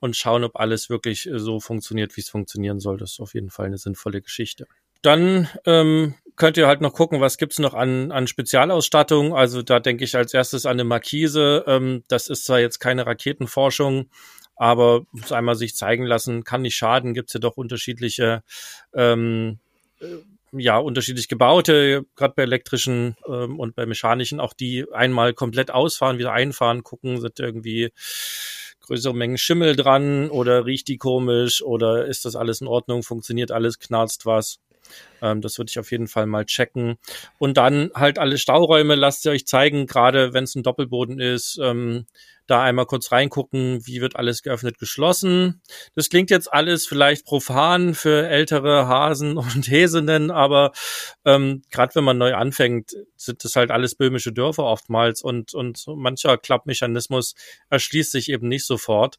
und 0.00 0.16
schauen, 0.16 0.42
ob 0.42 0.56
alles 0.56 0.90
wirklich 0.90 1.28
so 1.32 1.60
funktioniert, 1.60 2.16
wie 2.16 2.22
es 2.22 2.30
funktionieren 2.30 2.80
soll. 2.80 2.96
Das 2.96 3.12
ist 3.12 3.20
auf 3.20 3.34
jeden 3.34 3.50
Fall 3.50 3.66
eine 3.66 3.78
sinnvolle 3.78 4.22
Geschichte. 4.22 4.66
Dann 5.02 5.48
ähm, 5.66 6.14
könnt 6.36 6.56
ihr 6.56 6.66
halt 6.66 6.80
noch 6.80 6.92
gucken, 6.92 7.20
was 7.20 7.38
gibt's 7.38 7.58
noch 7.58 7.74
an, 7.74 8.10
an 8.12 8.26
Spezialausstattung. 8.26 9.34
Also 9.34 9.62
da 9.62 9.80
denke 9.80 10.04
ich 10.04 10.16
als 10.16 10.34
erstes 10.34 10.66
an 10.66 10.72
eine 10.72 10.84
Markise. 10.84 11.64
Ähm, 11.66 12.04
das 12.08 12.28
ist 12.28 12.44
zwar 12.44 12.60
jetzt 12.60 12.78
keine 12.78 13.06
Raketenforschung, 13.06 14.08
aber 14.56 15.02
muss 15.12 15.32
einmal 15.32 15.54
sich 15.54 15.76
zeigen 15.76 16.04
lassen, 16.04 16.44
kann 16.44 16.62
nicht 16.62 16.76
schaden. 16.76 17.14
Gibt's 17.14 17.32
ja 17.34 17.40
doch 17.40 17.56
unterschiedliche, 17.56 18.42
ähm, 18.94 19.58
äh, 20.00 20.06
ja, 20.52 20.78
unterschiedlich 20.78 21.28
gebaute, 21.28 22.04
gerade 22.14 22.34
bei 22.36 22.42
elektrischen 22.42 23.16
ähm, 23.26 23.58
und 23.58 23.74
bei 23.74 23.86
mechanischen, 23.86 24.40
auch 24.40 24.52
die 24.52 24.86
einmal 24.92 25.32
komplett 25.32 25.70
ausfahren, 25.70 26.18
wieder 26.18 26.32
einfahren, 26.32 26.82
gucken, 26.82 27.20
sind 27.20 27.40
irgendwie 27.40 27.90
größere 28.82 29.14
Mengen 29.14 29.38
Schimmel 29.38 29.76
dran 29.76 30.28
oder 30.28 30.66
riecht 30.66 30.88
die 30.88 30.98
komisch 30.98 31.62
oder 31.62 32.06
ist 32.06 32.24
das 32.24 32.36
alles 32.36 32.60
in 32.60 32.66
Ordnung, 32.66 33.02
funktioniert 33.02 33.50
alles, 33.50 33.78
knarzt 33.78 34.26
was. 34.26 34.58
Ähm, 35.20 35.40
das 35.40 35.58
würde 35.58 35.70
ich 35.70 35.78
auf 35.78 35.90
jeden 35.90 36.08
Fall 36.08 36.26
mal 36.26 36.44
checken. 36.44 36.96
Und 37.38 37.56
dann 37.56 37.90
halt 37.94 38.18
alle 38.18 38.38
Stauräume 38.38 38.94
lasst 38.94 39.24
ihr 39.24 39.32
euch 39.32 39.46
zeigen, 39.46 39.86
gerade 39.86 40.32
wenn 40.32 40.44
es 40.44 40.54
ein 40.54 40.62
Doppelboden 40.62 41.20
ist. 41.20 41.58
Ähm, 41.62 42.06
da 42.46 42.62
einmal 42.62 42.86
kurz 42.86 43.12
reingucken, 43.12 43.86
wie 43.86 44.00
wird 44.00 44.16
alles 44.16 44.42
geöffnet, 44.42 44.78
geschlossen. 44.78 45.62
Das 45.94 46.08
klingt 46.08 46.30
jetzt 46.30 46.52
alles 46.52 46.86
vielleicht 46.86 47.24
profan 47.24 47.94
für 47.94 48.28
ältere 48.28 48.88
Hasen 48.88 49.36
und 49.38 49.68
Häsinnen, 49.68 50.30
aber 50.30 50.72
ähm, 51.24 51.62
gerade 51.70 51.94
wenn 51.94 52.04
man 52.04 52.18
neu 52.18 52.34
anfängt, 52.34 52.96
sind 53.16 53.44
das 53.44 53.56
halt 53.56 53.70
alles 53.70 53.94
böhmische 53.94 54.32
Dörfer 54.32 54.64
oftmals 54.64 55.22
und, 55.22 55.54
und 55.54 55.84
mancher 55.86 56.36
Klappmechanismus 56.36 57.34
erschließt 57.70 58.12
sich 58.12 58.28
eben 58.28 58.48
nicht 58.48 58.66
sofort. 58.66 59.18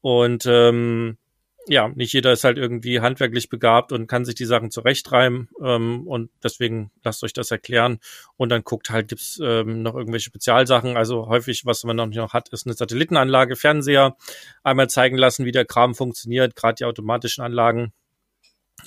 Und 0.00 0.46
ähm, 0.46 1.18
ja, 1.66 1.88
nicht 1.88 2.12
jeder 2.12 2.32
ist 2.32 2.44
halt 2.44 2.58
irgendwie 2.58 3.00
handwerklich 3.00 3.48
begabt 3.48 3.92
und 3.92 4.06
kann 4.06 4.24
sich 4.24 4.34
die 4.34 4.44
Sachen 4.44 4.70
zurechtreimen. 4.70 5.48
Ähm, 5.62 6.06
und 6.06 6.30
deswegen 6.42 6.90
lasst 7.04 7.22
euch 7.22 7.32
das 7.32 7.50
erklären. 7.50 7.98
Und 8.36 8.48
dann 8.48 8.64
guckt 8.64 8.90
halt, 8.90 9.08
gibt's 9.08 9.38
ähm, 9.42 9.82
noch 9.82 9.94
irgendwelche 9.94 10.26
Spezialsachen. 10.26 10.96
Also 10.96 11.26
häufig, 11.26 11.66
was 11.66 11.84
man 11.84 11.96
noch 11.96 12.06
nicht 12.06 12.16
noch 12.16 12.32
hat, 12.32 12.48
ist 12.48 12.66
eine 12.66 12.74
Satellitenanlage, 12.74 13.56
Fernseher. 13.56 14.16
Einmal 14.62 14.88
zeigen 14.88 15.18
lassen, 15.18 15.44
wie 15.44 15.52
der 15.52 15.66
Kram 15.66 15.94
funktioniert, 15.94 16.56
gerade 16.56 16.76
die 16.76 16.84
automatischen 16.86 17.44
Anlagen. 17.44 17.92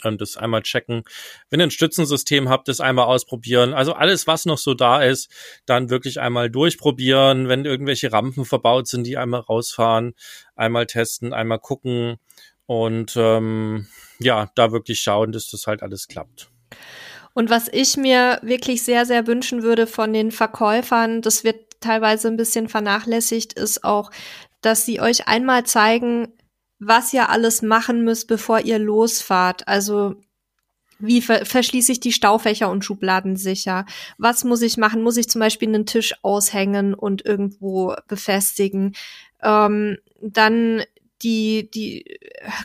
Und 0.03 0.21
das 0.21 0.37
einmal 0.37 0.63
checken. 0.63 1.03
Wenn 1.51 1.59
ihr 1.59 1.67
ein 1.67 1.71
Stützensystem 1.71 2.49
habt, 2.49 2.67
das 2.67 2.79
einmal 2.79 3.05
ausprobieren. 3.05 3.75
Also 3.75 3.93
alles, 3.93 4.25
was 4.25 4.45
noch 4.45 4.57
so 4.57 4.73
da 4.73 5.03
ist, 5.03 5.29
dann 5.67 5.91
wirklich 5.91 6.19
einmal 6.19 6.49
durchprobieren. 6.49 7.47
Wenn 7.47 7.63
irgendwelche 7.63 8.11
Rampen 8.11 8.43
verbaut 8.43 8.87
sind, 8.87 9.05
die 9.05 9.17
einmal 9.17 9.41
rausfahren, 9.41 10.15
einmal 10.55 10.87
testen, 10.87 11.31
einmal 11.31 11.59
gucken 11.59 12.17
und 12.65 13.13
ähm, 13.17 13.87
ja, 14.19 14.49
da 14.55 14.71
wirklich 14.71 15.01
schauen, 15.01 15.31
dass 15.31 15.49
das 15.49 15.67
halt 15.67 15.83
alles 15.83 16.07
klappt. 16.07 16.49
Und 17.33 17.49
was 17.49 17.67
ich 17.71 17.97
mir 17.97 18.39
wirklich 18.43 18.83
sehr, 18.83 19.05
sehr 19.05 19.25
wünschen 19.27 19.63
würde 19.63 19.87
von 19.87 20.13
den 20.13 20.31
Verkäufern, 20.31 21.21
das 21.21 21.43
wird 21.43 21.79
teilweise 21.79 22.27
ein 22.27 22.37
bisschen 22.37 22.69
vernachlässigt, 22.69 23.53
ist 23.53 23.83
auch, 23.83 24.11
dass 24.61 24.85
sie 24.85 25.01
euch 25.01 25.27
einmal 25.27 25.65
zeigen, 25.65 26.33
was 26.79 27.13
ihr 27.13 27.29
alles 27.29 27.61
machen 27.61 28.03
müsst, 28.03 28.27
bevor 28.27 28.61
ihr 28.61 28.79
losfahrt. 28.79 29.67
Also 29.67 30.15
wie 30.99 31.21
ver 31.21 31.45
verschließe 31.45 31.91
ich 31.91 31.99
die 31.99 32.13
Staufächer 32.13 32.69
und 32.69 32.85
Schubladen 32.85 33.35
sicher? 33.35 33.85
Was 34.17 34.43
muss 34.43 34.61
ich 34.61 34.77
machen? 34.77 35.01
Muss 35.01 35.17
ich 35.17 35.29
zum 35.29 35.39
Beispiel 35.39 35.67
einen 35.67 35.85
Tisch 35.85 36.13
aushängen 36.21 36.93
und 36.93 37.25
irgendwo 37.25 37.95
befestigen? 38.07 38.95
Ähm, 39.41 39.97
dann 40.21 40.83
die, 41.23 41.69
die 41.71 42.05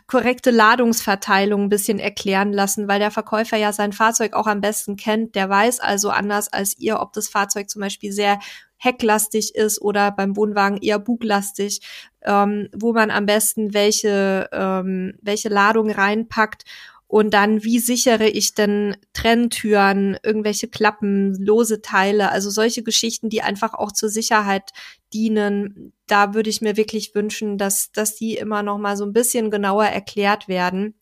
korrekte 0.06 0.50
Ladungsverteilung 0.50 1.64
ein 1.64 1.68
bisschen 1.68 1.98
erklären 1.98 2.52
lassen, 2.52 2.88
weil 2.88 2.98
der 2.98 3.10
Verkäufer 3.10 3.56
ja 3.56 3.72
sein 3.72 3.92
Fahrzeug 3.92 4.34
auch 4.34 4.46
am 4.46 4.60
besten 4.60 4.96
kennt. 4.96 5.34
Der 5.34 5.48
weiß 5.48 5.80
also 5.80 6.10
anders 6.10 6.52
als 6.52 6.76
ihr, 6.78 7.00
ob 7.00 7.12
das 7.12 7.28
Fahrzeug 7.28 7.70
zum 7.70 7.80
Beispiel 7.80 8.12
sehr 8.12 8.38
hecklastig 8.76 9.54
ist 9.54 9.80
oder 9.80 10.10
beim 10.10 10.36
Wohnwagen 10.36 10.78
eher 10.78 10.98
buglastig, 10.98 11.80
ähm, 12.22 12.68
wo 12.74 12.92
man 12.92 13.10
am 13.10 13.26
besten 13.26 13.74
welche, 13.74 14.48
ähm, 14.52 15.14
welche 15.20 15.48
Ladung 15.48 15.90
reinpackt 15.90 16.64
und 17.08 17.32
dann, 17.32 17.64
wie 17.64 17.78
sichere 17.78 18.28
ich 18.28 18.54
denn 18.54 18.94
Trenntüren, 19.14 20.18
irgendwelche 20.22 20.68
Klappen, 20.68 21.34
lose 21.42 21.80
Teile, 21.80 22.30
also 22.30 22.50
solche 22.50 22.82
Geschichten, 22.82 23.30
die 23.30 23.40
einfach 23.42 23.72
auch 23.72 23.92
zur 23.92 24.10
Sicherheit 24.10 24.72
dienen. 25.14 25.94
Da 26.06 26.34
würde 26.34 26.50
ich 26.50 26.60
mir 26.60 26.76
wirklich 26.76 27.14
wünschen, 27.14 27.56
dass, 27.56 27.92
dass 27.92 28.14
die 28.14 28.36
immer 28.36 28.62
noch 28.62 28.76
mal 28.76 28.98
so 28.98 29.06
ein 29.06 29.14
bisschen 29.14 29.50
genauer 29.50 29.86
erklärt 29.86 30.48
werden. 30.48 31.00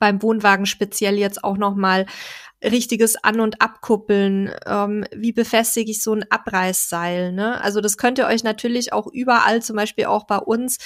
Beim 0.00 0.20
Wohnwagen 0.20 0.66
speziell 0.66 1.16
jetzt 1.16 1.44
auch 1.44 1.56
noch 1.56 1.76
mal 1.76 2.06
richtiges 2.62 3.16
An- 3.22 3.40
und 3.40 3.62
Abkuppeln, 3.62 4.50
ähm, 4.66 5.04
wie 5.14 5.32
befestige 5.32 5.90
ich 5.90 6.02
so 6.02 6.12
ein 6.12 6.24
Abreißseil, 6.30 7.32
ne? 7.32 7.60
Also 7.62 7.80
das 7.80 7.96
könnt 7.96 8.18
ihr 8.18 8.26
euch 8.26 8.44
natürlich 8.44 8.92
auch 8.92 9.06
überall, 9.06 9.62
zum 9.62 9.76
Beispiel 9.76 10.06
auch 10.06 10.26
bei 10.26 10.36
uns, 10.36 10.78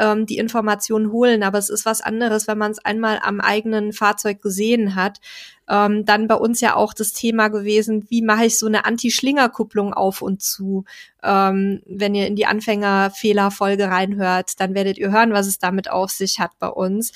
ähm, 0.00 0.24
die 0.26 0.38
Informationen 0.38 1.12
holen, 1.12 1.42
aber 1.42 1.58
es 1.58 1.68
ist 1.68 1.84
was 1.84 2.00
anderes, 2.00 2.48
wenn 2.48 2.58
man 2.58 2.72
es 2.72 2.78
einmal 2.78 3.20
am 3.22 3.40
eigenen 3.40 3.92
Fahrzeug 3.92 4.40
gesehen 4.40 4.94
hat. 4.94 5.20
Ähm, 5.68 6.04
dann 6.04 6.26
bei 6.26 6.34
uns 6.34 6.60
ja 6.60 6.74
auch 6.74 6.94
das 6.94 7.12
Thema 7.12 7.48
gewesen, 7.48 8.06
wie 8.08 8.22
mache 8.22 8.46
ich 8.46 8.58
so 8.58 8.66
eine 8.66 8.86
Anti-Schlingerkupplung 8.86 9.92
auf 9.92 10.22
und 10.22 10.42
zu. 10.42 10.84
Ähm, 11.22 11.82
wenn 11.86 12.14
ihr 12.14 12.26
in 12.26 12.34
die 12.34 12.46
Anfängerfehlerfolge 12.46 13.84
reinhört, 13.88 14.58
dann 14.58 14.74
werdet 14.74 14.98
ihr 14.98 15.12
hören, 15.12 15.32
was 15.32 15.46
es 15.46 15.58
damit 15.58 15.90
auf 15.90 16.10
sich 16.10 16.40
hat 16.40 16.58
bei 16.58 16.68
uns. 16.68 17.12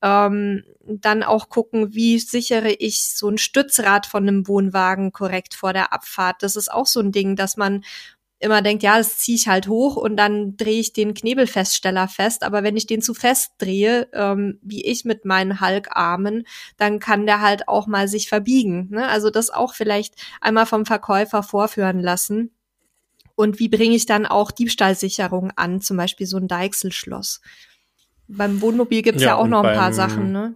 Ähm, 0.00 0.64
dann 0.84 1.22
auch 1.22 1.48
gucken, 1.48 1.94
wie 1.94 2.18
sichere 2.18 2.70
ich 2.70 3.14
so 3.14 3.28
ein 3.28 3.38
Stützrad 3.38 4.06
von 4.06 4.26
einem 4.26 4.48
Wohnwagen 4.48 5.12
korrekt 5.12 5.54
vor 5.54 5.72
der 5.72 5.92
Abfahrt. 5.92 6.42
Das 6.42 6.56
ist 6.56 6.72
auch 6.72 6.86
so 6.86 6.98
ein 6.98 7.12
Ding, 7.12 7.36
dass 7.36 7.56
man 7.56 7.84
immer 8.42 8.60
denkt, 8.60 8.82
ja, 8.82 8.98
das 8.98 9.18
ziehe 9.18 9.36
ich 9.36 9.48
halt 9.48 9.68
hoch 9.68 9.96
und 9.96 10.16
dann 10.16 10.56
drehe 10.56 10.80
ich 10.80 10.92
den 10.92 11.14
Knebelfeststeller 11.14 12.08
fest. 12.08 12.42
Aber 12.42 12.62
wenn 12.62 12.76
ich 12.76 12.86
den 12.86 13.00
zu 13.00 13.14
fest 13.14 13.52
drehe, 13.58 14.08
ähm, 14.12 14.58
wie 14.62 14.84
ich 14.84 15.04
mit 15.04 15.24
meinen 15.24 15.60
Halkarmen, 15.60 16.46
dann 16.76 16.98
kann 16.98 17.26
der 17.26 17.40
halt 17.40 17.68
auch 17.68 17.86
mal 17.86 18.08
sich 18.08 18.28
verbiegen. 18.28 18.88
Ne? 18.90 19.08
Also 19.08 19.30
das 19.30 19.50
auch 19.50 19.74
vielleicht 19.74 20.14
einmal 20.40 20.66
vom 20.66 20.86
Verkäufer 20.86 21.42
vorführen 21.42 22.00
lassen. 22.00 22.50
Und 23.34 23.58
wie 23.58 23.68
bringe 23.68 23.94
ich 23.94 24.06
dann 24.06 24.26
auch 24.26 24.50
Diebstahlsicherung 24.50 25.52
an, 25.56 25.80
zum 25.80 25.96
Beispiel 25.96 26.26
so 26.26 26.36
ein 26.36 26.48
Deichselschloss? 26.48 27.40
Beim 28.28 28.60
Wohnmobil 28.60 29.02
gibt's 29.02 29.22
ja, 29.22 29.30
ja 29.30 29.36
auch 29.36 29.46
noch 29.46 29.64
ein 29.64 29.76
paar 29.76 29.92
Sachen, 29.92 30.32
ne? 30.32 30.54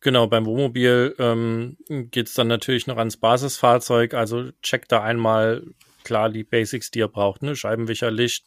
Genau, 0.00 0.26
beim 0.26 0.44
Wohnmobil 0.44 1.14
ähm, 1.18 1.78
geht 1.88 2.28
es 2.28 2.34
dann 2.34 2.48
natürlich 2.48 2.86
noch 2.86 2.98
ans 2.98 3.16
Basisfahrzeug. 3.16 4.14
Also 4.14 4.50
checkt 4.62 4.92
da 4.92 5.02
einmal 5.02 5.64
klar 6.04 6.30
die 6.30 6.44
Basics, 6.44 6.90
die 6.90 7.00
ihr 7.00 7.08
braucht, 7.08 7.42
ne? 7.42 7.56
Scheibenwischer, 7.56 8.10
Licht, 8.10 8.46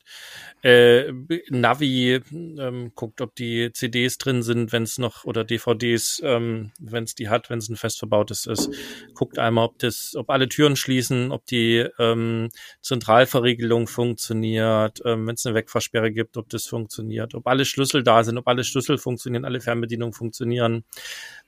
äh, 0.64 1.12
Navi, 1.50 2.22
ähm, 2.32 2.92
guckt, 2.96 3.22
ob 3.22 3.36
die 3.36 3.72
CDs 3.74 4.18
drin 4.18 4.44
sind, 4.44 4.72
wenn 4.72 4.84
es 4.84 4.98
noch 4.98 5.26
oder 5.26 5.44
DVDs, 5.44 6.22
ähm, 6.24 6.72
wenn 6.80 7.04
es 7.04 7.16
die 7.16 7.30
hat, 7.30 7.50
wenn 7.50 7.60
es 7.60 7.70
ein 7.70 7.76
fest 7.76 8.00
verbautes 8.00 8.46
ist. 8.46 8.70
Guckt 9.14 9.40
einmal, 9.40 9.66
ob 9.66 9.80
das, 9.80 10.16
ob 10.16 10.30
alle 10.30 10.48
Türen 10.48 10.76
schließen, 10.76 11.32
ob 11.32 11.46
die 11.46 11.86
ähm, 12.00 12.50
Zentralverriegelung 12.82 13.88
funktioniert, 13.88 15.02
ähm, 15.06 15.28
wenn 15.28 15.36
es 15.36 15.46
eine 15.46 15.56
Wegfahrsperre 15.56 16.12
gibt, 16.12 16.38
ob 16.38 16.50
das 16.50 16.66
funktioniert, 16.66 17.36
ob 17.36 17.48
alle 17.48 17.66
Schlüssel 17.66 18.04
da 18.04 18.24
sind, 18.24 18.38
ob 18.38 18.48
alle 18.48 18.64
Schlüssel 18.64 18.98
funktionieren, 18.98 19.46
alle 19.46 19.60
Fernbedienungen 19.62 20.14
funktionieren 20.14 20.84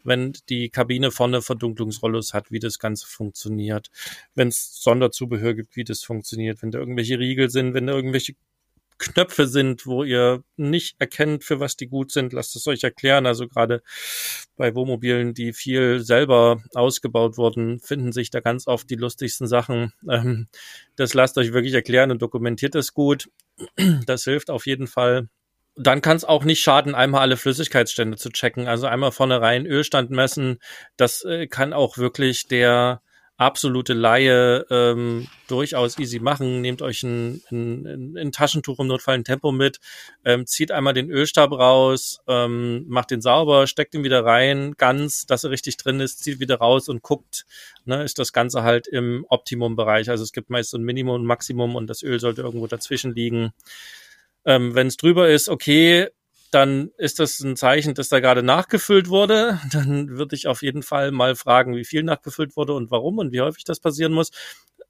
wenn 0.04 0.34
die 0.50 0.70
Kabine 0.70 1.12
vorne 1.12 1.42
Verdunklungsrollos 1.42 2.34
hat, 2.34 2.52
wie 2.52 2.60
das 2.60 2.80
Ganze 2.80 3.08
funktioniert, 3.08 3.90
wenn 4.36 4.48
es 4.50 4.82
Sonderzubehör 4.82 5.54
gibt, 5.54 5.76
wie 5.76 5.84
das 5.84 6.04
funktioniert, 6.04 6.62
wenn 6.62 6.72
da 6.72 6.80
irgendwelche 6.80 7.20
Riegel 7.20 7.50
sind, 7.50 7.74
wenn 7.74 7.88
da 7.88 7.94
irgendwelche 7.94 8.36
Knöpfe 9.00 9.48
sind, 9.48 9.86
wo 9.86 10.04
ihr 10.04 10.44
nicht 10.58 10.98
erkennt, 11.00 11.46
für 11.46 11.60
was 11.60 11.78
die 11.78 11.88
gut 11.88 12.12
sind, 12.12 12.34
lasst 12.34 12.56
es 12.56 12.68
euch 12.68 12.84
erklären. 12.84 13.26
Also 13.26 13.48
gerade 13.48 13.82
bei 14.58 14.76
Wohnmobilen, 14.76 15.34
die 15.34 15.54
viel 15.54 16.02
selber 16.02 16.62
ausgebaut 16.76 17.38
wurden, 17.38 17.80
finden 17.80 18.12
sich 18.12 18.30
da 18.30 18.42
ganz 18.42 18.68
oft 18.68 18.90
die 18.90 18.96
lustigsten 18.96 19.48
Sachen. 19.48 19.94
Ähm, 20.10 20.48
das 20.98 21.14
lasst 21.14 21.38
euch 21.38 21.54
wirklich 21.54 21.74
erklären 21.74 22.12
und 22.12 22.22
dokumentiert 22.22 22.76
es 22.76 22.94
gut. 22.94 23.30
Das 24.06 24.26
hilft 24.26 24.50
auf 24.50 24.68
jeden 24.68 24.88
Fall 24.88 25.30
dann 25.80 26.02
kann 26.02 26.18
es 26.18 26.26
auch 26.26 26.44
nicht 26.44 26.62
schaden, 26.62 26.94
einmal 26.94 27.22
alle 27.22 27.38
Flüssigkeitsstände 27.38 28.18
zu 28.18 28.30
checken. 28.30 28.68
Also 28.68 28.88
einmal 28.88 29.12
vornherein 29.12 29.66
Ölstand 29.66 30.12
messen. 30.12 30.60
Das 30.98 31.24
äh, 31.24 31.48
kann 31.48 31.74
auch 31.74 31.98
wirklich 31.98 32.48
der 32.48 33.02
absolute 33.38 33.94
Laie 33.94 34.66
ähm, 34.70 35.28
durchaus 35.48 35.98
easy 35.98 36.20
machen. 36.20 36.60
Nehmt 36.60 36.82
euch 36.82 37.04
ein, 37.04 37.42
ein, 37.50 38.18
ein 38.18 38.32
Taschentuch 38.34 38.80
im 38.80 38.88
Notfall 38.88 39.16
ein 39.16 39.24
Tempo 39.24 39.54
mit, 39.54 39.80
ähm, 40.26 40.46
zieht 40.46 40.72
einmal 40.72 40.94
den 40.94 41.10
Ölstab 41.10 41.54
raus, 41.54 42.20
ähm, 42.28 42.86
macht 42.90 43.12
den 43.12 43.22
sauber, 43.22 43.66
steckt 43.66 43.96
ihn 43.96 44.04
wieder 44.04 44.26
rein, 44.26 44.74
ganz, 44.78 45.26
dass 45.26 45.46
er 45.46 45.52
richtig 45.52 45.78
drin 45.78 46.02
ist, 46.02 46.22
zieht 46.22 46.42
wieder 46.42 46.58
raus 46.58 46.90
und 46.90 47.02
guckt, 47.02 47.46
ne, 47.86 48.04
ist 48.04 48.20
das 48.20 48.34
Ganze 48.34 48.64
halt 48.64 48.88
im 48.88 49.26
Optimum-Bereich. 49.30 50.10
Also 50.10 50.26
es 50.26 50.34
gibt 50.34 50.50
meist 50.50 50.72
so 50.72 50.78
ein 50.78 50.84
Minimum 50.84 51.22
und 51.22 51.26
Maximum 51.26 51.78
und 51.78 51.88
das 51.88 52.04
Öl 52.04 52.20
sollte 52.20 52.42
irgendwo 52.42 52.68
dazwischen 52.68 53.16
liegen. 53.16 53.54
Ähm, 54.46 54.76
Wenn 54.76 54.88
es 54.88 54.98
drüber 54.98 55.30
ist, 55.30 55.50
okay, 55.50 56.08
dann 56.52 56.92
ist 56.98 57.20
das 57.20 57.40
ein 57.42 57.56
Zeichen, 57.56 57.94
dass 57.94 58.10
da 58.10 58.20
gerade 58.20 58.44
nachgefüllt 58.44 59.10
wurde. 59.10 59.60
Dann 59.72 60.10
würde 60.18 60.36
ich 60.36 60.48
auf 60.48 60.62
jeden 60.64 60.84
Fall 60.84 61.12
mal 61.12 61.36
fragen, 61.36 61.76
wie 61.76 61.86
viel 61.86 62.04
nachgefüllt 62.04 62.56
wurde 62.56 62.74
und 62.74 62.92
warum 62.92 63.20
und 63.20 63.32
wie 63.32 63.42
häufig 63.42 63.64
das 63.66 63.80
passieren 63.80 64.14
muss. 64.14 64.32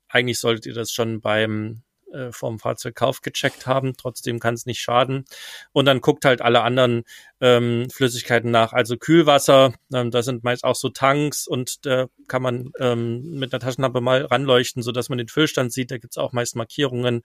Eigentlich 0.08 0.40
solltet 0.40 0.66
ihr 0.68 0.74
das 0.74 0.92
schon 0.92 1.22
beim 1.22 1.84
äh, 2.12 2.32
vom 2.32 2.60
Fahrzeugkauf 2.60 3.22
gecheckt 3.22 3.68
haben. 3.68 3.96
Trotzdem 3.96 4.40
kann 4.40 4.56
es 4.56 4.66
nicht 4.66 4.80
schaden. 4.80 5.26
Und 5.72 5.86
dann 5.86 6.02
guckt 6.02 6.26
halt 6.26 6.42
alle 6.42 6.62
anderen 6.62 7.04
ähm, 7.42 7.88
Flüssigkeiten 7.92 8.52
nach. 8.52 8.74
Also 8.74 8.98
Kühlwasser, 8.98 9.74
ähm, 9.94 10.12
da 10.12 10.24
sind 10.24 10.44
meist 10.44 10.64
auch 10.64 10.76
so 10.76 10.90
Tanks 10.90 11.48
und 11.48 11.86
da 11.86 12.08
kann 12.28 12.42
man 12.42 12.72
ähm, 12.80 13.38
mit 13.38 13.54
einer 13.54 13.60
Taschenlampe 13.60 14.02
mal 14.02 14.26
ranleuchten, 14.26 14.82
so 14.82 14.92
dass 14.92 15.10
man 15.10 15.18
den 15.20 15.28
Füllstand 15.28 15.72
sieht. 15.72 15.92
Da 15.92 15.98
gibt's 15.98 16.18
auch 16.18 16.32
meist 16.34 16.56
Markierungen. 16.56 17.22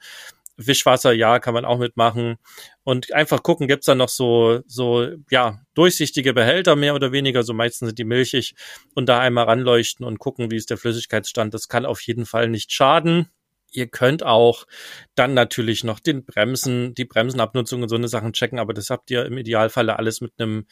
Wischwasser, 0.56 1.12
ja, 1.12 1.38
kann 1.38 1.54
man 1.54 1.64
auch 1.64 1.78
mitmachen. 1.78 2.36
Und 2.82 3.12
einfach 3.12 3.42
gucken, 3.42 3.68
gibt's 3.68 3.86
da 3.86 3.94
noch 3.94 4.08
so, 4.08 4.60
so, 4.66 5.08
ja, 5.30 5.60
durchsichtige 5.74 6.34
Behälter, 6.34 6.76
mehr 6.76 6.94
oder 6.94 7.12
weniger, 7.12 7.42
so 7.42 7.54
meistens 7.54 7.88
sind 7.88 7.98
die 7.98 8.04
milchig, 8.04 8.54
und 8.94 9.08
da 9.08 9.20
einmal 9.20 9.44
ranleuchten 9.44 10.04
und 10.04 10.18
gucken, 10.18 10.50
wie 10.50 10.56
ist 10.56 10.70
der 10.70 10.78
Flüssigkeitsstand. 10.78 11.54
Das 11.54 11.68
kann 11.68 11.86
auf 11.86 12.00
jeden 12.02 12.26
Fall 12.26 12.48
nicht 12.48 12.72
schaden. 12.72 13.28
Ihr 13.74 13.88
könnt 13.88 14.22
auch 14.22 14.66
dann 15.16 15.34
natürlich 15.34 15.82
noch 15.82 15.98
den 15.98 16.24
Bremsen, 16.24 16.94
die 16.94 17.04
Bremsenabnutzung 17.04 17.82
und 17.82 17.88
so 17.88 17.96
eine 17.96 18.06
Sachen 18.06 18.32
checken, 18.32 18.60
aber 18.60 18.72
das 18.72 18.88
habt 18.88 19.10
ihr 19.10 19.26
im 19.26 19.36
Idealfalle 19.36 19.98
alles 19.98 20.20
mit 20.20 20.32
einem 20.38 20.66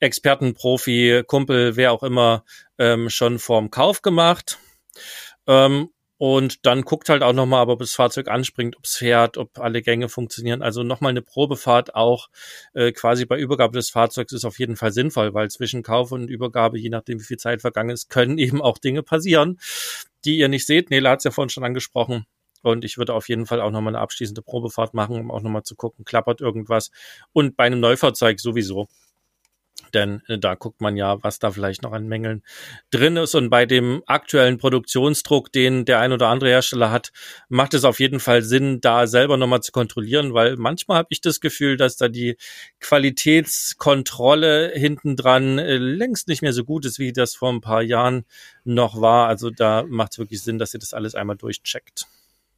Experten, 0.00 0.54
Profi, 0.54 1.22
Kumpel, 1.26 1.76
wer 1.76 1.92
auch 1.92 2.02
immer, 2.02 2.44
ähm, 2.78 3.10
schon 3.10 3.38
vorm 3.38 3.70
Kauf 3.70 4.00
gemacht. 4.00 4.58
Ähm, 5.46 5.90
und 6.18 6.64
dann 6.64 6.82
guckt 6.82 7.10
halt 7.10 7.22
auch 7.22 7.34
nochmal, 7.34 7.68
ob 7.68 7.78
das 7.78 7.92
Fahrzeug 7.92 8.28
anspringt, 8.28 8.76
ob 8.76 8.84
es 8.84 8.96
fährt, 8.96 9.36
ob 9.36 9.58
alle 9.58 9.82
Gänge 9.82 10.08
funktionieren. 10.08 10.62
Also 10.62 10.82
nochmal 10.82 11.10
eine 11.10 11.20
Probefahrt 11.20 11.94
auch 11.94 12.28
äh, 12.72 12.92
quasi 12.92 13.26
bei 13.26 13.38
Übergabe 13.38 13.76
des 13.76 13.90
Fahrzeugs 13.90 14.32
ist 14.32 14.46
auf 14.46 14.58
jeden 14.58 14.76
Fall 14.76 14.92
sinnvoll, 14.92 15.34
weil 15.34 15.50
zwischen 15.50 15.82
Kauf 15.82 16.12
und 16.12 16.30
Übergabe, 16.30 16.78
je 16.78 16.88
nachdem 16.88 17.20
wie 17.20 17.24
viel 17.24 17.36
Zeit 17.36 17.60
vergangen 17.60 17.90
ist, 17.90 18.08
können 18.08 18.38
eben 18.38 18.62
auch 18.62 18.78
Dinge 18.78 19.02
passieren, 19.02 19.58
die 20.24 20.38
ihr 20.38 20.48
nicht 20.48 20.66
seht. 20.66 20.90
Nela 20.90 21.10
hat 21.10 21.18
es 21.18 21.24
ja 21.24 21.30
vorhin 21.30 21.50
schon 21.50 21.64
angesprochen. 21.64 22.26
Und 22.62 22.84
ich 22.84 22.98
würde 22.98 23.14
auf 23.14 23.28
jeden 23.28 23.46
Fall 23.46 23.60
auch 23.60 23.70
nochmal 23.70 23.94
eine 23.94 24.02
abschließende 24.02 24.42
Probefahrt 24.42 24.94
machen, 24.94 25.20
um 25.20 25.30
auch 25.30 25.42
nochmal 25.42 25.62
zu 25.62 25.76
gucken, 25.76 26.04
klappert 26.04 26.40
irgendwas. 26.40 26.90
Und 27.32 27.56
bei 27.56 27.64
einem 27.64 27.80
Neufahrzeug 27.80 28.40
sowieso. 28.40 28.88
Denn 29.96 30.22
äh, 30.28 30.38
da 30.38 30.54
guckt 30.54 30.82
man 30.82 30.96
ja, 30.96 31.22
was 31.24 31.38
da 31.38 31.50
vielleicht 31.50 31.82
noch 31.82 31.92
an 31.92 32.06
Mängeln 32.06 32.42
drin 32.90 33.16
ist. 33.16 33.34
Und 33.34 33.48
bei 33.48 33.64
dem 33.64 34.02
aktuellen 34.06 34.58
Produktionsdruck, 34.58 35.50
den 35.50 35.86
der 35.86 36.00
ein 36.00 36.12
oder 36.12 36.28
andere 36.28 36.50
Hersteller 36.50 36.90
hat, 36.90 37.12
macht 37.48 37.72
es 37.72 37.84
auf 37.84 37.98
jeden 37.98 38.20
Fall 38.20 38.42
Sinn, 38.42 38.82
da 38.82 39.06
selber 39.06 39.38
nochmal 39.38 39.62
zu 39.62 39.72
kontrollieren, 39.72 40.34
weil 40.34 40.56
manchmal 40.56 40.98
habe 40.98 41.08
ich 41.10 41.22
das 41.22 41.40
Gefühl, 41.40 41.78
dass 41.78 41.96
da 41.96 42.08
die 42.08 42.36
Qualitätskontrolle 42.80 44.72
hintendran 44.74 45.58
äh, 45.58 45.78
längst 45.78 46.28
nicht 46.28 46.42
mehr 46.42 46.52
so 46.52 46.64
gut 46.64 46.84
ist, 46.84 46.98
wie 46.98 47.14
das 47.14 47.34
vor 47.34 47.50
ein 47.50 47.62
paar 47.62 47.82
Jahren 47.82 48.26
noch 48.64 49.00
war. 49.00 49.28
Also 49.28 49.48
da 49.48 49.84
macht 49.88 50.12
es 50.12 50.18
wirklich 50.18 50.42
Sinn, 50.42 50.58
dass 50.58 50.74
ihr 50.74 50.80
das 50.80 50.92
alles 50.92 51.14
einmal 51.14 51.36
durchcheckt. 51.36 52.06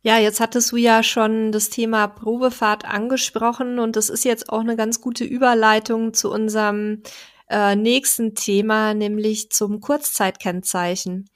Ja, 0.02 0.18
jetzt 0.18 0.40
hattest 0.40 0.72
du 0.72 0.76
ja 0.76 1.02
schon 1.02 1.50
das 1.50 1.70
Thema 1.70 2.06
Probefahrt 2.06 2.84
angesprochen 2.84 3.78
und 3.78 3.96
das 3.96 4.10
ist 4.10 4.24
jetzt 4.24 4.48
auch 4.48 4.60
eine 4.60 4.76
ganz 4.76 5.00
gute 5.00 5.24
Überleitung 5.24 6.14
zu 6.14 6.30
unserem 6.30 7.02
äh, 7.50 7.74
nächsten 7.74 8.34
Thema, 8.34 8.94
nämlich 8.94 9.50
zum 9.50 9.80
Kurzzeitkennzeichen. 9.80 11.28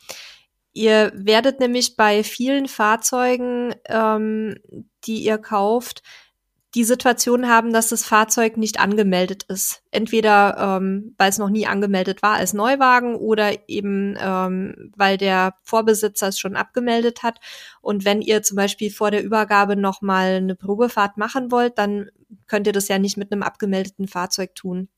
Ihr 0.73 1.13
werdet 1.15 1.61
nämlich 1.61 1.97
bei 1.97 2.23
vielen 2.23 2.67
Fahrzeugen, 2.67 3.75
ähm, 3.87 4.55
die 5.05 5.25
ihr 5.25 5.39
kauft, 5.39 6.03
die 6.75 6.85
Situation 6.85 7.49
haben, 7.49 7.73
dass 7.73 7.89
das 7.89 8.05
Fahrzeug 8.05 8.57
nicht 8.57 8.81
angemeldet 8.81 9.45
ist. 9.45 9.83
Entweder 9.91 10.79
ähm, 10.79 11.15
weil 11.19 11.29
es 11.29 11.39
noch 11.39 11.51
nie 11.51 11.67
angemeldet 11.67 12.23
war 12.23 12.35
als 12.35 12.55
Neuwagen 12.55 13.15
oder 13.15 13.69
eben 13.69 14.17
ähm, 14.19 14.91
weil 14.97 15.19
der 15.19 15.55
Vorbesitzer 15.63 16.29
es 16.29 16.39
schon 16.39 16.57
abgemeldet 16.57 17.23
hat. 17.23 17.41
Und 17.83 18.05
wenn 18.07 18.23
ihr 18.23 18.43
zum 18.43 18.57
Beispiel 18.57 18.91
vor 18.91 19.11
der 19.11 19.23
Übergabe 19.23 19.77
noch 19.77 20.01
mal 20.01 20.37
eine 20.37 20.55
Probefahrt 20.55 21.19
machen 21.19 21.51
wollt, 21.51 21.77
dann 21.77 22.11
könnt 22.47 22.67
ihr 22.67 22.73
das 22.73 22.89
ja 22.89 22.99
nicht 22.99 23.19
mit 23.19 23.31
einem 23.33 23.43
abgemeldeten 23.43 24.09
Fahrzeug 24.09 24.55
tun. 24.55 24.89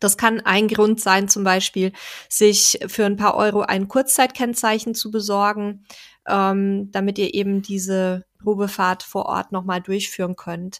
Das 0.00 0.16
kann 0.16 0.40
ein 0.40 0.68
Grund 0.68 1.00
sein, 1.00 1.28
zum 1.28 1.42
Beispiel 1.44 1.92
sich 2.28 2.78
für 2.86 3.04
ein 3.04 3.16
paar 3.16 3.34
Euro 3.34 3.62
ein 3.62 3.88
Kurzzeitkennzeichen 3.88 4.94
zu 4.94 5.10
besorgen, 5.10 5.84
ähm, 6.28 6.90
damit 6.92 7.18
ihr 7.18 7.34
eben 7.34 7.62
diese 7.62 8.24
Probefahrt 8.38 9.02
vor 9.02 9.26
Ort 9.26 9.52
nochmal 9.52 9.80
durchführen 9.80 10.36
könnt. 10.36 10.78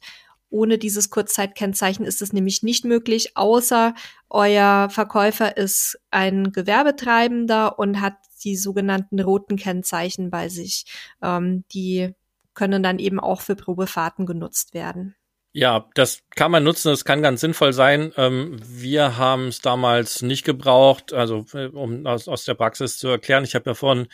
Ohne 0.50 0.78
dieses 0.78 1.10
Kurzzeitkennzeichen 1.10 2.06
ist 2.06 2.22
es 2.22 2.32
nämlich 2.32 2.62
nicht 2.62 2.84
möglich, 2.84 3.36
außer 3.36 3.94
euer 4.30 4.88
Verkäufer 4.90 5.56
ist 5.56 5.98
ein 6.10 6.52
Gewerbetreibender 6.52 7.78
und 7.78 8.00
hat 8.00 8.14
die 8.44 8.56
sogenannten 8.56 9.20
roten 9.20 9.56
Kennzeichen 9.56 10.30
bei 10.30 10.48
sich. 10.48 10.86
Ähm, 11.22 11.64
die 11.72 12.14
können 12.54 12.82
dann 12.82 12.98
eben 12.98 13.20
auch 13.20 13.40
für 13.40 13.56
Probefahrten 13.56 14.26
genutzt 14.26 14.74
werden. 14.74 15.14
Ja, 15.52 15.88
das 15.94 16.22
kann 16.36 16.50
man 16.50 16.62
nutzen, 16.62 16.88
das 16.88 17.06
kann 17.06 17.22
ganz 17.22 17.40
sinnvoll 17.40 17.72
sein. 17.72 18.12
Ähm, 18.16 18.58
wir 18.64 19.16
haben 19.16 19.48
es 19.48 19.60
damals 19.60 20.20
nicht 20.20 20.44
gebraucht, 20.44 21.14
also 21.14 21.46
äh, 21.54 21.66
um 21.66 22.06
aus, 22.06 22.28
aus 22.28 22.44
der 22.44 22.54
Praxis 22.54 22.98
zu 22.98 23.08
erklären. 23.08 23.44
Ich 23.44 23.54
habe 23.54 23.70
ja 23.70 23.74
vorhin 23.74 24.08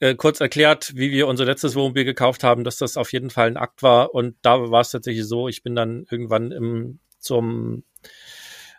äh, 0.00 0.14
kurz 0.14 0.40
erklärt, 0.40 0.92
wie 0.96 1.10
wir 1.10 1.28
unser 1.28 1.44
letztes 1.44 1.76
Wohnmobil 1.76 2.04
gekauft 2.04 2.42
haben, 2.44 2.64
dass 2.64 2.78
das 2.78 2.96
auf 2.96 3.12
jeden 3.12 3.28
Fall 3.30 3.48
ein 3.48 3.56
Akt 3.58 3.82
war. 3.82 4.14
Und 4.14 4.36
da 4.42 4.70
war 4.70 4.80
es 4.80 4.90
tatsächlich 4.90 5.26
so, 5.26 5.48
ich 5.48 5.62
bin 5.62 5.76
dann 5.76 6.06
irgendwann 6.10 6.50
im, 6.50 6.98
zum 7.18 7.84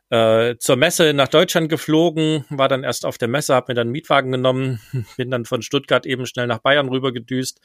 äh, 0.09 0.55
zur 0.57 0.75
Messe 0.75 1.13
nach 1.13 1.27
Deutschland 1.27 1.69
geflogen, 1.69 2.45
war 2.49 2.67
dann 2.67 2.83
erst 2.83 3.05
auf 3.05 3.17
der 3.17 3.27
Messe, 3.27 3.55
habe 3.55 3.71
mir 3.71 3.75
dann 3.75 3.87
einen 3.87 3.91
Mietwagen 3.91 4.31
genommen, 4.31 4.79
bin 5.17 5.31
dann 5.31 5.45
von 5.45 5.61
Stuttgart 5.61 6.05
eben 6.05 6.25
schnell 6.25 6.47
nach 6.47 6.59
Bayern 6.59 6.89
rüber 6.89 7.11
gedüst, 7.11 7.59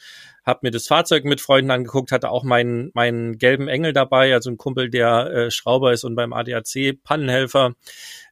habe 0.44 0.60
mir 0.62 0.70
das 0.70 0.86
Fahrzeug 0.86 1.24
mit 1.24 1.40
Freunden 1.40 1.70
angeguckt, 1.70 2.12
hatte 2.12 2.30
auch 2.30 2.44
meinen 2.44 2.90
meinen 2.94 3.38
gelben 3.38 3.68
Engel 3.68 3.92
dabei, 3.92 4.32
also 4.32 4.50
ein 4.50 4.56
Kumpel, 4.56 4.90
der 4.90 5.26
äh, 5.26 5.50
Schrauber 5.50 5.92
ist 5.92 6.04
und 6.04 6.14
beim 6.14 6.32
ADAC 6.32 7.02
Pannenhelfer. 7.04 7.74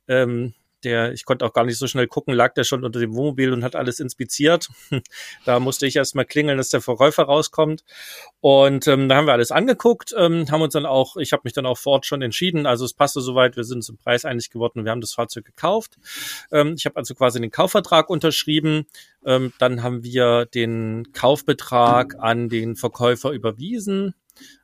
Ähm, 0.09 0.55
der, 0.89 1.12
ich 1.12 1.24
konnte 1.24 1.45
auch 1.45 1.53
gar 1.53 1.64
nicht 1.64 1.78
so 1.78 1.86
schnell 1.86 2.07
gucken, 2.07 2.34
lag 2.34 2.55
der 2.55 2.64
schon 2.64 2.84
unter 2.84 2.99
dem 2.99 3.14
Wohnmobil 3.14 3.53
und 3.53 3.62
hat 3.62 3.76
alles 3.76 4.01
inspiziert. 4.01 4.68
da 5.45 5.61
musste 5.61 5.86
ich 5.86 5.97
erst 5.97 6.14
mal 6.14 6.24
klingeln, 6.24 6.59
dass 6.59 6.70
der 6.70 6.80
Verkäufer 6.80 7.24
rauskommt. 7.24 7.84
Und 8.41 8.89
ähm, 8.89 9.09
da 9.09 9.16
haben 9.16 9.26
wir 9.26 9.32
alles 9.32 9.53
angeguckt, 9.53 10.14
ähm, 10.16 10.51
haben 10.51 10.62
uns 10.62 10.72
dann 10.72 10.86
auch, 10.86 11.16
ich 11.16 11.32
habe 11.32 11.43
mich 11.45 11.53
dann 11.53 11.66
auch 11.66 11.78
vor 11.78 11.95
Ort 11.95 12.07
schon 12.07 12.22
entschieden. 12.22 12.66
Also 12.66 12.84
es 12.84 12.95
passte 12.95 13.20
soweit, 13.20 13.57
wir 13.57 13.64
sind 13.64 13.84
zum 13.84 13.99
Preis 13.99 14.24
einig 14.24 14.51
geworden 14.51 14.84
wir 14.84 14.93
haben 14.93 15.01
das 15.03 15.12
Fahrzeug 15.12 15.45
gekauft. 15.45 15.99
Ähm, 16.51 16.74
ich 16.78 16.86
habe 16.86 16.97
also 16.97 17.14
quasi 17.14 17.41
den 17.41 17.51
Kaufvertrag 17.51 18.09
unterschrieben. 18.09 18.86
Ähm, 19.24 19.53
dann 19.59 19.82
haben 19.82 20.03
wir 20.03 20.47
den 20.47 21.12
Kaufbetrag 21.12 22.16
an 22.18 22.49
den 22.49 22.74
Verkäufer 22.74 23.30
überwiesen. 23.32 24.14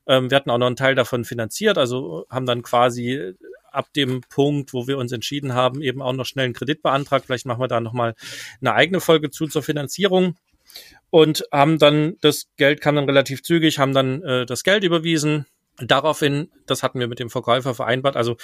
Ähm, 0.07 0.31
wir 0.31 0.37
hatten 0.37 0.51
auch 0.51 0.59
noch 0.59 0.67
einen 0.67 0.77
Teil 0.77 0.95
davon 0.95 1.25
finanziert, 1.25 1.79
also 1.79 2.27
haben 2.31 2.47
dann 2.47 2.63
quasi 2.63 3.35
ab 3.75 3.93
dem 3.95 4.23
Punkt, 4.23 4.73
wo 4.73 4.87
wir 4.87 4.99
uns 4.99 5.13
entschieden 5.13 5.55
haben, 5.55 5.83
eben 5.83 6.03
auch 6.03 6.13
noch 6.13 6.27
schnell 6.27 6.47
einen 6.47 6.55
Kredit 6.55 6.83
beantragt. 6.83 7.27
Vielleicht 7.27 7.47
machen 7.47 7.61
wir 7.61 7.69
da 7.69 7.81
nochmal 7.81 8.15
eine 8.61 8.75
eigene 8.75 9.01
Folge 9.01 9.31
zu 9.31 9.47
zur 9.47 9.63
Finanzierung 9.63 10.37
und 11.11 11.45
haben 11.53 11.79
dann 11.79 12.17
das 12.21 12.47
Geld 12.57 12.81
kam 12.81 12.97
dann 12.97 13.05
relativ 13.05 13.43
zügig, 13.43 13.79
haben 13.79 13.95
dann 13.95 14.23
äh, 14.23 14.47
das 14.47 14.65
Geld 14.65 14.85
überwiesen. 14.85 15.47
Daraufhin, 15.79 16.51
das 16.67 16.83
hatten 16.83 17.01
wir 17.01 17.09
mit 17.09 17.19
dem 17.19 17.31
Verkäufer 17.31 17.75
vereinbart, 17.75 18.17
also 18.17 18.37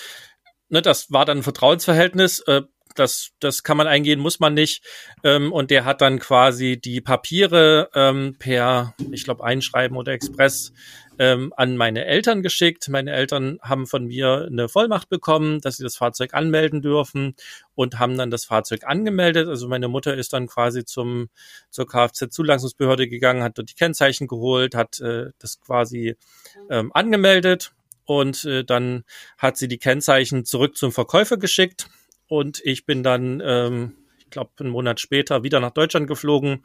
ne, 0.68 0.82
das 0.82 1.10
war 1.10 1.24
dann 1.24 1.38
ein 1.38 1.42
Vertrauensverhältnis. 1.42 2.40
Äh, 2.40 2.62
das, 2.96 3.30
das 3.38 3.62
kann 3.62 3.76
man 3.76 3.86
eingehen, 3.86 4.18
muss 4.18 4.40
man 4.40 4.54
nicht. 4.54 4.84
Ähm, 5.22 5.52
und 5.52 5.70
der 5.70 5.84
hat 5.84 6.00
dann 6.00 6.18
quasi 6.18 6.80
die 6.80 7.00
Papiere 7.00 7.88
ähm, 7.94 8.36
per, 8.38 8.94
ich 9.12 9.24
glaube, 9.24 9.44
Einschreiben 9.44 9.96
oder 9.96 10.12
Express 10.12 10.72
ähm, 11.20 11.52
an 11.54 11.76
meine 11.76 12.06
Eltern 12.06 12.42
geschickt. 12.42 12.88
Meine 12.88 13.12
Eltern 13.12 13.58
haben 13.60 13.86
von 13.86 14.06
mir 14.06 14.48
eine 14.50 14.70
Vollmacht 14.70 15.10
bekommen, 15.10 15.60
dass 15.60 15.76
sie 15.76 15.82
das 15.82 15.98
Fahrzeug 15.98 16.32
anmelden 16.32 16.80
dürfen 16.80 17.36
und 17.74 17.98
haben 17.98 18.16
dann 18.16 18.30
das 18.30 18.46
Fahrzeug 18.46 18.84
angemeldet. 18.84 19.46
Also 19.46 19.68
meine 19.68 19.88
Mutter 19.88 20.16
ist 20.16 20.32
dann 20.32 20.46
quasi 20.46 20.86
zum 20.86 21.28
zur 21.68 21.86
Kfz-Zulassungsbehörde 21.86 23.06
gegangen, 23.06 23.42
hat 23.42 23.58
dort 23.58 23.68
die 23.68 23.74
Kennzeichen 23.74 24.28
geholt, 24.28 24.74
hat 24.74 24.98
äh, 25.00 25.26
das 25.38 25.60
quasi 25.60 26.16
ähm, 26.70 26.90
angemeldet 26.94 27.72
und 28.06 28.46
äh, 28.46 28.64
dann 28.64 29.04
hat 29.36 29.58
sie 29.58 29.68
die 29.68 29.78
Kennzeichen 29.78 30.46
zurück 30.46 30.78
zum 30.78 30.90
Verkäufer 30.90 31.36
geschickt 31.36 31.90
und 32.28 32.62
ich 32.64 32.86
bin 32.86 33.02
dann, 33.02 33.42
ähm, 33.44 33.92
ich 34.18 34.30
glaube, 34.30 34.52
einen 34.60 34.70
Monat 34.70 35.00
später 35.00 35.42
wieder 35.42 35.60
nach 35.60 35.72
Deutschland 35.72 36.06
geflogen, 36.06 36.62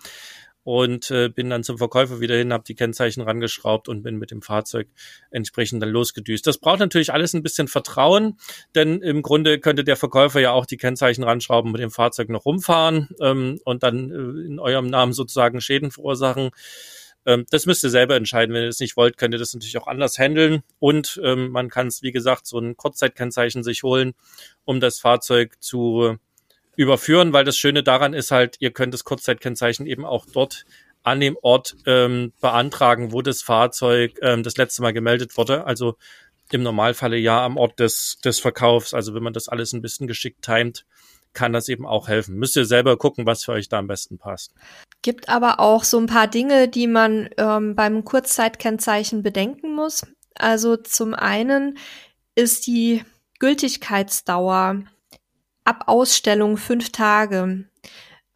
und 0.66 1.12
äh, 1.12 1.30
bin 1.30 1.52
dann 1.52 1.64
zum 1.64 1.78
Verkäufer 1.78 2.20
wieder 2.20 2.36
hin, 2.36 2.52
habe 2.52 2.64
die 2.68 2.74
Kennzeichen 2.74 3.22
rangeschraubt 3.22 3.88
und 3.88 4.02
bin 4.02 4.18
mit 4.18 4.32
dem 4.32 4.42
Fahrzeug 4.42 4.88
entsprechend 5.30 5.82
dann 5.82 5.90
losgedüst. 5.90 6.46
Das 6.48 6.58
braucht 6.58 6.80
natürlich 6.80 7.14
alles 7.14 7.36
ein 7.36 7.44
bisschen 7.44 7.68
Vertrauen, 7.68 8.40
denn 8.74 9.00
im 9.02 9.22
Grunde 9.22 9.60
könnte 9.60 9.84
der 9.84 9.96
Verkäufer 9.96 10.40
ja 10.40 10.52
auch 10.52 10.66
die 10.66 10.78
Kennzeichen 10.78 11.24
ranschrauben, 11.24 11.72
mit 11.72 11.82
dem 11.82 11.92
Fahrzeug 11.92 12.30
noch 12.30 12.46
rumfahren 12.46 13.10
ähm, 13.22 13.60
und 13.64 13.84
dann 13.84 14.10
äh, 14.10 14.48
in 14.48 14.60
eurem 14.60 14.88
Namen 14.88 15.14
sozusagen 15.14 15.62
Schäden 15.62 15.92
verursachen. 15.92 16.50
Ähm, 17.28 17.46
das 17.52 17.68
müsst 17.68 17.84
ihr 17.84 17.92
selber 17.92 18.16
entscheiden. 18.16 18.56
Wenn 18.56 18.64
ihr 18.64 18.70
das 18.70 18.80
nicht 18.80 18.98
wollt, 18.98 19.18
könnt 19.18 19.36
ihr 19.36 19.40
das 19.40 19.54
natürlich 19.54 19.78
auch 19.78 19.88
anders 19.88 20.18
handeln. 20.18 20.64
Und 20.80 21.22
ähm, 21.24 21.50
man 21.50 21.70
kann 21.70 21.88
es, 21.88 22.02
wie 22.02 22.12
gesagt, 22.12 22.48
so 22.48 22.58
ein 22.58 22.76
Kurzzeitkennzeichen 22.76 23.64
sich 23.64 23.84
holen, 23.84 24.14
um 24.64 24.80
das 24.80 24.98
Fahrzeug 24.98 25.62
zu 25.62 26.18
überführen, 26.76 27.34
weil 27.34 27.46
das 27.46 27.58
Schöne 27.58 27.84
daran 27.84 28.14
ist 28.14 28.32
halt, 28.32 28.58
ihr 28.60 28.72
könnt 28.72 28.94
das 28.94 29.04
Kurzzeitkennzeichen 29.04 29.88
eben 29.88 30.06
auch 30.06 30.26
dort 30.32 30.66
an 31.04 31.20
dem 31.20 31.38
Ort 31.42 31.76
ähm, 31.86 32.34
beantragen, 32.42 33.12
wo 33.12 33.22
das 33.22 33.44
Fahrzeug 33.44 34.18
ähm, 34.22 34.44
das 34.44 34.58
letzte 34.58 34.82
Mal 34.82 34.94
gemeldet 34.94 35.38
wurde. 35.38 35.66
Also 35.66 35.98
im 36.52 36.64
Normalfalle 36.64 37.18
ja 37.18 37.44
am 37.46 37.58
Ort 37.58 37.80
des, 37.80 38.18
des 38.24 38.40
Verkaufs. 38.40 38.94
Also 38.94 39.14
wenn 39.14 39.24
man 39.24 39.34
das 39.34 39.48
alles 39.48 39.74
ein 39.74 39.82
bisschen 39.82 40.08
geschickt 40.08 40.42
timet, 40.42 40.86
kann 41.34 41.54
das 41.54 41.70
eben 41.70 41.86
auch 41.86 42.08
helfen. 42.08 42.36
Müsst 42.36 42.56
ihr 42.56 42.66
selber 42.66 42.98
gucken, 42.98 43.26
was 43.26 43.44
für 43.44 43.52
euch 43.52 43.70
da 43.70 43.80
am 43.80 43.88
besten 43.88 44.18
passt. 44.18 44.54
Gibt 45.02 45.30
aber 45.30 45.60
auch 45.60 45.84
so 45.84 46.00
ein 46.00 46.08
paar 46.08 46.28
Dinge, 46.28 46.68
die 46.68 46.88
man 46.88 47.30
ähm, 47.38 47.76
beim 47.76 48.04
Kurzzeitkennzeichen 48.04 49.22
bedenken 49.22 49.76
muss. 49.76 50.08
Also 50.34 50.78
zum 50.78 51.14
einen 51.14 51.78
ist 52.34 52.66
die 52.68 53.04
Gültigkeitsdauer 53.40 54.84
ab 55.66 55.84
Ausstellung 55.88 56.58
fünf 56.58 56.92
Tage. 56.92 57.66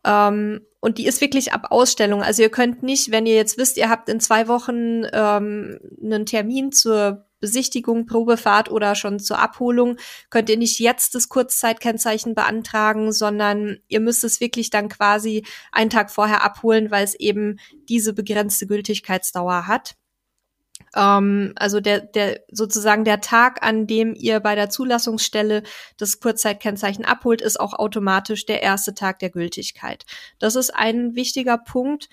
Ähm, 0.05 0.61
und 0.81 0.97
die 0.97 1.05
ist 1.05 1.21
wirklich 1.21 1.53
ab 1.53 1.67
Ausstellung. 1.71 2.21
Also 2.23 2.41
ihr 2.41 2.49
könnt 2.49 2.83
nicht, 2.83 3.11
wenn 3.11 3.25
ihr 3.25 3.35
jetzt 3.35 3.57
wisst, 3.57 3.77
ihr 3.77 3.89
habt 3.89 4.09
in 4.09 4.19
zwei 4.19 4.47
Wochen 4.47 5.03
ähm, 5.11 5.79
einen 6.01 6.25
Termin 6.25 6.71
zur 6.71 7.25
Besichtigung, 7.41 8.05
Probefahrt 8.05 8.69
oder 8.69 8.95
schon 8.95 9.19
zur 9.19 9.39
Abholung, 9.39 9.97
könnt 10.29 10.49
ihr 10.49 10.57
nicht 10.57 10.79
jetzt 10.79 11.15
das 11.15 11.29
Kurzzeitkennzeichen 11.29 12.35
beantragen, 12.35 13.11
sondern 13.11 13.77
ihr 13.87 13.99
müsst 13.99 14.23
es 14.23 14.41
wirklich 14.41 14.69
dann 14.69 14.89
quasi 14.89 15.45
einen 15.71 15.89
Tag 15.89 16.11
vorher 16.11 16.43
abholen, 16.43 16.91
weil 16.91 17.03
es 17.03 17.15
eben 17.15 17.59
diese 17.87 18.13
begrenzte 18.13 18.67
Gültigkeitsdauer 18.67 19.67
hat. 19.67 19.95
Ähm, 20.95 21.53
also 21.55 21.79
der, 21.79 22.01
der 22.01 22.41
sozusagen 22.51 23.03
der 23.03 23.21
Tag, 23.21 23.63
an 23.63 23.87
dem 23.87 24.15
ihr 24.15 24.39
bei 24.39 24.55
der 24.55 24.69
Zulassungsstelle 24.69 25.63
das 25.97 26.19
Kurzzeitkennzeichen 26.19 27.05
abholt, 27.05 27.41
ist 27.41 27.59
auch 27.59 27.73
automatisch 27.73 28.45
der 28.45 28.61
erste 28.61 28.93
Tag 28.93 29.19
der 29.19 29.29
Gültigkeit. 29.29 30.05
Das 30.39 30.55
ist 30.55 30.75
ein 30.75 31.15
wichtiger 31.15 31.57
Punkt. 31.57 32.09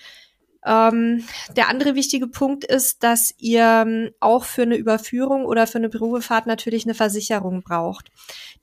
Ähm, 0.65 1.23
der 1.55 1.69
andere 1.69 1.95
wichtige 1.95 2.27
Punkt 2.27 2.65
ist, 2.65 3.03
dass 3.03 3.33
ihr 3.37 3.83
ähm, 3.85 4.11
auch 4.19 4.43
für 4.43 4.63
eine 4.63 4.75
Überführung 4.75 5.45
oder 5.45 5.65
für 5.65 5.77
eine 5.77 5.89
Probefahrt 5.89 6.45
natürlich 6.45 6.85
eine 6.85 6.93
Versicherung 6.93 7.61
braucht. 7.61 8.11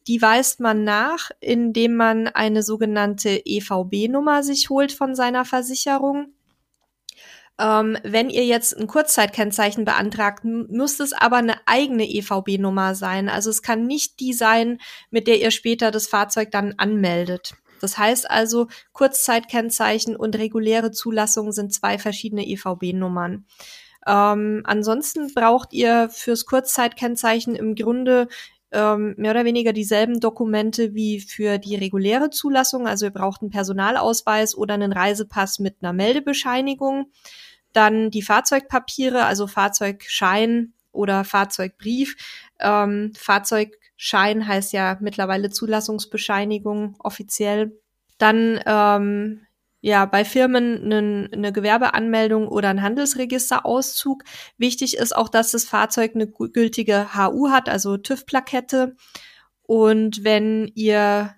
Die 0.06 0.20
weist 0.20 0.60
man 0.60 0.84
nach, 0.84 1.30
indem 1.40 1.94
man 1.94 2.28
eine 2.28 2.62
sogenannte 2.62 3.40
EVB-Nummer 3.44 4.42
sich 4.42 4.68
holt 4.68 4.92
von 4.92 5.14
seiner 5.14 5.46
Versicherung. 5.46 6.34
Ähm, 7.60 7.96
wenn 8.02 8.30
ihr 8.30 8.44
jetzt 8.44 8.76
ein 8.76 8.88
Kurzzeitkennzeichen 8.88 9.84
beantragt, 9.84 10.44
muss 10.44 10.98
es 10.98 11.12
aber 11.12 11.36
eine 11.36 11.56
eigene 11.66 12.04
EVB-Nummer 12.04 12.94
sein. 12.94 13.28
Also 13.28 13.50
es 13.50 13.62
kann 13.62 13.86
nicht 13.86 14.18
die 14.18 14.32
sein, 14.32 14.78
mit 15.10 15.28
der 15.28 15.40
ihr 15.40 15.52
später 15.52 15.90
das 15.90 16.08
Fahrzeug 16.08 16.50
dann 16.50 16.74
anmeldet. 16.78 17.54
Das 17.80 17.98
heißt 17.98 18.30
also, 18.30 18.68
Kurzzeitkennzeichen 18.92 20.16
und 20.16 20.36
reguläre 20.36 20.90
Zulassung 20.90 21.52
sind 21.52 21.72
zwei 21.72 21.98
verschiedene 21.98 22.46
EVB-Nummern. 22.46 23.44
Ähm, 24.06 24.62
ansonsten 24.64 25.32
braucht 25.32 25.72
ihr 25.72 26.08
fürs 26.10 26.46
Kurzzeitkennzeichen 26.46 27.54
im 27.54 27.74
Grunde 27.74 28.28
ähm, 28.74 29.14
mehr 29.16 29.30
oder 29.30 29.44
weniger 29.44 29.72
dieselben 29.72 30.20
Dokumente 30.20 30.94
wie 30.94 31.20
für 31.20 31.58
die 31.58 31.76
reguläre 31.76 32.30
Zulassung. 32.30 32.86
Also 32.86 33.06
ihr 33.06 33.12
braucht 33.12 33.40
einen 33.40 33.50
Personalausweis 33.50 34.56
oder 34.56 34.74
einen 34.74 34.92
Reisepass 34.92 35.58
mit 35.60 35.76
einer 35.80 35.92
Meldebescheinigung. 35.92 37.10
Dann 37.72 38.10
die 38.10 38.22
Fahrzeugpapiere, 38.22 39.24
also 39.24 39.46
Fahrzeugschein 39.46 40.74
oder 40.92 41.24
Fahrzeugbrief. 41.24 42.16
Ähm, 42.60 43.12
Fahrzeugschein 43.16 44.46
heißt 44.46 44.72
ja 44.72 44.98
mittlerweile 45.00 45.50
Zulassungsbescheinigung 45.50 46.96
offiziell. 46.98 47.78
Dann 48.18 48.60
ähm, 48.66 49.46
ja 49.84 50.06
bei 50.06 50.24
Firmen 50.24 50.82
eine, 50.82 51.28
eine 51.30 51.52
Gewerbeanmeldung 51.52 52.48
oder 52.48 52.70
ein 52.70 52.80
Handelsregisterauszug. 52.80 54.24
Wichtig 54.56 54.96
ist 54.96 55.14
auch, 55.14 55.28
dass 55.28 55.50
das 55.50 55.66
Fahrzeug 55.66 56.12
eine 56.14 56.26
gültige 56.26 57.14
HU 57.14 57.50
hat, 57.50 57.68
also 57.68 57.98
TÜV-Plakette. 57.98 58.96
Und 59.62 60.24
wenn 60.24 60.72
ihr 60.74 61.34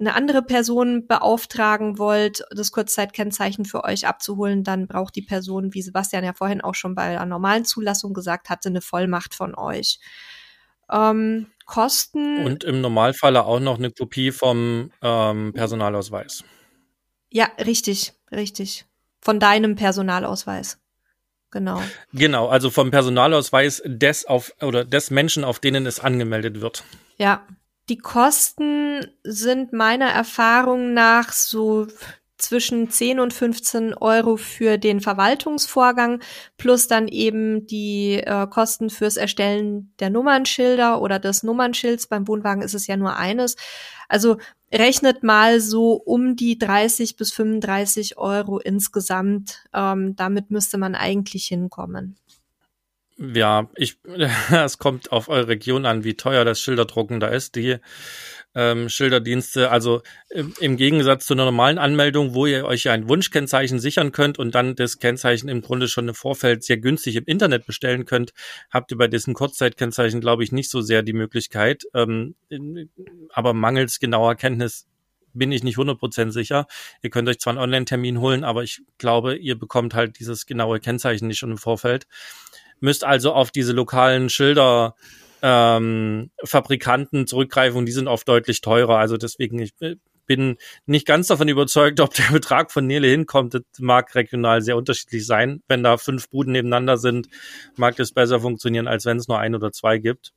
eine 0.00 0.14
andere 0.14 0.42
Person 0.42 1.06
beauftragen 1.06 1.98
wollt, 1.98 2.42
das 2.50 2.72
Kurzzeitkennzeichen 2.72 3.66
für 3.66 3.84
euch 3.84 4.06
abzuholen, 4.06 4.64
dann 4.64 4.86
braucht 4.86 5.14
die 5.14 5.22
Person, 5.22 5.74
wie 5.74 5.82
Sebastian 5.82 6.24
ja 6.24 6.32
vorhin 6.32 6.62
auch 6.62 6.74
schon 6.74 6.94
bei 6.94 7.10
der 7.10 7.26
normalen 7.26 7.66
Zulassung 7.66 8.14
gesagt 8.14 8.48
hatte, 8.48 8.70
eine 8.70 8.80
Vollmacht 8.80 9.34
von 9.34 9.54
euch. 9.54 9.98
Ähm, 10.90 11.48
Kosten. 11.66 12.46
Und 12.46 12.64
im 12.64 12.80
Normalfalle 12.80 13.44
auch 13.44 13.60
noch 13.60 13.76
eine 13.76 13.90
Kopie 13.90 14.32
vom 14.32 14.90
ähm, 15.02 15.52
Personalausweis. 15.52 16.44
Ja, 17.30 17.48
richtig, 17.64 18.12
richtig. 18.32 18.86
Von 19.20 19.40
deinem 19.40 19.76
Personalausweis. 19.76 20.78
Genau. 21.50 21.82
Genau, 22.12 22.48
also 22.48 22.70
vom 22.70 22.90
Personalausweis 22.90 23.82
des 23.84 24.26
auf 24.26 24.52
oder 24.60 24.84
des 24.84 25.10
Menschen, 25.10 25.44
auf 25.44 25.60
denen 25.60 25.86
es 25.86 25.98
angemeldet 25.98 26.60
wird. 26.60 26.84
Ja, 27.16 27.46
die 27.88 27.96
Kosten 27.96 29.06
sind 29.24 29.72
meiner 29.72 30.10
Erfahrung 30.10 30.92
nach 30.92 31.32
so 31.32 31.86
zwischen 32.38 32.88
10 32.88 33.20
und 33.20 33.34
15 33.34 33.94
Euro 33.94 34.36
für 34.36 34.78
den 34.78 35.00
Verwaltungsvorgang 35.00 36.20
plus 36.56 36.86
dann 36.88 37.08
eben 37.08 37.66
die 37.66 38.14
äh, 38.14 38.46
Kosten 38.46 38.90
fürs 38.90 39.16
Erstellen 39.16 39.92
der 39.98 40.10
Nummernschilder 40.10 41.00
oder 41.02 41.18
des 41.18 41.42
Nummernschilds. 41.42 42.06
Beim 42.06 42.26
Wohnwagen 42.28 42.62
ist 42.62 42.74
es 42.74 42.86
ja 42.86 42.96
nur 42.96 43.16
eines. 43.16 43.56
Also 44.08 44.38
rechnet 44.72 45.22
mal 45.22 45.60
so 45.60 45.92
um 45.92 46.36
die 46.36 46.58
30 46.58 47.16
bis 47.16 47.32
35 47.32 48.18
Euro 48.18 48.58
insgesamt. 48.58 49.64
Ähm, 49.74 50.14
damit 50.16 50.50
müsste 50.50 50.78
man 50.78 50.94
eigentlich 50.94 51.46
hinkommen. 51.46 52.16
Ja, 53.18 53.68
ich, 53.74 53.98
es 54.50 54.78
kommt 54.78 55.10
auf 55.10 55.28
eure 55.28 55.48
Region 55.48 55.86
an, 55.86 56.04
wie 56.04 56.14
teuer 56.14 56.44
das 56.44 56.60
Schilderdrucken 56.60 57.18
da 57.18 57.28
ist. 57.28 57.56
Die 57.56 57.78
ähm, 58.54 58.88
Schilderdienste. 58.88 59.70
Also 59.70 60.02
im, 60.30 60.54
im 60.60 60.76
Gegensatz 60.76 61.26
zu 61.26 61.34
einer 61.34 61.44
normalen 61.44 61.78
Anmeldung, 61.78 62.34
wo 62.34 62.46
ihr 62.46 62.64
euch 62.64 62.88
ein 62.88 63.08
Wunschkennzeichen 63.08 63.78
sichern 63.78 64.12
könnt 64.12 64.38
und 64.38 64.54
dann 64.54 64.74
das 64.74 64.98
Kennzeichen 64.98 65.48
im 65.48 65.60
Grunde 65.60 65.88
schon 65.88 66.08
im 66.08 66.14
Vorfeld 66.14 66.64
sehr 66.64 66.78
günstig 66.78 67.16
im 67.16 67.24
Internet 67.26 67.66
bestellen 67.66 68.04
könnt, 68.04 68.32
habt 68.70 68.90
ihr 68.90 68.98
bei 68.98 69.08
diesen 69.08 69.34
Kurzzeitkennzeichen, 69.34 70.20
glaube 70.20 70.44
ich, 70.44 70.52
nicht 70.52 70.70
so 70.70 70.80
sehr 70.80 71.02
die 71.02 71.12
Möglichkeit. 71.12 71.84
Ähm, 71.94 72.34
aber 73.30 73.54
mangels 73.54 73.98
genauer 73.98 74.34
Kenntnis 74.34 74.86
bin 75.34 75.52
ich 75.52 75.62
nicht 75.62 75.78
100% 75.78 76.30
sicher. 76.30 76.66
Ihr 77.02 77.10
könnt 77.10 77.28
euch 77.28 77.38
zwar 77.38 77.52
einen 77.52 77.62
Online-Termin 77.62 78.20
holen, 78.20 78.44
aber 78.44 78.62
ich 78.62 78.80
glaube, 78.98 79.36
ihr 79.36 79.58
bekommt 79.58 79.94
halt 79.94 80.18
dieses 80.18 80.46
genaue 80.46 80.80
Kennzeichen 80.80 81.28
nicht 81.28 81.38
schon 81.38 81.52
im 81.52 81.58
Vorfeld. 81.58 82.06
Müsst 82.80 83.04
also 83.04 83.32
auf 83.32 83.50
diese 83.50 83.72
lokalen 83.72 84.30
Schilder 84.30 84.94
ähm, 85.42 86.30
Fabrikanten 86.44 87.26
zurückgreifen 87.26 87.78
und 87.78 87.86
die 87.86 87.92
sind 87.92 88.08
oft 88.08 88.28
deutlich 88.28 88.60
teurer. 88.60 88.98
Also 88.98 89.16
deswegen, 89.16 89.58
ich 89.58 89.72
bin 90.26 90.56
nicht 90.86 91.06
ganz 91.06 91.26
davon 91.26 91.48
überzeugt, 91.48 91.98
ob 92.00 92.14
der 92.14 92.30
Betrag 92.32 92.70
von 92.70 92.86
Nele 92.86 93.08
hinkommt. 93.08 93.54
Das 93.54 93.62
mag 93.78 94.14
regional 94.14 94.62
sehr 94.62 94.76
unterschiedlich 94.76 95.26
sein. 95.26 95.62
Wenn 95.66 95.82
da 95.82 95.96
fünf 95.96 96.30
Buden 96.30 96.52
nebeneinander 96.52 96.96
sind, 96.96 97.28
mag 97.76 97.96
das 97.96 98.12
besser 98.12 98.40
funktionieren, 98.40 98.86
als 98.86 99.04
wenn 99.06 99.16
es 99.16 99.26
nur 99.26 99.38
ein 99.38 99.56
oder 99.56 99.72
zwei 99.72 99.98
gibt. 99.98 100.32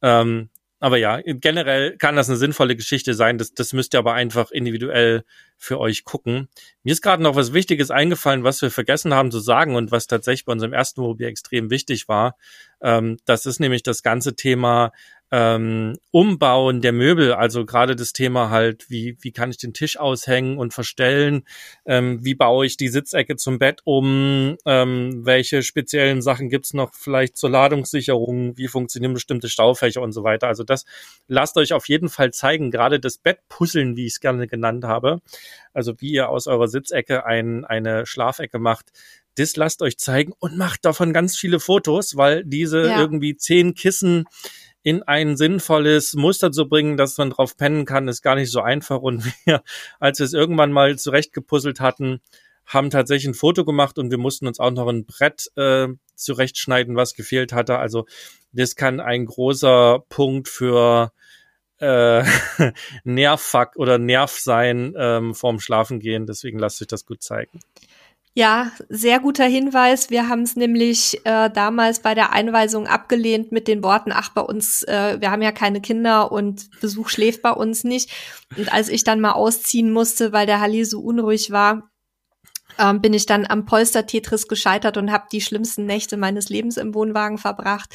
Ähm, 0.00 0.48
aber 0.80 0.96
ja, 0.96 1.20
generell 1.24 1.96
kann 1.96 2.14
das 2.14 2.28
eine 2.28 2.38
sinnvolle 2.38 2.76
Geschichte 2.76 3.14
sein. 3.14 3.36
Das, 3.36 3.52
das 3.52 3.72
müsst 3.72 3.94
ihr 3.94 3.98
aber 3.98 4.14
einfach 4.14 4.52
individuell 4.52 5.24
für 5.56 5.80
euch 5.80 6.04
gucken. 6.04 6.48
Mir 6.84 6.92
ist 6.92 7.02
gerade 7.02 7.22
noch 7.22 7.34
was 7.34 7.52
Wichtiges 7.52 7.90
eingefallen, 7.90 8.44
was 8.44 8.62
wir 8.62 8.70
vergessen 8.70 9.12
haben 9.12 9.32
zu 9.32 9.40
sagen 9.40 9.74
und 9.74 9.90
was 9.90 10.06
tatsächlich 10.06 10.44
bei 10.44 10.52
unserem 10.52 10.72
ersten 10.72 11.00
Mobil 11.00 11.26
extrem 11.26 11.70
wichtig 11.70 12.06
war. 12.06 12.36
Ähm, 12.82 13.18
das 13.24 13.46
ist 13.46 13.60
nämlich 13.60 13.82
das 13.82 14.02
ganze 14.02 14.36
Thema 14.36 14.92
ähm, 15.30 15.94
Umbauen 16.10 16.80
der 16.80 16.92
Möbel, 16.92 17.32
also 17.34 17.66
gerade 17.66 17.94
das 17.94 18.12
Thema 18.12 18.48
halt, 18.50 18.88
wie, 18.88 19.18
wie 19.20 19.32
kann 19.32 19.50
ich 19.50 19.58
den 19.58 19.74
Tisch 19.74 19.98
aushängen 19.98 20.56
und 20.56 20.72
verstellen, 20.72 21.44
ähm, 21.84 22.24
wie 22.24 22.34
baue 22.34 22.64
ich 22.64 22.76
die 22.78 22.88
Sitzecke 22.88 23.36
zum 23.36 23.58
Bett 23.58 23.82
um, 23.84 24.56
ähm, 24.64 25.26
welche 25.26 25.62
speziellen 25.62 26.22
Sachen 26.22 26.48
gibt's 26.48 26.72
noch 26.72 26.94
vielleicht 26.94 27.36
zur 27.36 27.50
Ladungssicherung, 27.50 28.56
wie 28.56 28.68
funktionieren 28.68 29.12
bestimmte 29.12 29.50
Staufächer 29.50 30.00
und 30.00 30.12
so 30.12 30.24
weiter. 30.24 30.46
Also 30.48 30.64
das 30.64 30.86
lasst 31.26 31.58
euch 31.58 31.74
auf 31.74 31.88
jeden 31.88 32.08
Fall 32.08 32.32
zeigen, 32.32 32.70
gerade 32.70 32.98
das 32.98 33.18
Bettpuzzeln, 33.18 33.96
wie 33.96 34.06
ich 34.06 34.14
es 34.14 34.20
gerne 34.20 34.46
genannt 34.46 34.84
habe, 34.84 35.20
also 35.74 36.00
wie 36.00 36.12
ihr 36.12 36.30
aus 36.30 36.46
eurer 36.46 36.68
Sitzecke 36.68 37.26
ein, 37.26 37.66
eine 37.66 38.06
Schlafecke 38.06 38.58
macht, 38.58 38.92
das 39.38 39.56
lasst 39.56 39.82
euch 39.82 39.98
zeigen 39.98 40.32
und 40.38 40.56
macht 40.56 40.84
davon 40.84 41.12
ganz 41.12 41.36
viele 41.36 41.60
Fotos, 41.60 42.16
weil 42.16 42.44
diese 42.44 42.88
ja. 42.88 43.00
irgendwie 43.00 43.36
zehn 43.36 43.74
Kissen 43.74 44.24
in 44.82 45.02
ein 45.02 45.36
sinnvolles 45.36 46.14
Muster 46.14 46.50
zu 46.50 46.68
bringen, 46.68 46.96
dass 46.96 47.18
man 47.18 47.30
drauf 47.30 47.56
pennen 47.56 47.84
kann, 47.84 48.08
ist 48.08 48.22
gar 48.22 48.34
nicht 48.34 48.50
so 48.50 48.60
einfach. 48.60 49.00
Und 49.00 49.24
wir, 49.44 49.62
als 50.00 50.18
wir 50.18 50.26
es 50.26 50.32
irgendwann 50.32 50.72
mal 50.72 50.98
zurechtgepuzzelt 50.98 51.80
hatten, 51.80 52.20
haben 52.64 52.90
tatsächlich 52.90 53.28
ein 53.28 53.34
Foto 53.34 53.64
gemacht 53.64 53.98
und 53.98 54.10
wir 54.10 54.18
mussten 54.18 54.46
uns 54.46 54.60
auch 54.60 54.70
noch 54.70 54.88
ein 54.88 55.06
Brett 55.06 55.50
äh, 55.56 55.88
zurechtschneiden, 56.14 56.96
was 56.96 57.14
gefehlt 57.14 57.52
hatte. 57.52 57.78
Also 57.78 58.06
das 58.52 58.76
kann 58.76 59.00
ein 59.00 59.24
großer 59.24 60.04
Punkt 60.08 60.48
für 60.48 61.12
äh, 61.80 62.24
Nervfuck 63.04 63.76
oder 63.76 63.98
Nerv 63.98 64.38
sein 64.38 64.94
ähm, 64.96 65.34
vorm 65.34 65.60
Schlafen 65.60 66.00
gehen. 66.00 66.26
Deswegen 66.26 66.58
lasst 66.58 66.82
euch 66.82 66.88
das 66.88 67.06
gut 67.06 67.22
zeigen. 67.22 67.60
Ja, 68.34 68.70
sehr 68.88 69.18
guter 69.18 69.46
Hinweis. 69.46 70.10
Wir 70.10 70.28
haben 70.28 70.42
es 70.42 70.54
nämlich 70.54 71.20
äh, 71.24 71.50
damals 71.50 72.00
bei 72.00 72.14
der 72.14 72.32
Einweisung 72.32 72.86
abgelehnt 72.86 73.50
mit 73.50 73.66
den 73.66 73.82
Worten, 73.82 74.12
ach, 74.12 74.28
bei 74.30 74.42
uns, 74.42 74.84
äh, 74.84 75.20
wir 75.20 75.30
haben 75.30 75.42
ja 75.42 75.50
keine 75.50 75.80
Kinder 75.80 76.30
und 76.30 76.70
Besuch 76.80 77.08
schläft 77.08 77.42
bei 77.42 77.50
uns 77.50 77.82
nicht. 77.82 78.10
Und 78.56 78.72
als 78.72 78.88
ich 78.88 79.02
dann 79.02 79.20
mal 79.20 79.32
ausziehen 79.32 79.92
musste, 79.92 80.32
weil 80.32 80.46
der 80.46 80.60
Halli 80.60 80.84
so 80.84 81.00
unruhig 81.00 81.50
war, 81.50 81.90
ähm, 82.78 83.00
bin 83.00 83.12
ich 83.12 83.26
dann 83.26 83.46
am 83.46 83.66
Polster-Tetris 83.66 84.46
gescheitert 84.46 84.96
und 84.96 85.10
habe 85.10 85.26
die 85.32 85.40
schlimmsten 85.40 85.84
Nächte 85.84 86.16
meines 86.16 86.48
Lebens 86.48 86.76
im 86.76 86.94
Wohnwagen 86.94 87.38
verbracht. 87.38 87.94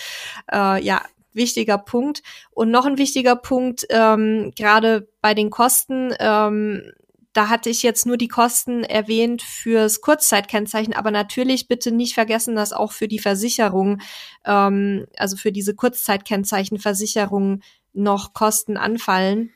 Äh, 0.51 0.83
ja, 0.83 1.01
wichtiger 1.31 1.77
Punkt. 1.77 2.21
Und 2.51 2.69
noch 2.69 2.85
ein 2.85 2.97
wichtiger 2.97 3.35
Punkt, 3.35 3.85
ähm, 3.89 4.51
gerade 4.55 5.07
bei 5.21 5.33
den 5.33 5.49
Kosten, 5.49 6.13
ähm, 6.19 6.91
da 7.33 7.49
hatte 7.49 7.69
ich 7.69 7.81
jetzt 7.81 8.05
nur 8.05 8.17
die 8.17 8.27
Kosten 8.27 8.83
erwähnt 8.83 9.41
fürs 9.41 10.01
Kurzzeitkennzeichen, 10.01 10.93
aber 10.93 11.11
natürlich 11.11 11.67
bitte 11.67 11.91
nicht 11.91 12.13
vergessen, 12.13 12.55
dass 12.55 12.73
auch 12.73 12.91
für 12.91 13.07
die 13.07 13.19
Versicherung, 13.19 14.01
ähm, 14.45 15.07
also 15.17 15.35
für 15.35 15.51
diese 15.51 15.73
Kurzzeitkennzeichenversicherung 15.75 17.61
noch 17.93 18.33
Kosten 18.33 18.77
anfallen. 18.77 19.51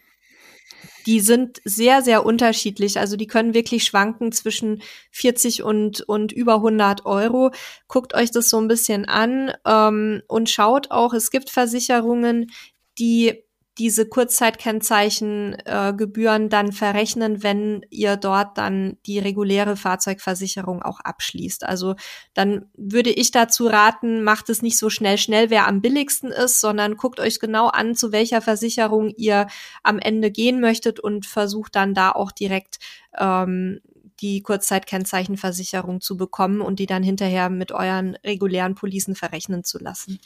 Die 1.06 1.22
sind 1.22 1.62
sehr, 1.64 2.02
sehr 2.02 2.26
unterschiedlich. 2.26 3.00
Also 3.00 3.16
die 3.16 3.28
können 3.28 3.54
wirklich 3.54 3.86
schwanken 3.86 4.32
zwischen 4.32 4.82
40 5.12 5.64
und, 5.64 6.02
und 6.02 6.34
über 6.34 6.56
100 6.56 7.06
Euro. 7.06 7.52
Guckt 7.88 8.14
euch 8.14 8.32
das 8.32 8.50
so 8.50 8.60
ein 8.60 8.68
bisschen 8.68 9.06
an 9.06 9.54
ähm, 9.66 10.22
und 10.28 10.50
schaut 10.50 10.92
auch, 10.92 11.14
es 11.14 11.32
gibt 11.32 11.50
Versicherungen, 11.50 12.52
die 13.00 13.47
diese 13.78 14.08
Kurzzeitkennzeichengebühren 14.08 16.46
äh, 16.46 16.50
dann 16.50 16.72
verrechnen, 16.72 17.44
wenn 17.44 17.86
ihr 17.90 18.16
dort 18.18 18.58
dann 18.58 18.98
die 19.06 19.20
reguläre 19.20 19.76
Fahrzeugversicherung 19.76 20.82
auch 20.82 21.00
abschließt. 21.00 21.64
Also 21.64 21.94
dann 22.34 22.66
würde 22.76 23.12
ich 23.12 23.30
dazu 23.32 23.68
raten, 23.68 24.24
macht 24.24 24.50
es 24.50 24.64
nicht 24.64 24.80
so 24.80 24.90
schnell 24.90 25.18
schnell, 25.18 25.50
wer 25.50 25.68
am 25.68 25.82
billigsten 25.82 26.32
ist, 26.32 26.60
sondern 26.60 26.98
guckt 26.98 27.20
euch 27.20 27.40
genau 27.40 27.68
an, 27.68 27.96
zu 27.96 28.12
welcher 28.12 28.42
Versicherung 28.42 29.14
ihr 29.16 29.48
am 29.84 30.00
Ende 30.00 30.32
gehen 30.32 30.60
möchtet 30.60 31.00
und 31.00 31.28
versucht 31.28 31.76
dann 31.76 31.94
da 31.94 32.12
auch 32.12 32.32
direkt 32.32 32.80
ähm, 33.18 33.80
die 34.20 34.42
Kurzzeitkennzeichenversicherung 34.42 36.02
zu 36.02 36.18
bekommen 36.18 36.62
und 36.62 36.80
die 36.80 36.88
dann 36.88 37.04
hinterher 37.04 37.52
mit 37.52 37.72
euren 37.72 38.16
regulären 38.24 38.74
Policen 38.74 39.14
verrechnen 39.14 39.64
zu 39.64 39.78
lassen 39.78 40.20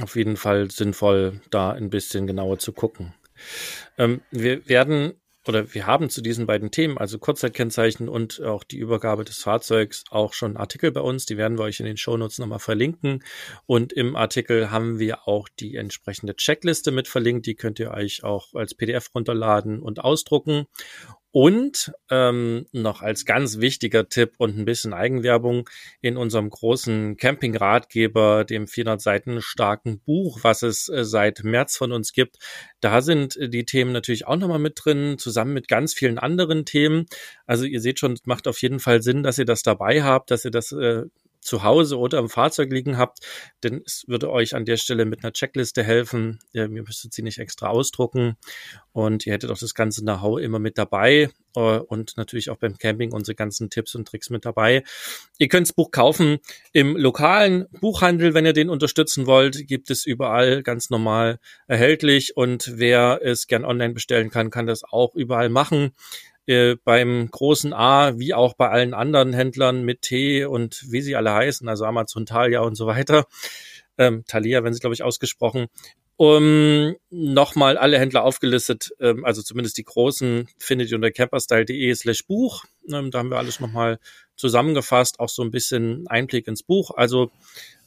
auf 0.00 0.16
jeden 0.16 0.36
Fall 0.36 0.70
sinnvoll, 0.70 1.40
da 1.50 1.72
ein 1.72 1.90
bisschen 1.90 2.26
genauer 2.26 2.58
zu 2.58 2.72
gucken. 2.72 3.14
Ähm, 3.98 4.20
wir 4.30 4.68
werden 4.68 5.14
oder 5.48 5.72
wir 5.72 5.86
haben 5.86 6.10
zu 6.10 6.20
diesen 6.20 6.46
beiden 6.46 6.70
Themen, 6.70 6.98
also 6.98 7.18
Kurzzeitkennzeichen 7.18 8.08
und 8.08 8.42
auch 8.42 8.62
die 8.62 8.76
Übergabe 8.76 9.24
des 9.24 9.38
Fahrzeugs, 9.38 10.04
auch 10.10 10.34
schon 10.34 10.56
Artikel 10.56 10.92
bei 10.92 11.00
uns. 11.00 11.24
Die 11.24 11.38
werden 11.38 11.58
wir 11.58 11.64
euch 11.64 11.80
in 11.80 11.86
den 11.86 11.96
Shownotes 11.96 12.38
nochmal 12.38 12.58
verlinken. 12.58 13.24
Und 13.64 13.92
im 13.92 14.16
Artikel 14.16 14.70
haben 14.70 14.98
wir 14.98 15.26
auch 15.26 15.48
die 15.48 15.76
entsprechende 15.76 16.36
Checkliste 16.36 16.90
mit 16.90 17.08
verlinkt. 17.08 17.46
Die 17.46 17.54
könnt 17.54 17.78
ihr 17.78 17.90
euch 17.90 18.22
auch 18.22 18.52
als 18.54 18.74
PDF 18.74 19.08
runterladen 19.14 19.80
und 19.80 20.04
ausdrucken. 20.04 20.66
Und 21.32 21.92
ähm, 22.10 22.66
noch 22.72 23.02
als 23.02 23.24
ganz 23.24 23.58
wichtiger 23.58 24.08
Tipp 24.08 24.34
und 24.38 24.58
ein 24.58 24.64
bisschen 24.64 24.92
Eigenwerbung 24.92 25.68
in 26.00 26.16
unserem 26.16 26.50
großen 26.50 27.16
Camping-Ratgeber, 27.16 28.44
dem 28.44 28.66
400 28.66 29.00
Seiten 29.00 29.40
starken 29.40 30.00
Buch, 30.00 30.40
was 30.42 30.62
es 30.62 30.88
äh, 30.88 31.04
seit 31.04 31.44
März 31.44 31.76
von 31.76 31.92
uns 31.92 32.12
gibt. 32.12 32.38
Da 32.80 33.00
sind 33.00 33.36
äh, 33.36 33.48
die 33.48 33.64
Themen 33.64 33.92
natürlich 33.92 34.26
auch 34.26 34.36
nochmal 34.36 34.58
mit 34.58 34.80
drin, 34.82 35.18
zusammen 35.18 35.54
mit 35.54 35.68
ganz 35.68 35.94
vielen 35.94 36.18
anderen 36.18 36.64
Themen. 36.64 37.06
Also 37.46 37.64
ihr 37.64 37.80
seht 37.80 38.00
schon, 38.00 38.14
es 38.14 38.26
macht 38.26 38.48
auf 38.48 38.60
jeden 38.60 38.80
Fall 38.80 39.00
Sinn, 39.00 39.22
dass 39.22 39.38
ihr 39.38 39.44
das 39.44 39.62
dabei 39.62 40.02
habt, 40.02 40.32
dass 40.32 40.44
ihr 40.44 40.50
das 40.50 40.72
äh, 40.72 41.04
zu 41.40 41.62
Hause 41.62 41.98
oder 41.98 42.18
im 42.18 42.28
Fahrzeug 42.28 42.70
liegen 42.70 42.98
habt, 42.98 43.20
denn 43.62 43.82
es 43.84 44.04
würde 44.06 44.30
euch 44.30 44.54
an 44.54 44.64
der 44.64 44.76
Stelle 44.76 45.04
mit 45.04 45.24
einer 45.24 45.32
Checkliste 45.32 45.82
helfen. 45.82 46.38
Ihr 46.52 46.68
müsstet 46.68 47.12
sie 47.12 47.22
nicht 47.22 47.38
extra 47.38 47.68
ausdrucken 47.68 48.36
und 48.92 49.26
ihr 49.26 49.32
hättet 49.32 49.50
auch 49.50 49.58
das 49.58 49.74
ganze 49.74 50.02
Know-how 50.02 50.38
immer 50.38 50.58
mit 50.58 50.76
dabei 50.78 51.30
äh, 51.56 51.60
und 51.60 52.16
natürlich 52.16 52.50
auch 52.50 52.56
beim 52.56 52.76
Camping 52.76 53.12
unsere 53.12 53.34
ganzen 53.34 53.70
Tipps 53.70 53.94
und 53.94 54.06
Tricks 54.06 54.30
mit 54.30 54.44
dabei. 54.44 54.84
Ihr 55.38 55.48
könnt 55.48 55.68
das 55.68 55.74
Buch 55.74 55.90
kaufen 55.90 56.38
im 56.72 56.96
lokalen 56.96 57.66
Buchhandel, 57.80 58.34
wenn 58.34 58.46
ihr 58.46 58.52
den 58.52 58.68
unterstützen 58.68 59.26
wollt, 59.26 59.66
gibt 59.66 59.90
es 59.90 60.06
überall 60.06 60.62
ganz 60.62 60.90
normal 60.90 61.38
erhältlich 61.66 62.36
und 62.36 62.72
wer 62.76 63.20
es 63.22 63.46
gern 63.46 63.64
online 63.64 63.94
bestellen 63.94 64.30
kann, 64.30 64.50
kann 64.50 64.66
das 64.66 64.82
auch 64.84 65.14
überall 65.14 65.48
machen. 65.48 65.92
Äh, 66.46 66.76
beim 66.84 67.30
großen 67.30 67.72
A 67.72 68.18
wie 68.18 68.34
auch 68.34 68.54
bei 68.54 68.68
allen 68.68 68.94
anderen 68.94 69.32
Händlern 69.32 69.84
mit 69.84 70.02
T 70.02 70.44
und 70.44 70.84
wie 70.90 71.00
sie 71.00 71.16
alle 71.16 71.32
heißen, 71.32 71.68
also 71.68 71.84
Amazon, 71.84 72.26
Thalia 72.26 72.60
und 72.60 72.74
so 72.74 72.86
weiter. 72.86 73.26
Ähm, 73.98 74.24
Thalia, 74.26 74.64
wenn 74.64 74.72
sie, 74.72 74.80
glaube 74.80 74.94
ich, 74.94 75.02
ausgesprochen. 75.02 75.66
Um, 76.16 76.96
nochmal 77.08 77.78
alle 77.78 77.98
Händler 77.98 78.24
aufgelistet, 78.24 78.90
ähm, 79.00 79.24
also 79.24 79.40
zumindest 79.40 79.78
die 79.78 79.84
großen, 79.84 80.48
findet 80.58 80.90
ihr 80.90 80.96
unter 80.96 81.10
camperstyle.de 81.10 81.94
slash 81.94 82.26
Buch. 82.26 82.66
Ähm, 82.92 83.10
da 83.10 83.20
haben 83.20 83.30
wir 83.30 83.38
alles 83.38 83.58
nochmal 83.58 83.98
zusammengefasst, 84.36 85.18
auch 85.18 85.30
so 85.30 85.42
ein 85.42 85.50
bisschen 85.50 86.06
Einblick 86.08 86.46
ins 86.46 86.62
Buch. 86.62 86.90
Also 86.94 87.30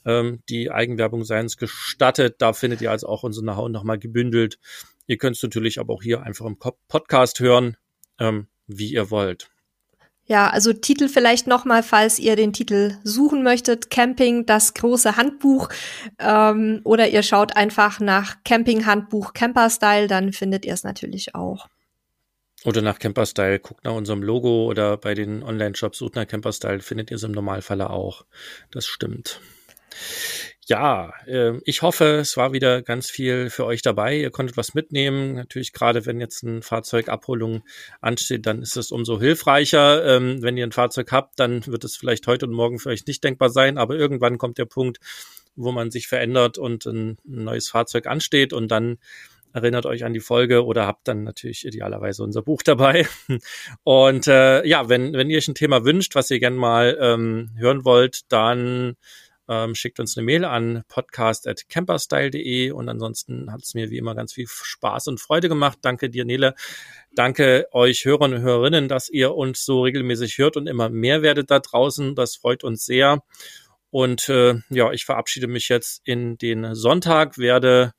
ähm, 0.06 0.41
die 0.49 0.72
Eigenwerbung 0.72 1.24
sei 1.26 1.41
uns 1.41 1.58
gestattet. 1.58 2.38
Da 2.39 2.54
findet 2.54 2.82
ihr 2.82 2.89
also 2.89 3.08
auch 3.08 3.22
unser 3.22 3.41
Know-how 3.41 3.70
nochmal 3.70 3.99
gebündelt. 3.99 4.58
Ihr 5.06 5.18
könnt 5.18 5.36
es 5.36 5.43
natürlich 5.43 5.80
aber 5.80 5.93
auch 5.93 6.01
hier 6.01 6.24
einfach 6.24 6.45
im 6.45 6.58
Podcast 6.58 7.39
hören. 7.39 7.78
Ähm, 8.20 8.47
wie 8.68 8.93
ihr 8.93 9.11
wollt. 9.11 9.49
Ja, 10.26 10.49
also 10.49 10.72
Titel 10.72 11.09
vielleicht 11.09 11.47
nochmal, 11.47 11.84
falls 11.84 12.18
ihr 12.18 12.38
den 12.38 12.53
Titel 12.53 12.95
suchen 13.03 13.43
möchtet. 13.43 13.89
Camping, 13.89 14.45
das 14.45 14.74
große 14.74 15.18
Handbuch. 15.18 15.68
Ähm, 16.18 16.80
oder 16.86 17.09
ihr 17.09 17.24
schaut 17.24 17.57
einfach 17.57 17.99
nach 17.99 18.38
Camping-Handbuch 18.45 19.34
Camper 19.34 19.70
Style, 19.70 20.07
dann 20.07 20.32
findet 20.32 20.66
ihr 20.66 20.74
es 20.74 20.84
natürlich 20.84 21.36
auch. 21.36 21.68
Oder 22.66 22.82
nach 22.82 22.99
Camper-Style, 22.99 23.59
guckt 23.59 23.84
nach 23.84 23.93
unserem 23.93 24.24
Logo 24.24 24.68
oder 24.70 24.95
bei 24.95 25.14
den 25.14 25.43
Online-Shops, 25.43 25.97
sucht 25.97 26.16
nach 26.16 26.26
Camper-Style, 26.26 26.80
findet 26.80 27.11
ihr 27.11 27.18
es 27.18 27.24
im 27.24 27.34
Normalfalle 27.34 27.89
auch. 27.89 28.26
Das 28.72 28.86
stimmt. 28.86 29.41
Ja, 30.68 31.14
äh, 31.28 31.59
ich 31.66 31.82
hoffe, 31.82 32.20
es 32.22 32.38
war 32.38 32.53
wieder 32.53 32.82
ganz 32.82 33.09
viel 33.09 33.49
für 33.49 33.66
euch 33.66 33.82
dabei. 33.82 34.18
Ihr 34.18 34.32
konntet 34.32 34.55
was 34.55 34.74
mitnehmen. 34.74 35.36
Natürlich 35.36 35.74
gerade, 35.74 36.05
wenn 36.05 36.22
jetzt 36.22 36.43
eine 36.43 36.61
Fahrzeugabholung 36.61 37.64
ansteht, 37.99 38.45
dann 38.45 38.61
ist 38.61 38.78
es 38.78 38.91
umso 38.91 39.20
hilfreicher. 39.20 40.05
Ähm, 40.16 40.41
wenn 40.41 40.55
ihr 40.55 40.66
ein 40.66 40.72
Fahrzeug 40.72 41.11
habt, 41.11 41.38
dann 41.39 41.66
wird 41.68 41.84
es 41.84 41.97
vielleicht 41.97 42.28
heute 42.28 42.45
und 42.45 42.53
morgen 42.53 42.80
für 42.80 42.89
euch 42.89 43.05
nicht 43.05 43.24
denkbar 43.24 43.49
sein, 43.49 43.78
aber 43.78 43.95
irgendwann 43.95 44.38
kommt 44.38 44.57
der 44.57 44.66
Punkt, 44.66 44.99
wo 45.55 45.74
man 45.74 45.91
sich 45.91 46.07
verändert 46.07 46.57
und 46.57 46.86
ein 46.86 47.18
neues 47.26 47.70
Fahrzeug 47.70 48.07
ansteht 48.07 48.53
und 48.53 48.70
dann 48.70 48.99
erinnert 49.51 49.86
euch 49.86 50.03
an 50.03 50.14
die 50.14 50.20
Folge 50.20 50.66
oder 50.66 50.88
habt 50.88 51.07
dann 51.07 51.24
natürlich 51.24 51.66
idealerweise 51.66 52.24
unser 52.24 52.41
Buch 52.41 52.64
dabei. 52.64 53.07
Und 53.84 54.28
äh, 54.28 54.66
ja, 54.66 54.89
wenn, 54.89 55.14
wenn 55.14 55.30
ihr 55.30 55.38
euch 55.38 55.47
ein 55.47 55.53
Thema 55.53 55.86
wünscht, 55.86 56.16
was 56.16 56.32
ihr 56.32 56.39
gerne 56.39 56.57
mal 56.57 56.97
ähm, 56.99 57.51
hören 57.55 57.86
wollt, 57.86 58.32
dann 58.32 58.95
ähm, 59.47 59.75
schickt 59.75 59.99
uns 59.99 60.17
eine 60.17 60.25
Mail 60.25 60.45
an 60.45 60.83
podcast.camperstyle.de 60.87 62.71
und 62.71 62.89
ansonsten 62.89 63.51
hat 63.51 63.61
es 63.63 63.73
mir 63.73 63.89
wie 63.89 63.97
immer 63.97 64.15
ganz 64.15 64.33
viel 64.33 64.47
Spaß 64.47 65.07
und 65.07 65.19
Freude 65.19 65.49
gemacht. 65.49 65.79
Danke 65.81 66.09
dir, 66.09 66.25
Nele. 66.25 66.55
Danke 67.13 67.67
euch 67.71 68.05
Hörern 68.05 68.33
und 68.33 68.41
Hörerinnen, 68.41 68.87
dass 68.87 69.09
ihr 69.09 69.35
uns 69.35 69.65
so 69.65 69.83
regelmäßig 69.83 70.37
hört 70.37 70.57
und 70.57 70.67
immer 70.67 70.89
mehr 70.89 71.21
werdet 71.21 71.51
da 71.51 71.59
draußen. 71.59 72.15
Das 72.15 72.35
freut 72.35 72.63
uns 72.63 72.85
sehr. 72.85 73.21
Und 73.89 74.27
äh, 74.29 74.55
ja, 74.69 74.91
ich 74.91 75.05
verabschiede 75.05 75.47
mich 75.47 75.69
jetzt 75.69 76.01
in 76.03 76.37
den 76.37 76.73
Sonntag, 76.73 77.37
werde 77.37 77.93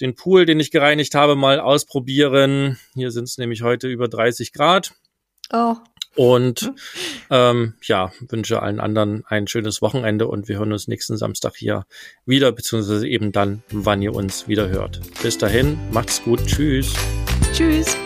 den 0.00 0.14
Pool, 0.14 0.46
den 0.46 0.60
ich 0.60 0.70
gereinigt 0.70 1.14
habe, 1.14 1.36
mal 1.36 1.60
ausprobieren. 1.60 2.78
Hier 2.94 3.10
sind 3.10 3.24
es 3.24 3.36
nämlich 3.36 3.62
heute 3.62 3.88
über 3.88 4.08
30 4.08 4.52
Grad. 4.52 4.92
Oh. 5.52 5.76
Und 6.16 6.72
ähm, 7.30 7.74
ja, 7.82 8.12
wünsche 8.28 8.60
allen 8.62 8.80
anderen 8.80 9.24
ein 9.26 9.46
schönes 9.46 9.80
Wochenende 9.80 10.26
und 10.26 10.48
wir 10.48 10.58
hören 10.58 10.72
uns 10.72 10.88
nächsten 10.88 11.16
Samstag 11.16 11.56
hier 11.56 11.86
wieder, 12.26 12.50
beziehungsweise 12.52 13.06
eben 13.06 13.32
dann, 13.32 13.62
wann 13.70 14.02
ihr 14.02 14.14
uns 14.14 14.48
wieder 14.48 14.68
hört. 14.68 15.00
Bis 15.22 15.38
dahin, 15.38 15.78
macht's 15.92 16.22
gut. 16.22 16.44
Tschüss. 16.46 16.92
Tschüss. 17.52 17.96